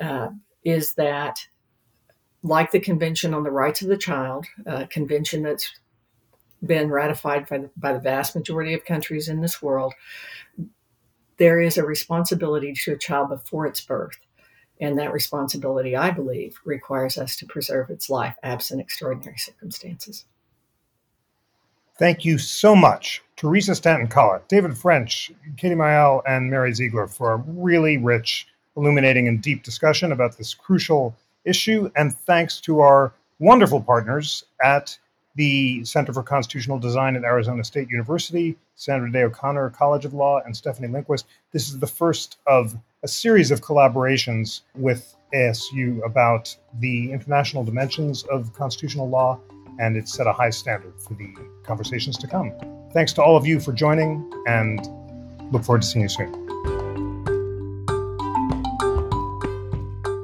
uh, 0.00 0.30
is 0.64 0.94
that, 0.94 1.46
like 2.42 2.70
the 2.70 2.80
Convention 2.80 3.34
on 3.34 3.42
the 3.42 3.50
Rights 3.50 3.82
of 3.82 3.88
the 3.88 3.96
Child, 3.96 4.46
a 4.64 4.86
convention 4.86 5.42
that's 5.42 5.70
been 6.64 6.90
ratified 6.90 7.48
by 7.48 7.58
the, 7.58 7.70
by 7.76 7.92
the 7.92 8.00
vast 8.00 8.34
majority 8.34 8.74
of 8.74 8.84
countries 8.84 9.28
in 9.28 9.40
this 9.40 9.60
world, 9.60 9.92
there 11.38 11.60
is 11.60 11.78
a 11.78 11.84
responsibility 11.84 12.72
to 12.72 12.92
a 12.92 12.98
child 12.98 13.30
before 13.30 13.66
its 13.66 13.80
birth. 13.80 14.18
And 14.80 14.98
that 14.98 15.12
responsibility, 15.12 15.96
I 15.96 16.10
believe, 16.10 16.58
requires 16.64 17.18
us 17.18 17.36
to 17.36 17.46
preserve 17.46 17.90
its 17.90 18.08
life 18.08 18.36
absent 18.42 18.80
extraordinary 18.80 19.38
circumstances. 19.38 20.24
Thank 21.98 22.24
you 22.24 22.38
so 22.38 22.76
much, 22.76 23.22
Teresa 23.34 23.74
Stanton 23.74 24.06
Collett, 24.06 24.46
David 24.46 24.78
French, 24.78 25.32
Katie 25.56 25.74
Mayall, 25.74 26.22
and 26.28 26.48
Mary 26.48 26.72
Ziegler 26.72 27.08
for 27.08 27.32
a 27.32 27.36
really 27.36 27.98
rich, 27.98 28.46
illuminating, 28.76 29.26
and 29.26 29.42
deep 29.42 29.64
discussion 29.64 30.12
about 30.12 30.38
this 30.38 30.54
crucial 30.54 31.16
issue. 31.44 31.90
And 31.96 32.14
thanks 32.14 32.60
to 32.62 32.78
our 32.78 33.12
wonderful 33.40 33.80
partners 33.80 34.44
at 34.62 34.96
the 35.38 35.84
Center 35.84 36.12
for 36.12 36.24
Constitutional 36.24 36.80
Design 36.80 37.14
at 37.14 37.22
Arizona 37.22 37.62
State 37.62 37.88
University, 37.88 38.56
Sandra 38.74 39.10
Day 39.10 39.22
O'Connor 39.22 39.70
College 39.70 40.04
of 40.04 40.12
Law, 40.12 40.40
and 40.44 40.52
Stefanie 40.52 40.92
Lindquist. 40.92 41.26
This 41.52 41.68
is 41.68 41.78
the 41.78 41.86
first 41.86 42.38
of 42.48 42.76
a 43.04 43.08
series 43.08 43.52
of 43.52 43.60
collaborations 43.60 44.62
with 44.74 45.16
ASU 45.32 46.04
about 46.04 46.54
the 46.80 47.12
international 47.12 47.62
dimensions 47.62 48.24
of 48.24 48.52
constitutional 48.52 49.08
law, 49.08 49.38
and 49.78 49.96
it 49.96 50.08
set 50.08 50.26
a 50.26 50.32
high 50.32 50.50
standard 50.50 51.00
for 51.00 51.14
the 51.14 51.32
conversations 51.62 52.18
to 52.18 52.26
come. 52.26 52.52
Thanks 52.92 53.12
to 53.12 53.22
all 53.22 53.36
of 53.36 53.46
you 53.46 53.60
for 53.60 53.72
joining, 53.72 54.28
and 54.48 54.80
look 55.52 55.62
forward 55.62 55.82
to 55.82 55.86
seeing 55.86 56.02
you 56.02 56.08
soon. 56.08 56.32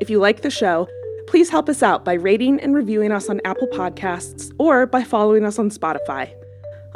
If 0.00 0.10
you 0.10 0.18
like 0.18 0.42
the 0.42 0.50
show, 0.50 0.88
Please 1.28 1.50
help 1.50 1.68
us 1.68 1.82
out 1.82 2.06
by 2.06 2.14
rating 2.14 2.58
and 2.60 2.74
reviewing 2.74 3.12
us 3.12 3.28
on 3.28 3.38
Apple 3.44 3.68
Podcasts 3.68 4.50
or 4.58 4.86
by 4.86 5.04
following 5.04 5.44
us 5.44 5.58
on 5.58 5.68
Spotify. 5.68 6.32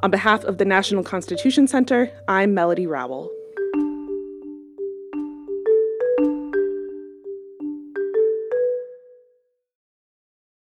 On 0.03 0.11
behalf 0.11 0.43
of 0.45 0.57
the 0.57 0.65
National 0.65 1.05
Constitution 1.05 1.69
Center, 1.69 2.11
I'm 2.27 2.55
Melody 2.55 2.87
Rowell. 2.87 3.31